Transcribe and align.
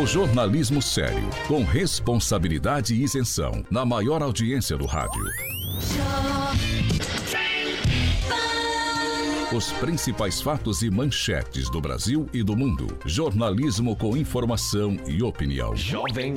O 0.00 0.06
jornalismo 0.06 0.80
sério, 0.80 1.28
com 1.46 1.62
responsabilidade 1.62 2.94
e 2.94 3.02
isenção, 3.02 3.62
na 3.70 3.84
maior 3.84 4.22
audiência 4.22 4.74
do 4.78 4.86
rádio. 4.86 5.22
Os 9.54 9.70
principais 9.72 10.40
fatos 10.40 10.80
e 10.80 10.90
manchetes 10.90 11.68
do 11.68 11.82
Brasil 11.82 12.26
e 12.32 12.42
do 12.42 12.56
mundo. 12.56 12.86
Jornalismo 13.04 13.94
com 13.94 14.16
informação 14.16 14.96
e 15.06 15.22
opinião. 15.22 15.76
Jovem 15.76 16.32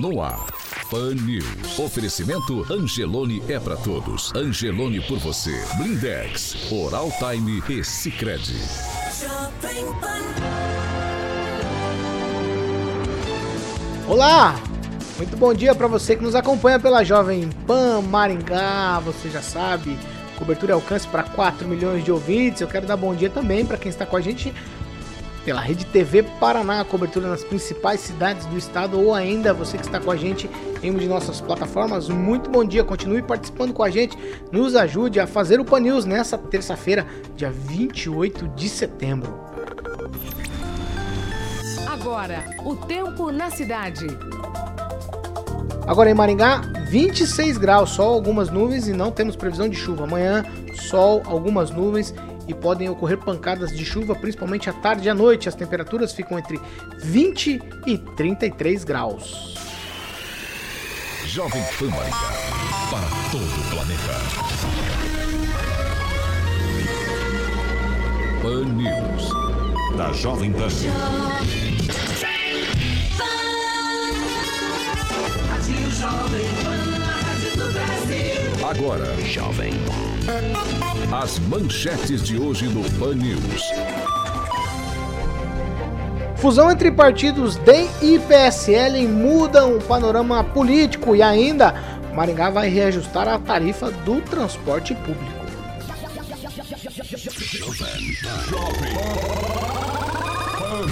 No 0.00 0.22
ar. 0.22 0.46
Pan 0.90 1.16
News. 1.16 1.78
Oferecimento 1.78 2.64
Angelone 2.72 3.42
é 3.46 3.60
para 3.60 3.76
todos. 3.76 4.34
Angelone 4.34 5.02
por 5.02 5.18
você. 5.18 5.62
Blindex, 5.76 6.72
Oral 6.72 7.12
Time 7.18 7.62
e 7.68 7.84
Sicredi. 7.84 8.56
Olá! 14.08 14.54
Muito 15.16 15.36
bom 15.36 15.52
dia 15.52 15.74
para 15.74 15.88
você 15.88 16.14
que 16.14 16.22
nos 16.22 16.36
acompanha 16.36 16.78
pela 16.78 17.02
Jovem 17.02 17.50
Pan 17.66 18.00
Maringá, 18.02 19.00
você 19.00 19.28
já 19.28 19.42
sabe, 19.42 19.98
cobertura 20.38 20.70
e 20.70 20.74
alcance 20.74 21.08
para 21.08 21.24
4 21.24 21.66
milhões 21.66 22.04
de 22.04 22.12
ouvintes. 22.12 22.60
Eu 22.60 22.68
quero 22.68 22.86
dar 22.86 22.96
bom 22.96 23.12
dia 23.16 23.28
também 23.28 23.66
para 23.66 23.76
quem 23.76 23.88
está 23.88 24.06
com 24.06 24.16
a 24.16 24.20
gente 24.20 24.54
pela 25.44 25.60
Rede 25.60 25.84
TV 25.86 26.22
Paraná, 26.22 26.84
cobertura 26.84 27.28
nas 27.28 27.42
principais 27.42 27.98
cidades 27.98 28.46
do 28.46 28.56
estado 28.56 29.00
ou 29.00 29.12
ainda 29.12 29.52
você 29.52 29.76
que 29.76 29.84
está 29.84 29.98
com 29.98 30.12
a 30.12 30.16
gente 30.16 30.48
em 30.84 30.90
uma 30.90 31.00
de 31.00 31.08
nossas 31.08 31.40
plataformas. 31.40 32.08
Muito 32.08 32.48
bom 32.48 32.64
dia, 32.64 32.84
continue 32.84 33.22
participando 33.22 33.72
com 33.72 33.82
a 33.82 33.90
gente, 33.90 34.16
nos 34.52 34.76
ajude 34.76 35.18
a 35.18 35.26
fazer 35.26 35.58
o 35.58 35.64
Pan 35.64 35.80
News 35.80 36.04
nessa 36.04 36.38
terça-feira, 36.38 37.04
dia 37.34 37.50
28 37.50 38.46
de 38.54 38.68
setembro. 38.68 39.45
Agora, 42.06 42.44
o 42.64 42.76
tempo 42.76 43.32
na 43.32 43.50
cidade. 43.50 44.06
Agora 45.88 46.08
em 46.08 46.14
Maringá, 46.14 46.60
26 46.88 47.58
graus, 47.58 47.90
sol, 47.90 48.14
algumas 48.14 48.48
nuvens 48.48 48.86
e 48.86 48.92
não 48.92 49.10
temos 49.10 49.34
previsão 49.34 49.68
de 49.68 49.74
chuva. 49.74 50.04
Amanhã, 50.04 50.44
sol, 50.88 51.20
algumas 51.26 51.72
nuvens 51.72 52.14
e 52.46 52.54
podem 52.54 52.88
ocorrer 52.88 53.18
pancadas 53.18 53.76
de 53.76 53.84
chuva, 53.84 54.14
principalmente 54.14 54.70
à 54.70 54.72
tarde 54.72 55.08
e 55.08 55.10
à 55.10 55.14
noite. 55.14 55.48
As 55.48 55.56
temperaturas 55.56 56.12
ficam 56.12 56.38
entre 56.38 56.60
20 57.00 57.60
e 57.88 57.98
33 57.98 58.84
graus. 58.84 59.56
Jovem 61.24 61.64
Pan 61.76 61.88
Maringá, 61.88 62.32
para 62.88 63.08
todo 63.32 63.42
o 63.42 63.70
planeta. 63.74 64.14
Pan 68.42 68.64
News, 68.76 69.96
da 69.96 70.12
Jovem 70.12 70.52
Pan. 70.52 71.75
Agora, 78.68 79.06
Jovem 79.24 79.72
As 81.12 81.38
manchetes 81.38 82.22
de 82.22 82.38
hoje 82.38 82.66
no 82.66 82.82
Pan 82.98 83.14
News. 83.14 83.62
Fusão 86.36 86.70
entre 86.70 86.90
partidos 86.90 87.56
DEM 87.56 87.88
e 88.02 88.18
PSL 88.18 89.06
mudam 89.08 89.76
o 89.76 89.82
panorama 89.82 90.44
político 90.44 91.16
e 91.16 91.22
ainda 91.22 91.74
Maringá 92.14 92.50
vai 92.50 92.68
reajustar 92.68 93.28
a 93.28 93.38
tarifa 93.38 93.90
do 93.90 94.20
transporte 94.20 94.94
público. 94.94 95.46
Jovem 98.48 99.25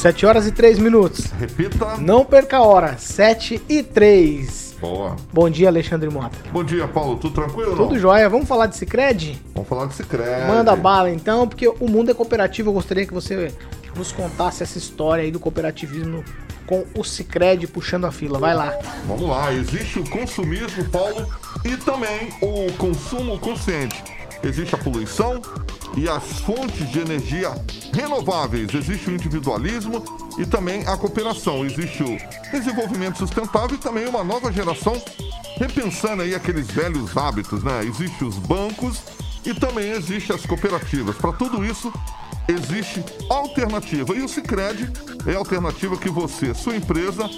7 0.00 0.24
horas 0.24 0.46
e 0.46 0.50
3 0.50 0.78
minutos. 0.78 1.26
Repita. 1.38 1.98
Não 1.98 2.24
perca 2.24 2.56
a 2.56 2.62
hora, 2.62 2.96
7 2.96 3.60
e 3.68 3.82
3. 3.82 4.76
Boa. 4.80 5.14
Bom 5.30 5.50
dia, 5.50 5.68
Alexandre 5.68 6.08
Mota. 6.08 6.38
Bom 6.50 6.64
dia, 6.64 6.88
Paulo. 6.88 7.18
Tudo 7.18 7.34
tranquilo? 7.34 7.76
Tudo 7.76 7.98
jóia. 7.98 8.26
Vamos 8.30 8.48
falar 8.48 8.64
de 8.64 8.78
Cicred? 8.78 9.38
Vamos 9.52 9.68
falar 9.68 9.84
de 9.88 9.94
Cicred. 9.94 10.46
Manda 10.48 10.74
bala 10.74 11.10
então, 11.10 11.46
porque 11.46 11.68
o 11.68 11.86
mundo 11.86 12.10
é 12.10 12.14
cooperativo. 12.14 12.70
Eu 12.70 12.72
gostaria 12.72 13.06
que 13.06 13.12
você 13.12 13.52
nos 13.94 14.10
contasse 14.10 14.62
essa 14.62 14.78
história 14.78 15.22
aí 15.22 15.30
do 15.30 15.38
cooperativismo 15.38 16.24
com 16.66 16.82
o 16.94 17.04
Cicred 17.04 17.66
puxando 17.66 18.06
a 18.06 18.10
fila. 18.10 18.38
Vai 18.38 18.54
lá. 18.54 18.72
Vamos 19.06 19.28
lá. 19.28 19.52
Existe 19.52 19.98
o 19.98 20.08
consumismo, 20.08 20.82
Paulo, 20.86 21.28
e 21.62 21.76
também 21.76 22.30
o 22.40 22.72
consumo 22.78 23.38
consciente. 23.38 24.02
Existe 24.42 24.74
a 24.74 24.78
poluição, 24.78 25.40
e 25.96 26.08
as 26.08 26.40
fontes 26.40 26.88
de 26.90 27.00
energia 27.00 27.50
renováveis. 27.92 28.72
Existe 28.72 29.10
o 29.10 29.14
individualismo 29.14 30.02
e 30.38 30.46
também 30.46 30.86
a 30.86 30.96
cooperação. 30.96 31.64
Existe 31.64 32.02
o 32.02 32.18
desenvolvimento 32.50 33.18
sustentável 33.18 33.76
e 33.76 33.78
também 33.78 34.06
uma 34.06 34.22
nova 34.22 34.52
geração 34.52 35.00
repensando 35.56 36.22
aí 36.22 36.34
aqueles 36.34 36.68
velhos 36.68 37.16
hábitos, 37.16 37.62
né? 37.62 37.84
Existem 37.84 38.26
os 38.26 38.36
bancos 38.36 39.02
e 39.44 39.52
também 39.52 39.90
existem 39.90 40.34
as 40.34 40.46
cooperativas. 40.46 41.16
Para 41.16 41.32
tudo 41.32 41.64
isso, 41.64 41.92
existe 42.48 43.04
alternativa. 43.28 44.14
E 44.14 44.22
o 44.22 44.28
Cicred 44.28 44.90
é 45.26 45.34
a 45.34 45.38
alternativa 45.38 45.96
que 45.96 46.08
você, 46.08 46.54
sua 46.54 46.76
empresa 46.76 47.28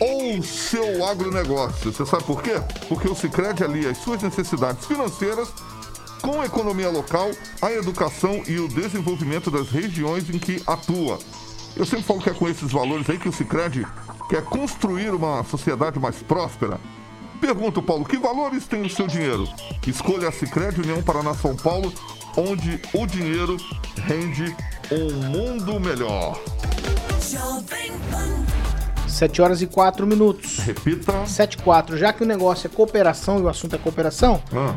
ou 0.00 0.42
seu 0.42 1.06
agronegócio. 1.06 1.92
Você 1.92 2.04
sabe 2.04 2.24
por 2.24 2.42
quê? 2.42 2.60
Porque 2.88 3.08
o 3.08 3.14
Cicred 3.14 3.62
alia 3.62 3.90
as 3.90 3.98
suas 3.98 4.22
necessidades 4.22 4.84
financeiras 4.84 5.48
com 6.22 6.40
a 6.40 6.46
economia 6.46 6.88
local, 6.88 7.30
a 7.60 7.72
educação 7.72 8.42
e 8.46 8.58
o 8.58 8.68
desenvolvimento 8.68 9.50
das 9.50 9.68
regiões 9.68 10.30
em 10.30 10.38
que 10.38 10.62
atua. 10.66 11.18
Eu 11.76 11.84
sempre 11.84 12.04
falo 12.04 12.20
que 12.20 12.30
é 12.30 12.32
com 12.32 12.48
esses 12.48 12.70
valores 12.70 13.10
aí 13.10 13.18
que 13.18 13.28
o 13.28 13.32
Cicred 13.32 13.86
quer 14.28 14.42
construir 14.44 15.10
uma 15.10 15.42
sociedade 15.44 15.98
mais 15.98 16.22
próspera. 16.22 16.78
Pergunto, 17.40 17.82
Paulo, 17.82 18.04
que 18.04 18.16
valores 18.16 18.66
tem 18.66 18.82
o 18.82 18.90
seu 18.90 19.06
dinheiro? 19.06 19.48
Escolha 19.86 20.28
a 20.28 20.32
Cicred 20.32 20.80
União 20.80 21.02
Paraná 21.02 21.34
São 21.34 21.56
Paulo, 21.56 21.92
onde 22.36 22.80
o 22.94 23.04
dinheiro 23.04 23.56
rende 24.04 24.54
um 24.92 25.12
mundo 25.26 25.80
melhor. 25.80 26.38
7 29.08 29.42
horas 29.42 29.60
e 29.60 29.66
4 29.66 30.06
minutos. 30.06 30.58
Repita. 30.58 31.26
7 31.26 31.54
e 31.54 31.62
4. 31.62 31.96
Já 31.98 32.12
que 32.12 32.22
o 32.22 32.26
negócio 32.26 32.66
é 32.66 32.70
cooperação 32.70 33.38
e 33.38 33.42
o 33.42 33.48
assunto 33.48 33.76
é 33.76 33.78
cooperação, 33.78 34.42
ah. 34.52 34.76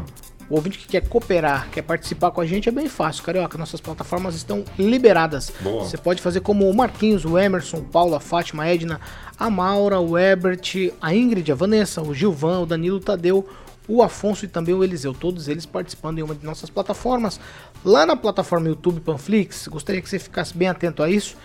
O 0.49 0.55
ouvinte 0.55 0.77
que 0.77 0.87
quer 0.87 1.07
cooperar, 1.07 1.69
quer 1.71 1.81
participar 1.81 2.29
com 2.29 2.39
a 2.39 2.45
gente 2.45 2.69
é 2.69 2.71
bem 2.71 2.87
fácil, 2.87 3.23
Carioca. 3.23 3.57
Nossas 3.57 3.81
plataformas 3.81 4.35
estão 4.35 4.63
liberadas. 4.77 5.51
Boa. 5.59 5.83
Você 5.83 5.97
pode 5.97 6.21
fazer 6.21 6.41
como 6.41 6.69
o 6.69 6.75
Marquinhos, 6.75 7.25
o 7.25 7.37
Emerson, 7.37 7.77
o 7.77 7.83
Paulo, 7.83 8.13
a 8.13 8.19
Fátima, 8.19 8.63
a 8.63 8.67
Edna, 8.67 9.01
a 9.39 9.49
Maura, 9.49 9.99
o 9.99 10.17
Ebert, 10.17 10.93
a 11.01 11.15
Ingrid, 11.15 11.51
a 11.51 11.55
Vanessa, 11.55 12.01
o 12.01 12.13
Gilvan, 12.13 12.59
o 12.59 12.65
Danilo, 12.65 12.97
o 12.97 12.99
Tadeu, 12.99 13.47
o 13.87 14.03
Afonso 14.03 14.45
e 14.45 14.47
também 14.47 14.75
o 14.75 14.83
Eliseu. 14.83 15.13
Todos 15.13 15.47
eles 15.47 15.65
participando 15.65 16.19
em 16.19 16.21
uma 16.21 16.35
de 16.35 16.45
nossas 16.45 16.69
plataformas. 16.69 17.39
Lá 17.83 18.05
na 18.05 18.15
plataforma 18.15 18.67
YouTube 18.67 19.01
Panflix, 19.01 19.67
gostaria 19.67 20.01
que 20.01 20.09
você 20.09 20.19
ficasse 20.19 20.55
bem 20.55 20.67
atento 20.67 21.01
a 21.01 21.09
isso. 21.09 21.35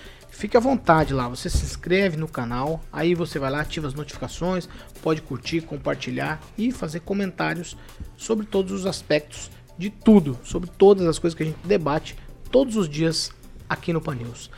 Fique 0.40 0.56
à 0.56 0.60
vontade 0.60 1.12
lá, 1.12 1.28
você 1.28 1.50
se 1.50 1.62
inscreve 1.62 2.16
no 2.16 2.26
canal, 2.26 2.80
aí 2.90 3.14
você 3.14 3.38
vai 3.38 3.50
lá, 3.50 3.60
ativa 3.60 3.86
as 3.86 3.92
notificações, 3.92 4.66
pode 5.02 5.20
curtir, 5.20 5.60
compartilhar 5.60 6.40
e 6.56 6.72
fazer 6.72 7.00
comentários 7.00 7.76
sobre 8.16 8.46
todos 8.46 8.72
os 8.72 8.86
aspectos 8.86 9.50
de 9.76 9.90
tudo, 9.90 10.38
sobre 10.42 10.70
todas 10.78 11.06
as 11.06 11.18
coisas 11.18 11.36
que 11.36 11.42
a 11.42 11.46
gente 11.46 11.58
debate 11.62 12.16
todos 12.50 12.76
os 12.76 12.88
dias 12.88 13.30
aqui 13.68 13.92
no 13.92 14.00
Pan 14.00 14.14
News. 14.14 14.50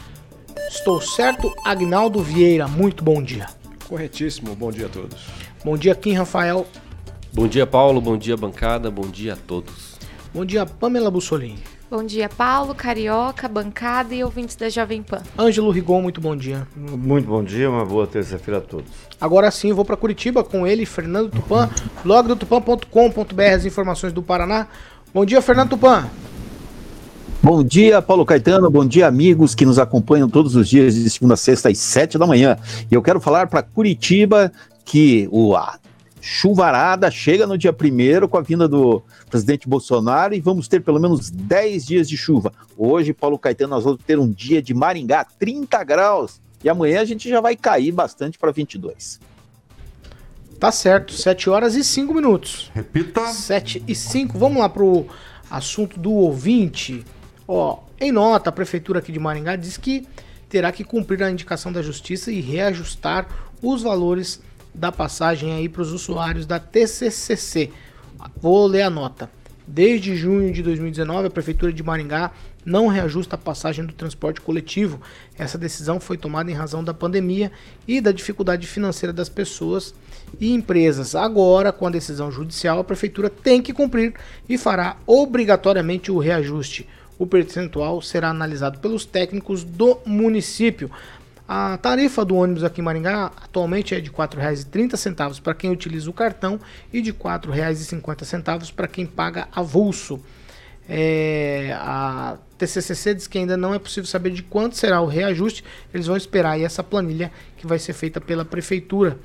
Estou 0.68 1.00
certo, 1.00 1.52
Agnaldo 1.64 2.22
Vieira, 2.22 2.68
muito 2.68 3.02
bom 3.02 3.20
dia. 3.20 3.48
Corretíssimo, 3.88 4.54
bom 4.54 4.70
dia 4.70 4.86
a 4.86 4.88
todos. 4.88 5.26
Bom 5.64 5.76
dia, 5.76 5.96
Kim 5.96 6.12
Rafael. 6.12 6.64
Bom 7.32 7.48
dia, 7.48 7.66
Paulo, 7.66 8.00
bom 8.00 8.16
dia, 8.16 8.36
bancada, 8.36 8.88
bom 8.88 9.08
dia 9.08 9.32
a 9.32 9.36
todos. 9.36 9.98
Bom 10.32 10.44
dia, 10.44 10.64
Pamela 10.64 11.10
Bussolini. 11.10 11.71
Bom 11.92 12.04
dia, 12.04 12.26
Paulo, 12.26 12.74
Carioca, 12.74 13.46
bancada 13.46 14.14
e 14.14 14.24
ouvintes 14.24 14.56
da 14.56 14.70
Jovem 14.70 15.02
Pan. 15.02 15.20
Ângelo 15.38 15.70
Rigon, 15.70 16.00
muito 16.00 16.22
bom 16.22 16.34
dia. 16.34 16.66
Muito 16.74 17.28
bom 17.28 17.44
dia, 17.44 17.68
uma 17.68 17.84
boa 17.84 18.06
terça-feira 18.06 18.60
a 18.60 18.62
todos. 18.62 18.90
Agora 19.20 19.50
sim, 19.50 19.74
vou 19.74 19.84
para 19.84 19.94
Curitiba 19.94 20.42
com 20.42 20.66
ele, 20.66 20.86
Fernando 20.86 21.30
Tupan, 21.30 21.68
blog 22.02 22.28
do 22.28 22.34
tupan.com.br, 22.34 23.42
as 23.54 23.66
informações 23.66 24.10
do 24.10 24.22
Paraná. 24.22 24.68
Bom 25.12 25.26
dia, 25.26 25.42
Fernando 25.42 25.68
Tupan. 25.68 26.08
Bom 27.42 27.62
dia, 27.62 28.00
Paulo 28.00 28.24
Caetano. 28.24 28.70
Bom 28.70 28.86
dia, 28.86 29.06
amigos 29.06 29.54
que 29.54 29.66
nos 29.66 29.78
acompanham 29.78 30.30
todos 30.30 30.56
os 30.56 30.70
dias 30.70 30.94
de 30.94 31.10
segunda 31.10 31.34
a 31.34 31.36
sexta 31.36 31.68
às 31.68 31.76
sete 31.76 32.16
da 32.16 32.26
manhã. 32.26 32.56
E 32.90 32.94
eu 32.94 33.02
quero 33.02 33.20
falar 33.20 33.48
para 33.48 33.62
Curitiba 33.62 34.50
que 34.82 35.28
o 35.30 35.54
a 35.54 35.78
chuvarada 36.22 37.10
chega 37.10 37.48
no 37.48 37.58
dia 37.58 37.72
primeiro 37.72 38.28
com 38.28 38.38
a 38.38 38.40
vinda 38.40 38.68
do 38.68 39.02
presidente 39.28 39.68
Bolsonaro 39.68 40.32
e 40.34 40.40
vamos 40.40 40.68
ter 40.68 40.80
pelo 40.80 41.00
menos 41.00 41.28
10 41.28 41.84
dias 41.84 42.08
de 42.08 42.16
chuva. 42.16 42.52
Hoje, 42.78 43.12
Paulo 43.12 43.36
Caetano, 43.36 43.74
nós 43.74 43.82
vamos 43.82 44.00
ter 44.06 44.20
um 44.20 44.30
dia 44.30 44.62
de 44.62 44.72
Maringá, 44.72 45.24
30 45.24 45.82
graus. 45.82 46.40
E 46.62 46.68
amanhã 46.68 47.00
a 47.00 47.04
gente 47.04 47.28
já 47.28 47.40
vai 47.40 47.56
cair 47.56 47.90
bastante 47.90 48.38
para 48.38 48.52
22. 48.52 49.18
Tá 50.60 50.70
certo, 50.70 51.12
7 51.12 51.50
horas 51.50 51.74
e 51.74 51.82
5 51.82 52.14
minutos. 52.14 52.70
Repita. 52.72 53.26
7 53.26 53.82
e 53.88 53.92
5. 53.92 54.38
Vamos 54.38 54.58
lá 54.58 54.68
pro 54.68 55.06
assunto 55.50 55.98
do 55.98 56.12
ouvinte. 56.12 57.04
Ó, 57.48 57.80
em 58.00 58.12
nota, 58.12 58.50
a 58.50 58.52
prefeitura 58.52 59.00
aqui 59.00 59.10
de 59.10 59.18
Maringá 59.18 59.56
diz 59.56 59.76
que 59.76 60.06
terá 60.48 60.70
que 60.70 60.84
cumprir 60.84 61.20
a 61.24 61.30
indicação 61.32 61.72
da 61.72 61.82
justiça 61.82 62.30
e 62.30 62.40
reajustar 62.40 63.26
os 63.60 63.82
valores 63.82 64.40
da 64.74 64.90
passagem 64.90 65.52
aí 65.52 65.68
para 65.68 65.82
os 65.82 65.92
usuários 65.92 66.46
da 66.46 66.58
TCCC. 66.58 67.70
Vou 68.40 68.66
ler 68.66 68.82
a 68.82 68.90
nota. 68.90 69.30
Desde 69.66 70.16
junho 70.16 70.52
de 70.52 70.62
2019, 70.62 71.28
a 71.28 71.30
Prefeitura 71.30 71.72
de 71.72 71.82
Maringá 71.82 72.32
não 72.64 72.88
reajusta 72.88 73.36
a 73.36 73.38
passagem 73.38 73.84
do 73.84 73.92
transporte 73.92 74.40
coletivo. 74.40 75.00
Essa 75.38 75.58
decisão 75.58 76.00
foi 76.00 76.16
tomada 76.16 76.50
em 76.50 76.54
razão 76.54 76.82
da 76.82 76.94
pandemia 76.94 77.50
e 77.86 78.00
da 78.00 78.12
dificuldade 78.12 78.66
financeira 78.66 79.12
das 79.12 79.28
pessoas 79.28 79.94
e 80.40 80.52
empresas. 80.52 81.14
Agora, 81.14 81.72
com 81.72 81.86
a 81.86 81.90
decisão 81.90 82.30
judicial, 82.30 82.78
a 82.78 82.84
Prefeitura 82.84 83.30
tem 83.30 83.62
que 83.62 83.72
cumprir 83.72 84.14
e 84.48 84.58
fará 84.58 84.96
obrigatoriamente 85.06 86.10
o 86.10 86.18
reajuste. 86.18 86.88
O 87.18 87.26
percentual 87.26 88.02
será 88.02 88.30
analisado 88.30 88.78
pelos 88.78 89.04
técnicos 89.04 89.62
do 89.62 89.98
município. 90.04 90.90
A 91.54 91.76
tarifa 91.76 92.24
do 92.24 92.34
ônibus 92.36 92.64
aqui 92.64 92.80
em 92.80 92.84
Maringá 92.84 93.30
atualmente 93.36 93.94
é 93.94 94.00
de 94.00 94.08
R$ 94.08 94.16
4,30 94.16 95.42
para 95.42 95.52
quem 95.52 95.70
utiliza 95.70 96.08
o 96.08 96.12
cartão 96.14 96.58
e 96.90 97.02
de 97.02 97.10
R$ 97.10 97.18
4,50 97.18 98.72
para 98.72 98.88
quem 98.88 99.04
paga 99.04 99.46
avulso. 99.52 100.18
É, 100.88 101.76
a 101.78 102.38
TCCC 102.56 103.14
diz 103.14 103.26
que 103.26 103.36
ainda 103.36 103.54
não 103.54 103.74
é 103.74 103.78
possível 103.78 104.08
saber 104.08 104.30
de 104.30 104.42
quanto 104.42 104.78
será 104.78 105.02
o 105.02 105.06
reajuste. 105.06 105.62
Eles 105.92 106.06
vão 106.06 106.16
esperar 106.16 106.52
aí 106.52 106.64
essa 106.64 106.82
planilha 106.82 107.30
que 107.58 107.66
vai 107.66 107.78
ser 107.78 107.92
feita 107.92 108.18
pela 108.18 108.46
prefeitura. 108.46 109.18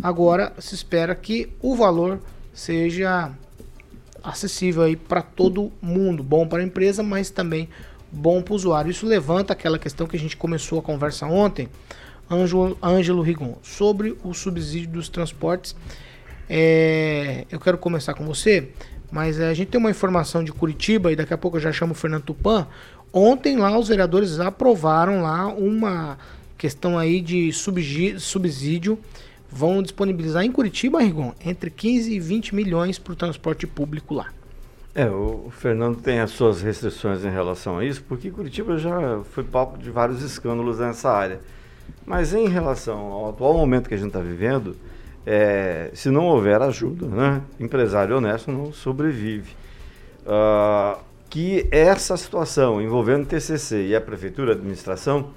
Agora 0.00 0.52
se 0.60 0.76
espera 0.76 1.16
que 1.16 1.52
o 1.60 1.74
valor 1.74 2.20
seja 2.54 3.32
acessível 4.22 4.84
aí 4.84 4.94
para 4.94 5.20
todo 5.20 5.72
mundo, 5.82 6.22
bom 6.22 6.46
para 6.46 6.62
a 6.62 6.64
empresa, 6.64 7.02
mas 7.02 7.28
também 7.28 7.68
bom 8.12 8.42
para 8.42 8.52
o 8.52 8.56
usuário. 8.56 8.90
Isso 8.90 9.06
levanta 9.06 9.54
aquela 9.54 9.78
questão 9.78 10.06
que 10.06 10.16
a 10.16 10.18
gente 10.18 10.36
começou 10.36 10.78
a 10.78 10.82
conversa 10.82 11.26
ontem, 11.26 11.68
Ângelo, 12.30 12.76
Ângelo 12.82 13.22
Rigon, 13.22 13.56
sobre 13.62 14.16
o 14.22 14.34
subsídio 14.34 14.90
dos 14.90 15.08
transportes. 15.08 15.74
É, 16.48 17.46
eu 17.50 17.58
quero 17.58 17.78
começar 17.78 18.12
com 18.14 18.24
você, 18.26 18.68
mas 19.10 19.40
é, 19.40 19.48
a 19.48 19.54
gente 19.54 19.68
tem 19.68 19.80
uma 19.80 19.90
informação 19.90 20.44
de 20.44 20.52
Curitiba 20.52 21.10
e 21.10 21.16
daqui 21.16 21.32
a 21.32 21.38
pouco 21.38 21.56
eu 21.56 21.60
já 21.60 21.72
chamo 21.72 21.92
o 21.92 21.94
Fernando 21.94 22.24
Tupan. 22.24 22.66
Ontem 23.12 23.56
lá 23.56 23.78
os 23.78 23.88
vereadores 23.88 24.38
aprovaram 24.38 25.22
lá 25.22 25.46
uma 25.46 26.18
questão 26.56 26.98
aí 26.98 27.20
de 27.20 27.50
subsídio, 27.52 28.98
vão 29.50 29.82
disponibilizar 29.82 30.44
em 30.44 30.52
Curitiba, 30.52 31.00
Rigon, 31.00 31.34
entre 31.44 31.70
15 31.70 32.14
e 32.14 32.20
20 32.20 32.54
milhões 32.54 32.98
para 32.98 33.12
o 33.12 33.16
transporte 33.16 33.66
público 33.66 34.14
lá. 34.14 34.32
É, 34.94 35.06
o 35.06 35.48
Fernando 35.50 36.02
tem 36.02 36.20
as 36.20 36.32
suas 36.32 36.60
restrições 36.60 37.24
em 37.24 37.30
relação 37.30 37.78
a 37.78 37.84
isso, 37.84 38.04
porque 38.06 38.30
Curitiba 38.30 38.76
já 38.76 39.20
foi 39.32 39.42
palco 39.42 39.78
de 39.78 39.90
vários 39.90 40.22
escândalos 40.22 40.80
nessa 40.80 41.10
área. 41.10 41.40
Mas 42.04 42.34
em 42.34 42.46
relação 42.46 42.98
ao 42.98 43.30
atual 43.30 43.54
momento 43.54 43.88
que 43.88 43.94
a 43.94 43.98
gente 43.98 44.08
está 44.08 44.20
vivendo, 44.20 44.76
é, 45.24 45.90
se 45.94 46.10
não 46.10 46.26
houver 46.26 46.60
ajuda, 46.60 47.06
né, 47.06 47.40
empresário 47.58 48.18
honesto 48.18 48.50
não 48.50 48.70
sobrevive. 48.70 49.54
Uh, 50.26 51.00
que 51.30 51.66
essa 51.70 52.14
situação 52.16 52.80
envolvendo 52.80 53.22
o 53.22 53.26
TCC 53.26 53.86
e 53.86 53.96
a 53.96 54.00
prefeitura, 54.00 54.52
a 54.52 54.54
administração, 54.54 55.30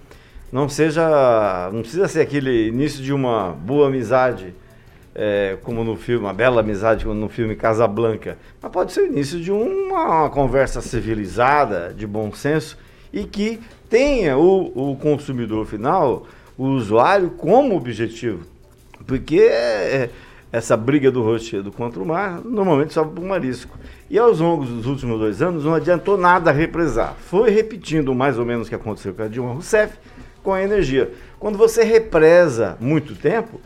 não 0.52 0.68
seja, 0.68 1.70
não 1.72 1.82
precisa 1.82 2.10
ser 2.10 2.20
aquele 2.20 2.68
início 2.68 3.02
de 3.02 3.14
uma 3.14 3.52
boa 3.52 3.88
amizade 3.88 4.54
é, 5.16 5.58
como 5.64 5.84
no 5.84 5.96
filme, 5.96 6.26
uma 6.26 6.34
bela 6.34 6.60
amizade 6.60 7.06
como 7.06 7.18
no 7.18 7.30
filme 7.30 7.56
Casablanca, 7.56 8.38
mas 8.62 8.72
pode 8.72 8.92
ser 8.92 9.02
o 9.02 9.08
início 9.08 9.40
de 9.40 9.52
uma, 9.52 10.22
uma 10.22 10.30
conversa 10.30 10.82
civilizada, 10.82 11.94
de 11.98 12.06
bom 12.06 12.32
senso, 12.34 12.78
e 13.14 13.24
que 13.24 13.60
tenha 13.90 14.38
o, 14.38 14.92
o 14.92 14.98
consumidor 14.98 15.66
final, 15.66 16.28
o 16.58 16.66
usuário, 16.66 17.30
como 17.32 17.76
objetivo. 17.76 18.46
Porque 19.08 19.40
é, 19.40 20.10
essa 20.52 20.76
briga 20.76 21.10
do 21.10 21.24
rochedo 21.24 21.72
contra 21.72 22.02
o 22.02 22.06
mar 22.06 22.42
normalmente 22.44 22.94
sobe 22.94 23.14
para 23.14 23.24
o 23.24 23.28
marisco. 23.28 23.78
E 24.10 24.18
aos 24.20 24.40
longos 24.40 24.70
dos 24.70 24.86
últimos 24.86 25.20
dois 25.20 25.42
anos 25.42 25.64
não 25.64 25.74
adiantou 25.74 26.18
nada 26.18 26.52
represar. 26.52 27.16
Foi 27.20 27.50
repetindo 27.50 28.14
mais 28.14 28.38
ou 28.38 28.46
menos 28.46 28.68
o 28.68 28.70
que 28.70 28.76
aconteceu 28.76 29.14
com 29.14 29.24
a 29.24 29.28
Dilma 29.28 29.54
Rousseff 29.54 29.98
com 30.44 30.54
a 30.54 30.62
energia. 30.62 31.12
Quando 31.40 31.58
você 31.58 31.84
represa 31.84 32.78
muito 32.80 33.16
tempo, 33.16 33.60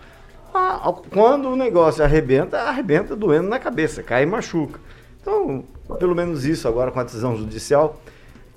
ah, 0.59 0.93
quando 1.09 1.49
o 1.49 1.55
negócio 1.55 2.03
arrebenta, 2.03 2.57
arrebenta 2.57 3.15
doendo 3.15 3.47
na 3.47 3.59
cabeça, 3.59 4.03
cai 4.03 4.23
e 4.23 4.25
machuca. 4.25 4.79
Então, 5.21 5.63
pelo 5.99 6.15
menos 6.15 6.45
isso 6.45 6.67
agora 6.67 6.91
com 6.91 6.99
a 6.99 7.03
decisão 7.03 7.35
judicial, 7.35 8.01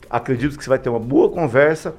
acredito 0.09 0.57
que 0.57 0.65
você 0.65 0.71
vai 0.71 0.79
ter 0.79 0.89
uma 0.89 1.01
boa 1.01 1.31
conversa 1.31 1.95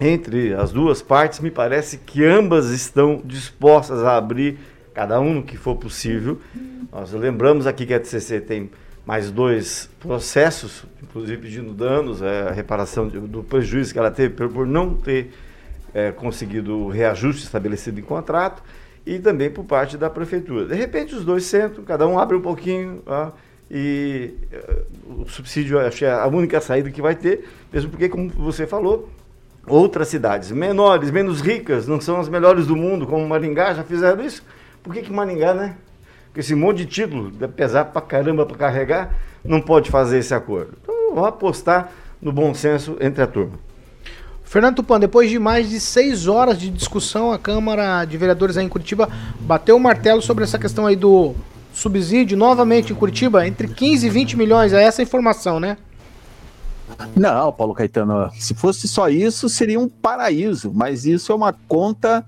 entre 0.00 0.54
as 0.54 0.72
duas 0.72 1.02
partes. 1.02 1.40
Me 1.40 1.50
parece 1.50 1.98
que 1.98 2.24
ambas 2.24 2.70
estão 2.70 3.20
dispostas 3.24 4.02
a 4.02 4.16
abrir, 4.16 4.58
cada 4.94 5.20
um 5.20 5.34
no 5.34 5.42
que 5.42 5.56
for 5.56 5.76
possível. 5.76 6.40
Nós 6.92 7.12
lembramos 7.12 7.66
aqui 7.66 7.86
que 7.86 7.94
a 7.94 8.00
TCC 8.00 8.40
tem 8.40 8.70
mais 9.04 9.30
dois 9.30 9.88
processos, 10.00 10.84
inclusive 11.02 11.40
pedindo 11.40 11.72
danos, 11.72 12.22
é, 12.22 12.48
a 12.48 12.52
reparação 12.52 13.06
do 13.06 13.42
prejuízo 13.42 13.92
que 13.92 13.98
ela 13.98 14.10
teve 14.10 14.48
por 14.48 14.66
não 14.66 14.94
ter 14.94 15.32
é, 15.94 16.10
conseguido 16.10 16.76
o 16.76 16.88
reajuste 16.88 17.44
estabelecido 17.44 18.00
em 18.00 18.02
contrato 18.02 18.62
e 19.06 19.20
também 19.20 19.48
por 19.48 19.64
parte 19.64 19.96
da 19.96 20.10
prefeitura. 20.10 20.66
De 20.66 20.74
repente 20.74 21.14
os 21.14 21.24
dois 21.24 21.44
sentam, 21.44 21.84
cada 21.84 22.06
um 22.08 22.18
abre 22.18 22.36
um 22.36 22.40
pouquinho 22.40 23.02
ó, 23.06 23.30
e 23.70 24.34
uh, 24.52 25.22
o 25.22 25.28
subsídio 25.28 25.78
acho 25.78 25.98
que 25.98 26.04
é 26.04 26.12
a 26.12 26.26
única 26.26 26.60
saída 26.60 26.90
que 26.90 27.00
vai 27.00 27.14
ter, 27.14 27.48
mesmo 27.72 27.90
porque, 27.90 28.08
como 28.08 28.28
você 28.30 28.66
falou, 28.66 29.08
outras 29.66 30.08
cidades 30.08 30.50
menores, 30.50 31.10
menos 31.10 31.40
ricas, 31.40 31.86
não 31.86 32.00
são 32.00 32.18
as 32.18 32.28
melhores 32.28 32.66
do 32.66 32.74
mundo, 32.74 33.06
como 33.06 33.26
Maringá, 33.26 33.74
já 33.74 33.84
fizeram 33.84 34.24
isso. 34.24 34.42
Por 34.82 34.92
que, 34.92 35.02
que 35.02 35.12
Maringá, 35.12 35.54
né? 35.54 35.76
Com 36.32 36.40
esse 36.40 36.54
monte 36.54 36.78
de 36.78 36.86
título, 36.86 37.32
pesar 37.48 37.86
pra 37.86 38.02
caramba 38.02 38.44
para 38.44 38.56
carregar, 38.56 39.14
não 39.44 39.60
pode 39.60 39.90
fazer 39.90 40.18
esse 40.18 40.34
acordo. 40.34 40.74
Então, 40.82 41.14
vamos 41.14 41.28
apostar 41.28 41.90
no 42.20 42.30
bom 42.30 42.54
senso 42.54 42.96
entre 43.00 43.22
a 43.22 43.26
turma. 43.26 43.58
Fernando 44.46 44.76
Tupan, 44.76 45.00
depois 45.00 45.28
de 45.28 45.40
mais 45.40 45.68
de 45.68 45.80
seis 45.80 46.28
horas 46.28 46.56
de 46.58 46.70
discussão, 46.70 47.32
a 47.32 47.38
Câmara 47.38 48.04
de 48.04 48.16
Vereadores 48.16 48.56
aí 48.56 48.64
em 48.64 48.68
Curitiba 48.68 49.08
bateu 49.40 49.76
o 49.76 49.80
martelo 49.80 50.22
sobre 50.22 50.44
essa 50.44 50.56
questão 50.56 50.86
aí 50.86 50.94
do 50.94 51.34
subsídio, 51.74 52.38
novamente 52.38 52.92
em 52.92 52.96
Curitiba, 52.96 53.44
entre 53.44 53.66
15 53.66 54.06
e 54.06 54.10
20 54.10 54.36
milhões. 54.36 54.72
É 54.72 54.84
essa 54.84 55.02
a 55.02 55.04
informação, 55.04 55.58
né? 55.58 55.76
Não, 57.16 57.52
Paulo 57.52 57.74
Caetano, 57.74 58.30
se 58.38 58.54
fosse 58.54 58.86
só 58.86 59.08
isso, 59.08 59.48
seria 59.48 59.80
um 59.80 59.88
paraíso, 59.88 60.72
mas 60.72 61.04
isso 61.04 61.32
é 61.32 61.34
uma 61.34 61.52
conta 61.52 62.24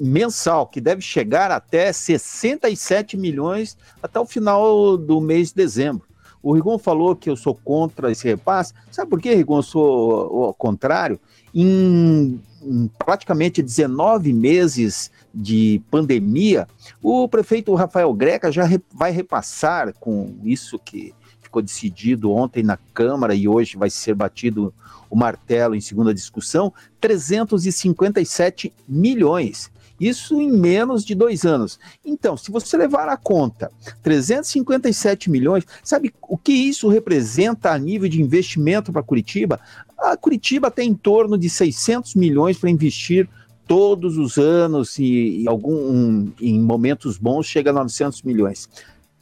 mensal 0.00 0.66
que 0.66 0.80
deve 0.80 1.02
chegar 1.02 1.50
até 1.50 1.92
67 1.92 3.14
milhões 3.14 3.76
até 4.02 4.18
o 4.18 4.24
final 4.24 4.96
do 4.96 5.20
mês 5.20 5.48
de 5.48 5.56
dezembro. 5.56 6.08
O 6.42 6.54
Rigon 6.54 6.78
falou 6.78 7.14
que 7.14 7.28
eu 7.28 7.36
sou 7.36 7.54
contra 7.54 8.10
esse 8.10 8.26
repasse. 8.26 8.72
Sabe 8.90 9.10
por 9.10 9.20
que, 9.20 9.34
Rigon, 9.34 9.58
eu 9.58 9.62
sou 9.62 10.44
ao 10.46 10.54
contrário? 10.54 11.20
Em, 11.60 12.40
em 12.62 12.90
praticamente 13.04 13.60
19 13.60 14.32
meses 14.32 15.10
de 15.34 15.82
pandemia, 15.90 16.68
o 17.02 17.28
prefeito 17.28 17.74
Rafael 17.74 18.12
Greca 18.12 18.52
já 18.52 18.62
re, 18.62 18.80
vai 18.94 19.10
repassar 19.10 19.92
com 19.98 20.36
isso 20.44 20.78
que 20.78 21.12
ficou 21.40 21.60
decidido 21.60 22.30
ontem 22.30 22.62
na 22.62 22.76
Câmara 22.94 23.34
e 23.34 23.48
hoje 23.48 23.76
vai 23.76 23.90
ser 23.90 24.14
batido 24.14 24.72
o 25.10 25.16
martelo 25.16 25.74
em 25.74 25.80
segunda 25.80 26.14
discussão, 26.14 26.72
357 27.00 28.72
milhões. 28.86 29.68
Isso 30.00 30.40
em 30.40 30.50
menos 30.50 31.04
de 31.04 31.14
dois 31.14 31.44
anos. 31.44 31.78
Então, 32.04 32.36
se 32.36 32.50
você 32.50 32.76
levar 32.76 33.08
a 33.08 33.16
conta 33.16 33.70
357 34.02 35.30
milhões, 35.30 35.64
sabe 35.82 36.14
o 36.22 36.38
que 36.38 36.52
isso 36.52 36.88
representa 36.88 37.72
a 37.72 37.78
nível 37.78 38.08
de 38.08 38.22
investimento 38.22 38.92
para 38.92 39.02
Curitiba? 39.02 39.60
A 39.98 40.16
Curitiba 40.16 40.70
tem 40.70 40.90
em 40.90 40.94
torno 40.94 41.36
de 41.36 41.50
600 41.50 42.14
milhões 42.14 42.56
para 42.56 42.70
investir 42.70 43.28
todos 43.66 44.16
os 44.16 44.38
anos 44.38 44.98
e, 44.98 45.42
e 45.42 45.48
algum, 45.48 45.74
um, 45.74 46.32
em 46.40 46.58
momentos 46.58 47.18
bons 47.18 47.46
chega 47.46 47.70
a 47.70 47.74
900 47.74 48.22
milhões. 48.22 48.68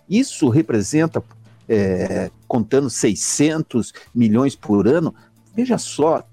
Isso 0.09 0.49
representa, 0.49 1.23
é, 1.69 2.31
contando 2.47 2.89
600 2.89 3.93
milhões 4.15 4.55
por 4.55 4.87
ano, 4.87 5.13
veja 5.55 5.79
só, 5.79 6.25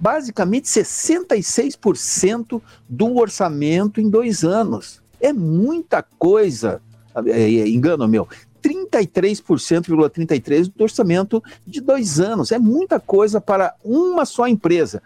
basicamente 0.00 0.66
66% 0.66 2.60
do 2.88 3.16
orçamento 3.16 4.00
em 4.00 4.08
dois 4.08 4.44
anos. 4.44 5.00
É 5.20 5.32
muita 5.32 6.02
coisa. 6.02 6.80
É, 7.26 7.42
é, 7.42 7.68
engano 7.68 8.06
meu. 8.06 8.28
33,33% 8.62 10.10
33 10.10 10.68
do 10.68 10.82
orçamento 10.82 11.42
de 11.66 11.80
dois 11.80 12.20
anos. 12.20 12.52
É 12.52 12.58
muita 12.58 13.00
coisa 13.00 13.40
para 13.40 13.74
uma 13.84 14.24
só 14.24 14.46
empresa. 14.46 15.02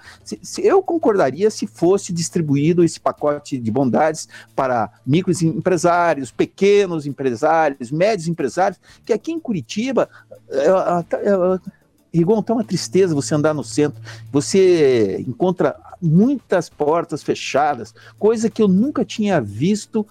Eu 0.58 0.82
concordaria 0.82 1.50
se 1.50 1.66
fosse 1.66 2.12
distribuído 2.12 2.82
esse 2.82 2.98
pacote 2.98 3.58
de 3.58 3.70
bondades 3.70 4.28
para 4.56 4.90
microempresários, 5.06 6.30
pequenos 6.30 7.06
empresários, 7.06 7.90
médios 7.90 8.28
empresários, 8.28 8.80
que 9.04 9.12
aqui 9.12 9.32
em 9.32 9.40
Curitiba. 9.40 10.08
É, 10.50 10.66
é, 10.66 11.28
é, 11.28 11.81
Rigon, 12.12 12.42
tá 12.42 12.52
uma 12.52 12.64
tristeza 12.64 13.14
você 13.14 13.34
andar 13.34 13.54
no 13.54 13.64
centro. 13.64 14.00
Você 14.30 15.24
encontra 15.26 15.76
muitas 16.00 16.68
portas 16.68 17.22
fechadas, 17.22 17.94
coisa 18.18 18.50
que 18.50 18.60
eu 18.60 18.68
nunca 18.68 19.04
tinha 19.04 19.40
visto 19.40 20.06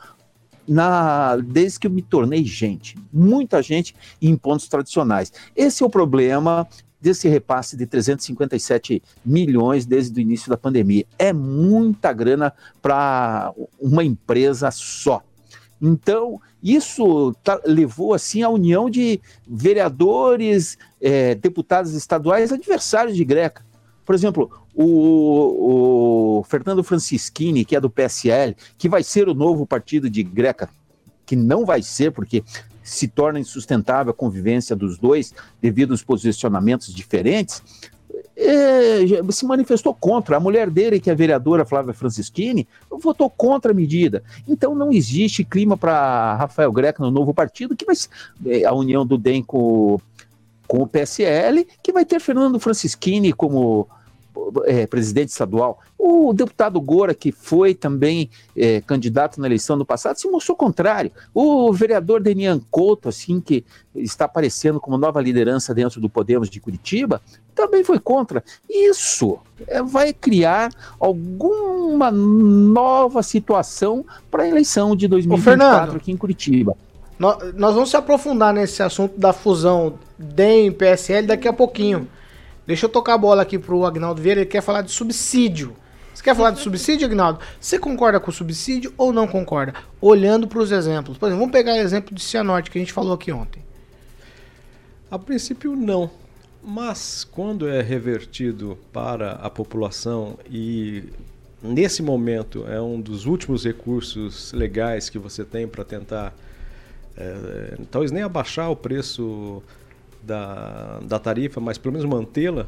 na 0.68 1.36
desde 1.38 1.80
que 1.80 1.88
eu 1.88 1.92
me 1.92 2.02
tornei 2.02 2.44
gente. 2.44 2.98
Muita 3.12 3.62
gente 3.62 3.96
em 4.22 4.36
pontos 4.36 4.68
tradicionais. 4.68 5.32
Esse 5.56 5.84
é 5.84 5.86
o 5.86 5.90
problema 5.90 6.68
desse 7.02 7.28
repasse 7.28 7.76
de 7.76 7.86
357 7.86 9.02
milhões 9.26 9.86
desde 9.86 10.20
o 10.20 10.22
início 10.22 10.50
da 10.50 10.58
pandemia. 10.58 11.06
É 11.18 11.34
muita 11.34 12.14
grana 12.14 12.54
para 12.82 13.52
uma 13.80 14.04
empresa 14.04 14.70
só. 14.70 15.24
Então, 15.82 16.40
isso 16.62 17.34
tá, 17.44 17.60
levou 17.66 18.14
assim 18.14 18.44
a 18.44 18.50
união 18.50 18.90
de 18.90 19.20
vereadores, 19.48 20.78
é, 21.02 21.34
deputados 21.34 21.94
estaduais 21.94 22.52
adversários 22.52 23.18
de 23.18 23.26
Greca. 23.26 23.66
Por 24.06 24.14
exemplo, 24.14 24.52
o, 24.76 26.40
o, 26.40 26.44
Fernando 26.44 26.84
Francischini, 26.84 27.66
que 27.66 27.76
é 27.76 27.80
do 27.80 27.90
PSL, 27.90 28.56
que 28.78 28.88
vai 28.88 29.04
ser 29.04 29.28
o 29.28 29.34
novo 29.34 29.66
partido 29.66 30.10
de 30.10 30.22
Greca, 30.22 30.70
que 31.26 31.36
não 31.36 31.66
vai 31.66 31.82
ser, 31.82 32.12
porque 32.12 32.44
se 32.84 33.08
torna 33.08 33.40
insustentável 33.40 34.12
a 34.12 34.14
convivência 34.14 34.76
dos 34.76 34.98
dois 34.98 35.34
devido 35.62 35.92
aos 35.92 36.04
posicionamentos 36.04 36.94
diferentes, 36.94 37.64
se 39.32 39.46
manifestou 39.46 39.94
contra. 39.94 40.38
A 40.38 40.40
mulher 40.40 40.70
dele, 40.70 41.00
que 41.00 41.10
é 41.10 41.14
a 41.14 41.16
vereadora 41.16 41.66
Flávia 41.66 41.94
Francischini, 41.94 42.68
votou 42.90 43.30
contra 43.30 43.72
a 43.72 43.76
medida. 43.76 44.24
Então 44.48 44.74
não 44.74 44.92
existe 44.92 45.44
clima 45.44 45.78
para 45.78 46.36
Rafael 46.36 46.72
Greco 46.72 47.02
no 47.02 47.12
novo 47.12 47.34
partido, 47.34 47.76
que 47.76 47.86
vai 47.86 47.96
é, 48.46 48.66
a 48.66 48.74
união 48.74 49.06
do 49.06 49.18
DEM 49.18 49.44
com, 49.44 50.00
com 50.68 50.84
o 50.84 50.88
PSL, 50.88 51.68
que 51.84 51.92
vai 51.92 52.06
ter 52.06 52.20
Fernando 52.20 52.60
Francischini 52.60 53.34
como 53.34 53.88
é, 54.66 54.88
presidente 54.88 55.30
estadual. 55.30 55.80
O 55.98 56.34
deputado 56.34 56.80
Gora, 56.80 57.14
que 57.14 57.32
foi 57.32 57.76
também 57.76 58.30
é, 58.56 58.82
candidato 58.82 59.40
na 59.40 59.48
eleição 59.48 59.78
do 59.78 59.86
passado, 59.86 60.18
se 60.18 60.28
mostrou 60.28 60.56
contrário. 60.56 61.12
O 61.34 61.72
vereador 61.74 62.22
Denian 62.22 62.60
Couto, 62.72 63.10
assim, 63.10 63.40
que 63.40 63.64
está 63.96 64.26
aparecendo 64.26 64.80
como 64.80 64.98
nova 64.98 65.22
liderança 65.22 65.74
dentro 65.74 66.00
do 66.00 66.10
Podemos 66.10 66.50
de 66.50 66.60
Curitiba, 66.60 67.22
também 67.62 67.84
foi 67.84 68.00
contra. 68.00 68.44
Isso 68.68 69.38
é, 69.68 69.84
vai 69.84 70.12
criar 70.14 70.72
alguma 71.00 72.10
nova 72.10 73.22
situação 73.22 74.04
para 74.32 74.44
a 74.44 74.48
eleição 74.48 74.96
de 74.96 75.08
2024 75.08 75.98
aqui 75.98 76.12
em 76.12 76.18
Curitiba. 76.18 76.76
Nós, 77.20 77.54
nós 77.54 77.76
vamos 77.76 77.92
se 77.92 77.98
aprofundar 77.98 78.52
nesse 78.52 78.82
assunto 78.82 79.20
da 79.20 79.32
fusão 79.32 80.00
DEM-PSL 80.18 81.28
daqui 81.28 81.48
a 81.48 81.54
pouquinho. 81.54 82.08
Deixa 82.66 82.88
eu 82.88 82.90
tocar 82.90 83.14
a 83.14 83.18
bola 83.18 83.44
aqui 83.44 83.60
pro 83.60 83.86
Agnaldo 83.86 84.20
Vieira, 84.20 84.42
ele 84.42 84.50
quer 84.50 84.62
falar 84.62 84.82
de 84.82 84.92
subsídio. 84.92 85.76
Você 86.14 86.24
quer 86.24 86.36
falar 86.36 86.52
de 86.52 86.60
subsídio, 86.60 87.06
Agnaldo? 87.06 87.40
Você 87.60 87.78
concorda 87.78 88.20
com 88.20 88.32
o 88.32 88.34
subsídio 88.34 88.92
ou 88.98 89.14
não 89.14 89.28
concorda? 89.28 89.76
Olhando 90.00 90.48
para 90.48 90.60
os 90.60 90.72
exemplos. 90.72 91.18
Por 91.18 91.28
exemplo, 91.28 91.42
vamos 91.42 91.54
pegar 91.54 91.74
o 91.74 91.78
exemplo 91.78 92.16
de 92.16 92.24
Cianorte 92.24 92.72
que 92.72 92.78
a 92.80 92.82
gente 92.82 92.94
falou 92.94 93.14
aqui 93.14 93.32
ontem. 93.32 93.64
A 95.12 95.20
princípio, 95.20 95.76
não. 95.76 96.10
Mas 96.64 97.24
quando 97.24 97.68
é 97.68 97.82
revertido 97.82 98.78
para 98.94 99.34
a 99.34 99.50
população 99.50 100.38
e 100.50 101.04
nesse 101.62 102.04
momento 102.04 102.66
é 102.68 102.80
um 102.80 103.02
dos 103.02 103.26
últimos 103.26 103.66
recursos 103.66 104.54
legais 104.54 105.10
que 105.10 105.18
você 105.18 105.44
tem 105.44 105.68
para 105.68 105.84
tentar, 105.84 106.36
é, 107.18 107.78
talvez 107.90 108.12
nem 108.12 108.22
abaixar 108.22 108.70
o 108.70 108.76
preço 108.76 109.64
da, 110.22 111.00
da 111.00 111.18
tarifa, 111.18 111.60
mas 111.60 111.78
pelo 111.78 111.94
menos 111.94 112.08
mantê-la, 112.08 112.68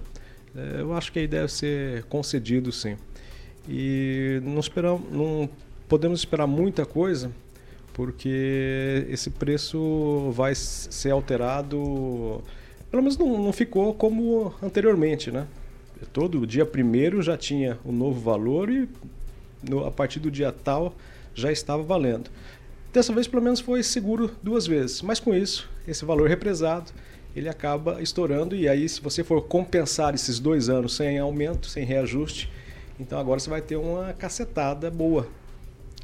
é, 0.55 0.81
eu 0.81 0.93
acho 0.93 1.11
que 1.11 1.19
aí 1.19 1.27
deve 1.27 1.51
ser 1.51 2.03
concedido 2.05 2.71
sim. 2.71 2.97
E 3.67 4.41
não, 4.43 4.59
esperamos, 4.59 5.11
não 5.11 5.49
podemos 5.87 6.19
esperar 6.19 6.47
muita 6.47 6.85
coisa, 6.85 7.31
porque 7.93 9.05
esse 9.09 9.29
preço 9.29 10.31
vai 10.31 10.55
ser 10.55 11.11
alterado, 11.11 12.43
pelo 12.93 13.01
menos 13.01 13.17
não, 13.17 13.43
não 13.43 13.51
ficou 13.51 13.91
como 13.91 14.53
anteriormente, 14.61 15.31
né? 15.31 15.47
Todo 16.13 16.45
dia 16.45 16.63
primeiro 16.63 17.23
já 17.23 17.35
tinha 17.35 17.79
um 17.83 17.91
novo 17.91 18.19
valor 18.19 18.69
e 18.69 18.87
no, 19.67 19.83
a 19.83 19.89
partir 19.89 20.19
do 20.19 20.29
dia 20.29 20.51
tal 20.51 20.93
já 21.33 21.51
estava 21.51 21.81
valendo. 21.81 22.29
Dessa 22.93 23.11
vez, 23.11 23.27
pelo 23.27 23.41
menos, 23.41 23.59
foi 23.59 23.81
seguro 23.81 24.29
duas 24.43 24.67
vezes, 24.67 25.01
mas 25.01 25.19
com 25.19 25.33
isso, 25.33 25.67
esse 25.87 26.05
valor 26.05 26.29
represado 26.29 26.91
ele 27.35 27.49
acaba 27.49 27.99
estourando. 27.99 28.55
E 28.55 28.69
aí, 28.69 28.87
se 28.87 29.01
você 29.01 29.23
for 29.23 29.41
compensar 29.41 30.13
esses 30.13 30.37
dois 30.37 30.69
anos 30.69 30.95
sem 30.95 31.17
aumento, 31.17 31.65
sem 31.65 31.83
reajuste, 31.83 32.47
então 32.99 33.17
agora 33.17 33.39
você 33.39 33.49
vai 33.49 33.63
ter 33.63 33.75
uma 33.75 34.13
cacetada 34.13 34.91
boa. 34.91 35.27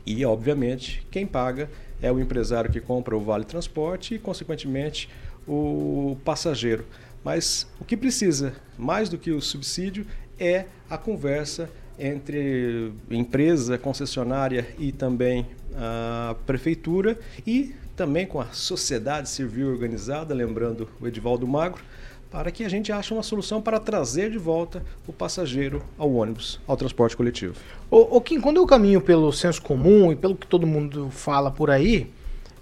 E, 0.08 0.26
obviamente, 0.26 1.06
quem 1.12 1.28
paga 1.28 1.70
é 2.02 2.12
o 2.12 2.20
empresário 2.20 2.72
que 2.72 2.82
compra 2.82 3.16
o 3.16 3.20
vale 3.20 3.46
transporte 3.46 4.16
e, 4.16 4.20
consequentemente, 4.20 5.08
o 5.50 6.18
passageiro. 6.24 6.86
Mas 7.24 7.68
o 7.82 7.84
que 7.84 7.98
precisa, 7.98 8.54
mais 8.78 9.10
do 9.10 9.18
que 9.18 9.32
o 9.32 9.42
subsídio, 9.42 10.06
é 10.40 10.66
a 10.90 10.98
conversa 10.98 11.70
entre 11.98 12.94
empresa, 13.12 13.78
concessionária 13.78 14.68
e 14.78 14.92
também 14.92 15.46
a 15.76 16.36
prefeitura 16.46 17.20
e 17.46 17.76
também 17.96 18.26
com 18.26 18.40
a 18.40 18.46
sociedade 18.54 19.28
civil 19.28 19.70
organizada, 19.70 20.34
lembrando 20.34 20.88
o 21.02 21.08
Edivaldo 21.08 21.46
Magro, 21.46 21.84
para 22.32 22.52
que 22.52 22.64
a 22.64 22.70
gente 22.70 22.92
ache 22.92 23.14
uma 23.14 23.24
solução 23.24 23.62
para 23.62 23.80
trazer 23.80 24.32
de 24.32 24.38
volta 24.38 24.82
o 25.06 25.12
passageiro 25.12 25.84
ao 25.98 26.14
ônibus, 26.14 26.60
ao 26.66 26.78
transporte 26.78 27.18
coletivo. 27.18 27.56
O, 27.92 28.22
Kim, 28.22 28.40
quando 28.40 28.58
eu 28.58 28.66
caminho 28.66 29.02
pelo 29.02 29.34
senso 29.34 29.62
comum 29.62 30.12
e 30.12 30.16
pelo 30.16 30.36
que 30.36 30.48
todo 30.48 30.66
mundo 30.66 31.10
fala 31.10 31.52
por 31.52 31.70
aí, 31.70 32.10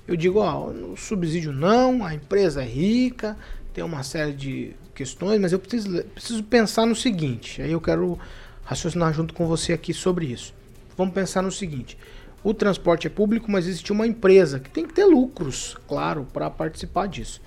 eu 0.07 0.15
digo, 0.15 0.39
ó, 0.39 0.69
o 0.69 0.95
subsídio 0.95 1.51
não, 1.51 2.05
a 2.05 2.13
empresa 2.13 2.63
é 2.63 2.65
rica, 2.65 3.37
tem 3.73 3.83
uma 3.83 4.03
série 4.03 4.33
de 4.33 4.75
questões, 4.95 5.39
mas 5.39 5.51
eu 5.51 5.59
preciso, 5.59 6.03
preciso 6.05 6.43
pensar 6.43 6.85
no 6.85 6.95
seguinte, 6.95 7.61
aí 7.61 7.71
eu 7.71 7.81
quero 7.81 8.17
raciocinar 8.63 9.13
junto 9.13 9.33
com 9.33 9.45
você 9.45 9.73
aqui 9.73 9.93
sobre 9.93 10.25
isso. 10.25 10.53
Vamos 10.97 11.13
pensar 11.13 11.43
no 11.43 11.51
seguinte, 11.51 11.97
o 12.43 12.53
transporte 12.53 13.05
é 13.05 13.09
público, 13.09 13.51
mas 13.51 13.67
existe 13.67 13.91
uma 13.91 14.07
empresa 14.07 14.59
que 14.59 14.69
tem 14.69 14.87
que 14.87 14.93
ter 14.93 15.05
lucros, 15.05 15.75
claro, 15.87 16.25
para 16.31 16.49
participar 16.49 17.07
disso. 17.07 17.41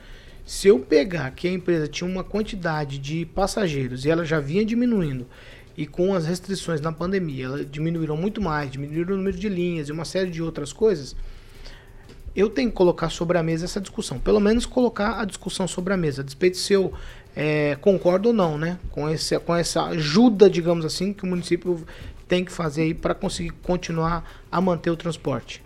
Se 0.44 0.68
eu 0.68 0.78
pegar 0.80 1.30
que 1.30 1.48
a 1.48 1.52
empresa 1.52 1.88
tinha 1.88 2.08
uma 2.08 2.24
quantidade 2.24 2.98
de 2.98 3.24
passageiros 3.24 4.04
e 4.04 4.10
ela 4.10 4.24
já 4.24 4.38
vinha 4.40 4.64
diminuindo, 4.64 5.26
e 5.76 5.86
com 5.86 6.12
as 6.12 6.26
restrições 6.26 6.80
na 6.80 6.92
pandemia, 6.92 7.46
ela 7.46 7.64
diminuíram 7.64 8.16
muito 8.16 8.40
mais, 8.42 8.70
diminuíram 8.70 9.14
o 9.14 9.16
número 9.16 9.38
de 9.38 9.48
linhas 9.48 9.88
e 9.88 9.92
uma 9.92 10.04
série 10.04 10.30
de 10.30 10.42
outras 10.42 10.72
coisas, 10.72 11.16
eu 12.34 12.48
tenho 12.48 12.70
que 12.70 12.76
colocar 12.76 13.10
sobre 13.10 13.38
a 13.38 13.42
mesa 13.42 13.64
essa 13.64 13.80
discussão. 13.80 14.18
Pelo 14.18 14.40
menos 14.40 14.66
colocar 14.66 15.20
a 15.20 15.24
discussão 15.24 15.66
sobre 15.66 15.92
a 15.92 15.96
mesa. 15.96 16.22
A 16.22 16.24
despeito 16.24 16.56
se 16.56 16.72
eu 16.72 16.92
é, 17.34 17.76
concordo 17.80 18.28
ou 18.28 18.34
não, 18.34 18.56
né? 18.56 18.78
Com, 18.90 19.08
esse, 19.08 19.38
com 19.40 19.54
essa 19.54 19.84
ajuda, 19.84 20.48
digamos 20.48 20.84
assim, 20.84 21.12
que 21.12 21.24
o 21.24 21.26
município 21.26 21.84
tem 22.28 22.44
que 22.44 22.52
fazer 22.52 22.82
aí 22.82 22.94
para 22.94 23.14
conseguir 23.14 23.50
continuar 23.62 24.24
a 24.50 24.60
manter 24.60 24.90
o 24.90 24.96
transporte. 24.96 25.62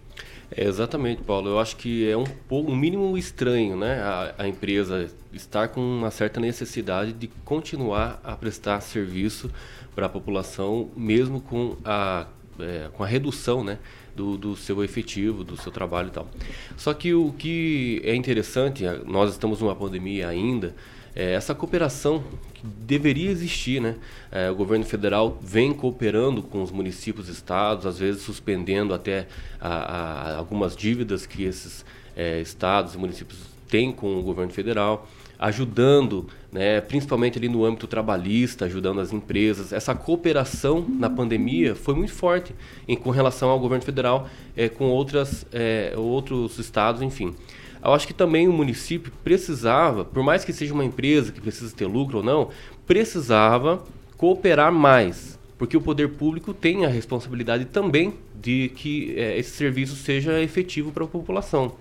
É, 0.50 0.64
exatamente, 0.64 1.23
Paulo. 1.23 1.50
Eu 1.50 1.59
acho 1.59 1.76
que 1.76 2.09
é 2.09 2.16
um, 2.16 2.25
um 2.50 2.76
mínimo 2.76 3.16
estranho, 3.18 3.76
né? 3.76 4.00
A, 4.00 4.35
a, 4.38 4.49
empresa 4.49 5.11
estar 5.33 5.68
com 5.68 5.80
uma 5.80 6.11
certa 6.11 6.40
necessidade 6.40 7.12
de 7.12 7.28
continuar 7.44 8.21
a 8.23 8.37
prestar 8.37 8.80
serviço 8.80 9.50
para 9.94 10.06
a 10.06 10.09
população, 10.09 10.90
mesmo 10.97 11.40
com 11.40 11.76
a, 11.85 12.26
é, 12.59 12.88
com 12.92 13.02
a 13.02 13.06
redução, 13.06 13.64
né? 13.64 13.78
Do, 14.14 14.37
do, 14.37 14.56
seu 14.56 14.85
efetivo, 14.85 15.42
do 15.42 15.56
seu 15.56 15.73
trabalho 15.73 16.06
e 16.06 16.11
tal. 16.12 16.28
Só 16.76 16.94
que 16.94 17.12
o 17.12 17.33
que 17.33 18.00
é 18.04 18.14
interessante, 18.14 18.85
nós 19.04 19.33
estamos 19.33 19.61
numa 19.61 19.75
pandemia 19.75 20.28
ainda, 20.28 20.73
é 21.16 21.33
essa 21.33 21.54
cooperação 21.54 22.23
deveria 22.64 23.30
existir, 23.30 23.80
né? 23.80 23.97
É, 24.33 24.50
o 24.50 24.54
governo 24.54 24.85
federal 24.85 25.38
vem 25.42 25.73
cooperando 25.73 26.42
com 26.42 26.62
os 26.62 26.71
municípios, 26.71 27.28
estados, 27.28 27.87
às 27.87 27.99
vezes 27.99 28.23
suspendendo 28.23 28.94
até 28.94 29.28
a, 29.61 29.68
a, 29.68 30.37
algumas 30.37 30.75
dívidas 30.75 31.26
que 31.26 31.44
esses 31.44 31.85
é, 32.16 32.40
estados 32.40 32.94
e 32.94 32.99
municípios 32.99 33.38
têm 33.68 33.92
com 33.92 34.18
o 34.18 34.23
governo 34.23 34.52
federal, 34.52 35.09
ajudando, 35.38 36.26
né, 36.54 36.80
principalmente 36.80 37.37
ali 37.37 37.49
no 37.49 37.64
âmbito 37.64 37.88
trabalhista, 37.88 38.66
ajudando 38.66 39.00
as 39.00 39.12
empresas. 39.12 39.73
Essa 39.73 39.92
cooperação 39.92 40.87
na 40.88 41.11
pandemia 41.11 41.75
foi 41.75 41.96
muito 41.96 42.12
forte 42.12 42.54
em, 42.87 42.96
com 42.96 43.11
relação 43.11 43.50
ao 43.50 43.58
governo 43.58 43.84
federal, 43.84 44.28
é, 44.56 44.68
com 44.68 44.84
outras, 44.84 45.44
é, 45.52 45.92
outros 45.96 46.56
estados, 46.61 47.02
enfim. 47.02 47.34
Eu 47.82 47.92
acho 47.92 48.06
que 48.06 48.14
também 48.14 48.46
o 48.46 48.52
município 48.52 49.12
precisava, 49.25 50.04
por 50.04 50.23
mais 50.23 50.44
que 50.44 50.52
seja 50.52 50.73
uma 50.73 50.84
empresa 50.84 51.32
que 51.32 51.40
precisa 51.40 51.75
ter 51.75 51.87
lucro 51.87 52.18
ou 52.18 52.25
não, 52.25 52.50
precisava 52.87 53.82
cooperar 54.16 54.73
mais, 54.73 55.37
porque 55.58 55.76
o 55.76 55.80
poder 55.80 56.11
público 56.11 56.54
tem 56.54 56.87
a 56.87 56.88
responsabilidade 56.88 57.64
também 57.64 58.14
de 58.40 58.70
que 58.76 59.12
é, 59.18 59.37
esse 59.37 59.50
serviço 59.50 59.96
seja 59.96 60.40
efetivo 60.40 60.92
para 60.92 61.02
a 61.02 61.08
população. 61.08 61.75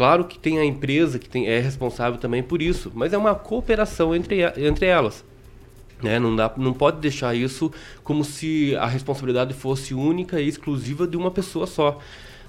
Claro 0.00 0.24
que 0.24 0.38
tem 0.38 0.58
a 0.58 0.64
empresa 0.64 1.18
que 1.18 1.28
tem, 1.28 1.46
é 1.46 1.58
responsável 1.58 2.18
também 2.18 2.42
por 2.42 2.62
isso, 2.62 2.90
mas 2.94 3.12
é 3.12 3.18
uma 3.18 3.34
cooperação 3.34 4.16
entre, 4.16 4.40
entre 4.56 4.86
elas. 4.86 5.22
Né? 6.02 6.18
Não, 6.18 6.34
dá, 6.34 6.50
não 6.56 6.72
pode 6.72 7.00
deixar 7.00 7.34
isso 7.34 7.70
como 8.02 8.24
se 8.24 8.74
a 8.76 8.86
responsabilidade 8.86 9.52
fosse 9.52 9.92
única 9.92 10.40
e 10.40 10.48
exclusiva 10.48 11.06
de 11.06 11.18
uma 11.18 11.30
pessoa 11.30 11.66
só. 11.66 11.98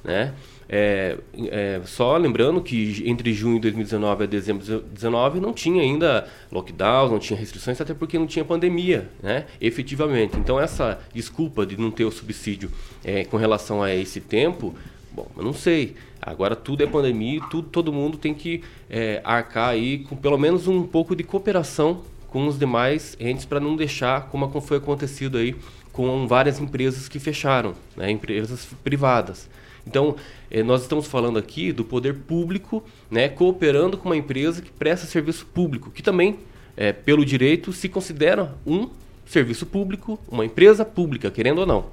Né? 0.02 0.34
É, 0.70 1.18
é, 1.50 1.82
só 1.84 2.16
lembrando 2.16 2.62
que 2.62 3.04
entre 3.06 3.34
junho 3.34 3.56
de 3.56 3.64
2019 3.64 4.24
a 4.24 4.28
dezembro 4.28 4.64
de 4.64 4.72
2019 4.72 5.42
não 5.42 5.52
tinha 5.52 5.82
ainda 5.82 6.30
lockdown, 6.50 7.10
não 7.10 7.20
tinha 7.20 7.38
restrições, 7.38 7.82
até 7.82 7.94
porque 7.94 8.18
não 8.18 8.28
tinha 8.28 8.46
pandemia, 8.46 9.10
né? 9.22 9.46
efetivamente. 9.60 10.38
Então, 10.38 10.58
essa 10.58 11.02
desculpa 11.14 11.66
de 11.66 11.76
não 11.76 11.92
ter 11.92 12.06
o 12.06 12.12
subsídio 12.12 12.72
é, 13.04 13.26
com 13.26 13.36
relação 13.36 13.84
a 13.84 13.94
esse 13.94 14.22
tempo, 14.22 14.74
bom, 15.14 15.28
eu 15.38 15.44
não 15.44 15.54
sei. 15.54 15.96
Agora 16.22 16.56
tudo 16.56 16.84
é 16.84 16.88
pandemia 16.88 17.42
tudo, 17.50 17.68
todo 17.70 17.92
mundo 17.92 18.18
tem 18.18 18.34
que 18.34 18.64
é, 18.90 19.22
arcar 19.24 19.70
aí 19.70 20.00
com 20.00 20.16
pelo 20.16 20.38
menos 20.38 20.68
um 20.68 20.84
pouco 20.84 21.16
de 21.16 21.24
cooperação 21.24 22.02
com 22.28 22.48
os 22.48 22.58
demais 22.58 23.18
entes 23.20 23.46
para 23.46 23.60
não 23.60 23.76
deixar 23.76 24.30
como 24.30 24.62
foi 24.62 24.78
acontecido 24.78 25.38
aí 25.38 25.56
com 25.92 26.28
várias 26.28 26.60
empresas 26.60 27.10
que 27.10 27.20
fecharam, 27.20 27.74
né? 27.96 28.10
empresas 28.10 28.68
privadas. 28.84 29.50
Então, 29.86 30.16
eh, 30.50 30.64
nós 30.64 30.84
estamos 30.84 31.08
falando 31.08 31.38
aqui 31.38 31.72
do 31.72 31.84
poder 31.84 32.14
público 32.14 32.84
né, 33.10 33.28
cooperando 33.28 33.98
com 33.98 34.08
uma 34.08 34.16
empresa 34.16 34.62
que 34.62 34.72
presta 34.72 35.08
serviço 35.08 35.46
público, 35.46 35.90
que 35.92 36.04
também, 36.04 36.38
eh, 36.78 36.94
pelo 36.94 37.26
direito, 37.26 37.74
se 37.74 37.90
considera 37.90 38.56
um 38.66 38.90
serviço 39.26 39.66
público, 39.66 40.20
uma 40.30 40.46
empresa 40.46 40.86
pública, 40.86 41.32
querendo 41.32 41.60
ou 41.60 41.66
não. 41.66 41.86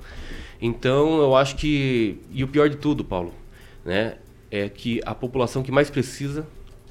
Então, 0.61 1.21
eu 1.21 1.37
acho 1.37 1.57
que. 1.57 2.19
E 2.33 2.43
o 2.43 2.49
pior 2.49 2.69
de 2.69 2.77
tudo, 2.77 3.05
Paulo, 3.05 3.33
né, 3.85 4.17
é 4.51 4.69
que 4.69 5.01
a 5.05 5.15
população 5.15 5.63
que 5.63 5.71
mais 5.71 5.91
precisa, 5.91 6.47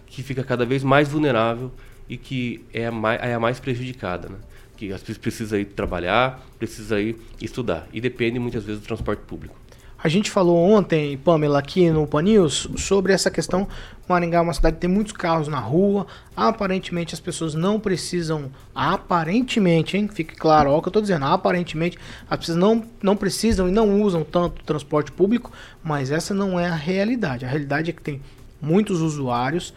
que 0.06 0.24
fica 0.24 0.44
cada 0.44 0.66
vez 0.66 0.84
mais 0.84 1.10
vulnerável 1.10 1.72
e 2.10 2.18
que 2.18 2.64
é 2.74 2.88
a 2.88 2.92
mais, 2.92 3.22
é 3.22 3.34
a 3.34 3.40
mais 3.40 3.60
prejudicada. 3.60 4.30
Né? 4.30 4.38
Que 4.76 4.94
as 4.94 5.02
pessoas 5.02 5.52
ir 5.54 5.66
trabalhar, 5.66 6.46
precisa 6.58 7.00
ir 7.02 7.18
estudar. 7.42 7.88
E 7.92 8.00
depende 8.00 8.40
muitas 8.40 8.64
vezes 8.64 8.82
do 8.82 8.86
transporte 8.86 9.22
público. 9.22 9.56
A 10.00 10.08
gente 10.10 10.30
falou 10.30 10.56
ontem, 10.58 11.18
Pamela, 11.18 11.58
aqui 11.58 11.90
no 11.90 12.06
Pan 12.06 12.22
News, 12.22 12.70
sobre 12.78 13.14
essa 13.14 13.32
questão. 13.32 13.68
Maringá 14.08 14.38
é 14.38 14.42
uma 14.42 14.54
cidade 14.54 14.76
que 14.76 14.82
tem 14.82 14.90
muitos 14.90 15.12
carros 15.12 15.48
na 15.48 15.60
rua. 15.60 16.06
Aparentemente 16.36 17.16
as 17.16 17.20
pessoas 17.20 17.56
não 17.56 17.80
precisam. 17.80 18.52
Aparentemente, 18.76 19.98
hein? 19.98 20.08
Fique 20.08 20.36
claro, 20.36 20.70
ó, 20.70 20.78
o 20.78 20.82
que 20.84 20.88
eu 20.88 20.92
tô 20.92 21.02
dizendo. 21.02 21.26
Aparentemente 21.26 21.98
as 22.30 22.38
pessoas 22.38 22.58
não, 22.60 22.86
não 23.02 23.18
precisam 23.18 23.68
e 23.68 23.72
não 23.72 24.00
usam 24.00 24.24
tanto 24.24 24.64
transporte 24.64 25.12
público, 25.12 25.52
mas 25.84 26.12
essa 26.12 26.32
não 26.32 26.60
é 26.60 26.68
a 26.68 26.76
realidade. 26.76 27.44
A 27.44 27.48
realidade 27.48 27.90
é 27.90 27.94
que 27.94 28.02
tem 28.02 28.22
muitos 28.62 29.02
usuários. 29.02 29.74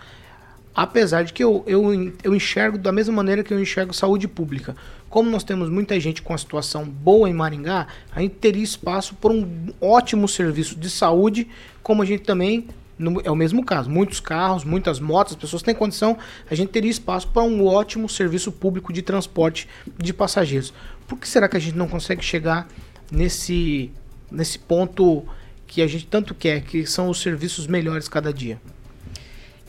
Apesar 0.74 1.24
de 1.24 1.32
que 1.32 1.42
eu, 1.42 1.64
eu, 1.66 2.12
eu 2.22 2.34
enxergo 2.34 2.76
da 2.76 2.92
mesma 2.92 3.14
maneira 3.14 3.42
que 3.42 3.54
eu 3.54 3.60
enxergo 3.60 3.94
saúde 3.94 4.28
pública 4.28 4.76
como 5.10 5.28
nós 5.28 5.42
temos 5.42 5.68
muita 5.68 5.98
gente 5.98 6.22
com 6.22 6.32
a 6.32 6.38
situação 6.38 6.84
boa 6.84 7.28
em 7.28 7.34
Maringá, 7.34 7.88
a 8.14 8.20
gente 8.22 8.36
teria 8.36 8.62
espaço 8.62 9.16
para 9.16 9.32
um 9.32 9.74
ótimo 9.80 10.28
serviço 10.28 10.76
de 10.76 10.88
saúde, 10.88 11.48
como 11.82 12.00
a 12.00 12.06
gente 12.06 12.22
também 12.22 12.68
no, 12.96 13.20
é 13.24 13.30
o 13.30 13.34
mesmo 13.34 13.64
caso, 13.64 13.90
muitos 13.90 14.20
carros, 14.20 14.62
muitas 14.62 15.00
motos, 15.00 15.32
as 15.32 15.38
pessoas 15.38 15.62
têm 15.62 15.74
condição, 15.74 16.16
a 16.48 16.54
gente 16.54 16.68
teria 16.68 16.90
espaço 16.90 17.28
para 17.28 17.42
um 17.42 17.66
ótimo 17.66 18.08
serviço 18.08 18.52
público 18.52 18.92
de 18.92 19.02
transporte 19.02 19.66
de 19.98 20.12
passageiros. 20.12 20.72
Por 21.08 21.18
que 21.18 21.26
será 21.26 21.48
que 21.48 21.56
a 21.56 21.60
gente 21.60 21.76
não 21.76 21.88
consegue 21.88 22.22
chegar 22.22 22.68
nesse, 23.10 23.90
nesse 24.30 24.58
ponto 24.58 25.24
que 25.66 25.80
a 25.80 25.86
gente 25.86 26.06
tanto 26.06 26.34
quer, 26.34 26.60
que 26.60 26.86
são 26.86 27.08
os 27.08 27.20
serviços 27.20 27.66
melhores 27.66 28.06
cada 28.06 28.32
dia? 28.32 28.60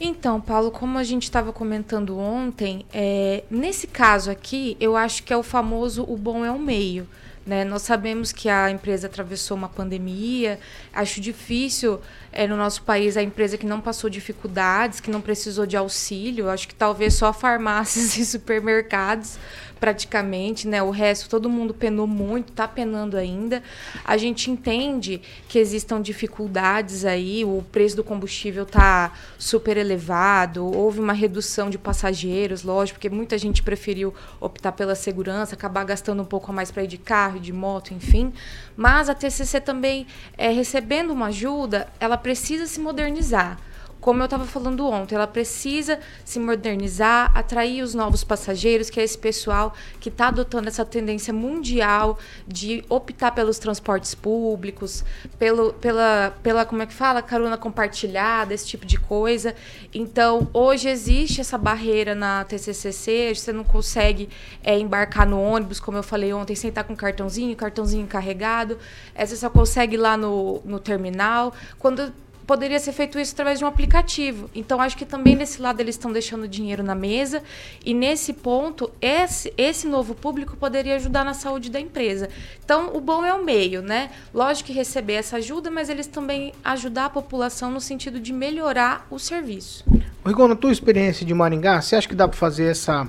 Então, 0.03 0.41
Paulo, 0.41 0.71
como 0.71 0.97
a 0.97 1.03
gente 1.03 1.25
estava 1.25 1.53
comentando 1.53 2.17
ontem, 2.17 2.87
é, 2.91 3.43
nesse 3.51 3.85
caso 3.85 4.31
aqui, 4.31 4.75
eu 4.79 4.97
acho 4.97 5.21
que 5.21 5.31
é 5.31 5.37
o 5.37 5.43
famoso 5.43 6.03
o 6.09 6.17
bom 6.17 6.43
é 6.43 6.49
o 6.49 6.57
meio. 6.57 7.07
Né? 7.45 7.63
Nós 7.63 7.83
sabemos 7.83 8.31
que 8.31 8.49
a 8.49 8.71
empresa 8.71 9.05
atravessou 9.05 9.55
uma 9.55 9.69
pandemia. 9.69 10.59
Acho 10.91 11.21
difícil 11.21 12.01
é, 12.31 12.47
no 12.47 12.57
nosso 12.57 12.81
país 12.81 13.15
a 13.15 13.21
empresa 13.21 13.59
que 13.59 13.65
não 13.65 13.79
passou 13.79 14.09
dificuldades, 14.09 14.99
que 14.99 15.11
não 15.11 15.21
precisou 15.21 15.67
de 15.67 15.77
auxílio. 15.77 16.49
Acho 16.49 16.67
que 16.67 16.73
talvez 16.73 17.13
só 17.13 17.31
farmácias 17.31 18.17
e 18.17 18.25
supermercados 18.25 19.37
praticamente, 19.81 20.67
né? 20.67 20.83
O 20.83 20.91
resto 20.91 21.27
todo 21.27 21.49
mundo 21.49 21.73
penou 21.73 22.05
muito, 22.05 22.51
está 22.51 22.67
penando 22.67 23.17
ainda. 23.17 23.63
A 24.05 24.15
gente 24.15 24.51
entende 24.51 25.19
que 25.49 25.57
existam 25.57 25.99
dificuldades 25.99 27.03
aí, 27.03 27.43
o 27.43 27.65
preço 27.71 27.95
do 27.95 28.03
combustível 28.03 28.61
está 28.61 29.11
super 29.39 29.77
elevado, 29.77 30.63
houve 30.63 30.99
uma 30.99 31.13
redução 31.13 31.67
de 31.67 31.79
passageiros, 31.79 32.61
lógico, 32.61 32.99
porque 32.99 33.09
muita 33.09 33.39
gente 33.39 33.63
preferiu 33.63 34.13
optar 34.39 34.71
pela 34.73 34.93
segurança, 34.93 35.55
acabar 35.55 35.83
gastando 35.83 36.21
um 36.21 36.25
pouco 36.25 36.51
a 36.51 36.53
mais 36.53 36.69
para 36.69 36.83
ir 36.83 36.87
de 36.87 36.99
carro, 36.99 37.39
de 37.39 37.51
moto, 37.51 37.91
enfim. 37.91 38.31
Mas 38.77 39.09
a 39.09 39.15
TCC 39.15 39.59
também, 39.59 40.05
é, 40.37 40.49
recebendo 40.49 41.11
uma 41.11 41.27
ajuda, 41.27 41.87
ela 41.99 42.17
precisa 42.17 42.67
se 42.67 42.79
modernizar 42.79 43.57
como 44.01 44.19
eu 44.19 44.25
estava 44.25 44.45
falando 44.45 44.87
ontem, 44.87 45.13
ela 45.13 45.27
precisa 45.27 45.99
se 46.25 46.39
modernizar, 46.39 47.31
atrair 47.37 47.83
os 47.83 47.93
novos 47.93 48.23
passageiros, 48.23 48.89
que 48.89 48.99
é 48.99 49.03
esse 49.03 49.17
pessoal 49.17 49.75
que 49.99 50.09
está 50.09 50.29
adotando 50.29 50.67
essa 50.67 50.83
tendência 50.83 51.31
mundial 51.31 52.17
de 52.47 52.83
optar 52.89 53.31
pelos 53.31 53.59
transportes 53.59 54.15
públicos, 54.15 55.05
pelo, 55.37 55.73
pela, 55.73 56.35
pela, 56.41 56.65
como 56.65 56.81
é 56.81 56.87
que 56.87 56.93
fala, 56.93 57.21
carona 57.21 57.57
compartilhada, 57.57 58.55
esse 58.55 58.65
tipo 58.65 58.87
de 58.87 58.97
coisa. 58.97 59.55
Então, 59.93 60.49
hoje 60.51 60.89
existe 60.89 61.39
essa 61.39 61.57
barreira 61.57 62.15
na 62.15 62.43
TCCC, 62.43 63.35
você 63.35 63.53
não 63.53 63.63
consegue 63.63 64.29
é, 64.63 64.79
embarcar 64.79 65.27
no 65.27 65.39
ônibus, 65.39 65.79
como 65.79 65.99
eu 65.99 66.03
falei 66.03 66.33
ontem, 66.33 66.55
sem 66.55 66.69
estar 66.69 66.83
com 66.83 66.95
cartãozinho, 66.95 67.55
cartãozinho 67.55 68.07
carregado. 68.07 68.79
Você 69.15 69.35
só 69.35 69.49
consegue 69.49 69.93
ir 69.93 69.99
lá 69.99 70.17
no, 70.17 70.59
no 70.65 70.79
terminal. 70.79 71.53
Quando 71.77 72.11
poderia 72.51 72.79
ser 72.79 72.91
feito 72.91 73.17
isso 73.17 73.31
através 73.31 73.59
de 73.59 73.63
um 73.63 73.67
aplicativo. 73.69 74.49
Então, 74.53 74.81
acho 74.81 74.97
que 74.97 75.05
também 75.05 75.37
nesse 75.37 75.61
lado 75.61 75.79
eles 75.79 75.95
estão 75.95 76.11
deixando 76.11 76.49
dinheiro 76.49 76.83
na 76.83 76.93
mesa 76.93 77.41
e 77.85 77.93
nesse 77.93 78.33
ponto, 78.33 78.91
esse, 79.01 79.53
esse 79.57 79.87
novo 79.87 80.13
público 80.13 80.57
poderia 80.57 80.97
ajudar 80.97 81.23
na 81.23 81.33
saúde 81.33 81.71
da 81.71 81.79
empresa. 81.79 82.27
Então, 82.61 82.93
o 82.93 82.99
bom 82.99 83.23
é 83.23 83.33
o 83.33 83.41
meio, 83.41 83.81
né? 83.81 84.11
Lógico 84.33 84.67
que 84.67 84.73
receber 84.73 85.13
essa 85.13 85.37
ajuda, 85.37 85.71
mas 85.71 85.87
eles 85.87 86.07
também 86.07 86.51
ajudar 86.61 87.05
a 87.05 87.09
população 87.09 87.71
no 87.71 87.79
sentido 87.79 88.19
de 88.19 88.33
melhorar 88.33 89.07
o 89.09 89.17
serviço. 89.17 89.85
Rigon, 90.25 90.49
na 90.49 90.55
tua 90.57 90.73
experiência 90.73 91.25
de 91.25 91.33
Maringá, 91.33 91.81
você 91.81 91.95
acha 91.95 92.05
que 92.05 92.15
dá 92.15 92.27
para 92.27 92.37
fazer 92.37 92.65
essa 92.65 93.07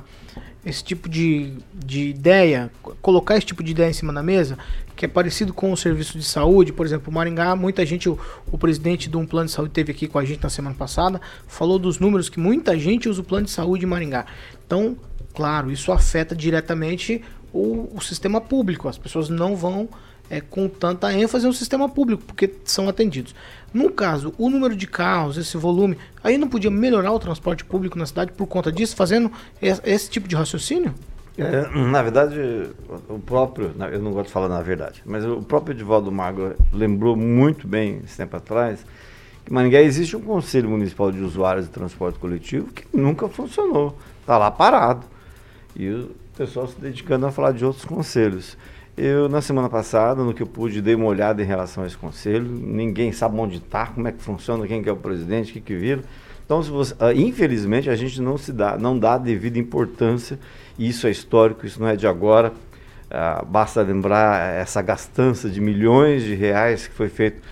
esse 0.65 0.85
tipo 0.85 1.09
de, 1.09 1.55
de 1.75 2.11
ideia, 2.11 2.71
colocar 3.01 3.37
esse 3.37 3.47
tipo 3.47 3.65
de 3.65 3.73
ideia 3.73 3.91
em 3.91 3.93
cima 3.93 4.13
da 4.13 4.23
mesa, 4.23 4.57
que 5.03 5.07
é 5.07 5.09
parecido 5.09 5.53
com 5.53 5.73
o 5.73 5.77
serviço 5.77 6.17
de 6.17 6.23
saúde, 6.23 6.73
por 6.73 6.87
exemplo, 6.87 7.13
Maringá, 7.13 7.57
muita 7.57 7.85
gente, 7.85 8.09
o, 8.09 8.17
o 8.53 8.57
presidente 8.57 9.11
de 9.11 9.17
um 9.17 9.27
plano 9.27 9.47
de 9.47 9.53
saúde 9.53 9.73
teve 9.73 9.91
aqui 9.91 10.07
com 10.07 10.17
a 10.17 10.25
gente 10.25 10.41
na 10.41 10.49
semana 10.49 10.77
passada, 10.77 11.21
falou 11.49 11.77
dos 11.77 11.99
números 11.99 12.29
que 12.29 12.39
muita 12.39 12.79
gente 12.79 13.09
usa 13.09 13.21
o 13.21 13.25
plano 13.25 13.47
de 13.47 13.51
saúde 13.51 13.85
em 13.85 13.89
Maringá. 13.89 14.27
Então, 14.65 14.97
claro, 15.35 15.73
isso 15.73 15.91
afeta 15.91 16.37
diretamente 16.37 17.21
o, 17.53 17.91
o 17.93 18.01
sistema 18.01 18.41
público. 18.41 18.89
As 18.89 18.97
pessoas 18.97 19.29
não 19.29 19.57
vão 19.57 19.89
é, 20.31 20.41
com 20.41 20.69
tanta 20.69 21.13
ênfase 21.13 21.49
no 21.49 21.53
sistema 21.53 21.89
público, 21.89 22.23
porque 22.23 22.55
são 22.65 22.89
atendidos. 22.89 23.35
No 23.75 23.91
caso, 23.91 24.33
o 24.39 24.49
número 24.49 24.77
de 24.77 24.87
carros, 24.87 25.37
esse 25.37 25.57
volume, 25.57 25.99
aí 26.23 26.39
não 26.39 26.47
podia 26.47 26.71
melhorar 26.71 27.11
o 27.11 27.19
transporte 27.19 27.65
público 27.65 27.99
na 27.99 28.07
cidade 28.07 28.31
por 28.31 28.47
conta 28.47 28.71
disso, 28.71 28.95
fazendo 28.95 29.33
esse, 29.61 29.83
esse 29.85 30.09
tipo 30.09 30.29
de 30.29 30.37
raciocínio? 30.37 30.95
É, 31.39 31.69
na 31.77 32.03
verdade, 32.03 32.39
o 33.09 33.19
próprio, 33.19 33.73
eu 33.91 34.01
não 34.01 34.13
gosto 34.13 34.27
de 34.27 34.33
falar 34.33 34.49
na 34.49 34.61
verdade, 34.61 35.03
mas 35.07 35.25
o 35.25 35.41
próprio 35.43 35.75
Edivaldo 35.75 36.13
Mago 36.13 36.53
lembrou 36.73 37.17
muito 37.17 37.67
bem, 37.67 38.01
esse 38.05 38.19
tempo 38.19 38.37
atrás, 38.37 38.85
que 39.45 39.53
Maringá 39.53 39.81
existe 39.81 40.15
um 40.15 40.21
Conselho 40.21 40.69
Municipal 40.69 41.11
de 41.11 41.21
Usuários 41.21 41.67
de 41.67 41.73
Transporte 41.73 42.19
Coletivo 42.19 42.67
que 42.67 42.85
nunca 42.95 43.29
funcionou, 43.29 43.97
está 44.21 44.37
lá 44.37 44.51
parado. 44.51 45.07
E 45.75 45.89
o 45.89 46.11
pessoal 46.37 46.67
se 46.67 46.79
dedicando 46.79 47.27
a 47.27 47.33
falar 47.33 47.53
de 47.53 47.65
outros 47.65 47.85
conselhos. 47.85 48.59
Eu, 48.95 49.27
na 49.27 49.41
semana 49.41 49.71
passada, 49.71 50.23
no 50.23 50.35
que 50.35 50.43
eu 50.43 50.47
pude, 50.47 50.83
dei 50.83 50.95
uma 50.95 51.07
olhada 51.07 51.43
em 51.43 51.47
relação 51.47 51.83
a 51.83 51.87
esse 51.87 51.97
conselho. 51.97 52.45
Ninguém 52.45 53.11
sabe 53.11 53.39
onde 53.39 53.57
está, 53.57 53.87
como 53.87 54.07
é 54.07 54.13
que 54.13 54.23
funciona, 54.23 54.67
quem 54.67 54.83
que 54.83 54.89
é 54.89 54.93
o 54.93 54.97
presidente, 54.97 55.51
o 55.51 55.55
que, 55.55 55.61
que 55.63 55.75
vira. 55.75 56.03
Então, 56.45 56.63
você, 56.63 56.95
uh, 56.95 57.13
infelizmente, 57.15 57.89
a 57.89 57.97
gente 57.97 58.21
não 58.21 58.37
se 58.37 58.53
dá, 58.53 58.77
não 58.77 58.99
dá 58.99 59.15
a 59.15 59.19
devida 59.19 59.59
importância 59.59 60.39
isso 60.79 61.07
é 61.07 61.11
histórico, 61.11 61.67
isso 61.67 61.81
não 61.81 61.89
é 61.89 61.97
de 61.97 62.07
agora. 62.07 62.53
Ah, 63.11 63.45
basta 63.47 63.83
lembrar 63.83 64.55
essa 64.55 64.81
gastança 64.81 65.49
de 65.51 65.61
milhões 65.61 66.23
de 66.23 66.35
reais 66.35 66.87
que 66.87 66.95
foi 66.95 67.09
feito 67.09 67.43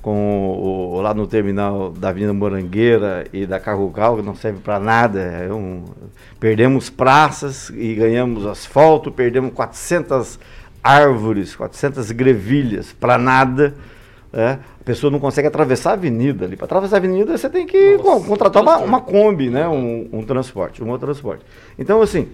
com 0.00 0.92
o, 0.92 1.00
lá 1.00 1.12
no 1.12 1.26
terminal 1.26 1.90
da 1.90 2.10
Avenida 2.10 2.32
Morangueira 2.32 3.26
e 3.32 3.44
da 3.44 3.58
Carrogal, 3.58 4.16
que 4.16 4.22
não 4.22 4.36
serve 4.36 4.60
para 4.60 4.78
nada. 4.78 5.18
É 5.20 5.52
um, 5.52 5.84
perdemos 6.38 6.88
praças 6.88 7.68
e 7.70 7.94
ganhamos 7.94 8.46
asfalto, 8.46 9.10
perdemos 9.10 9.52
400 9.52 10.38
árvores, 10.82 11.56
400 11.56 12.12
grevilhas 12.12 12.92
para 12.92 13.18
nada. 13.18 13.74
É, 14.32 14.58
a 14.80 14.84
pessoa 14.84 15.10
não 15.10 15.18
consegue 15.18 15.48
atravessar 15.48 15.90
a 15.90 15.92
avenida 15.94 16.44
ali. 16.44 16.56
Para 16.56 16.66
atravessar 16.66 16.96
a 16.96 16.98
avenida 16.98 17.36
você 17.36 17.48
tem 17.48 17.66
que 17.66 17.96
Nossa, 17.96 18.26
contratar 18.26 18.62
uma, 18.62 18.76
uma 18.78 19.00
Kombi, 19.00 19.48
né? 19.48 19.66
Um, 19.66 20.08
um 20.12 20.22
transporte, 20.22 20.82
um 20.84 20.90
outro 20.90 21.06
transporte. 21.06 21.44
Então, 21.78 22.02
assim, 22.02 22.28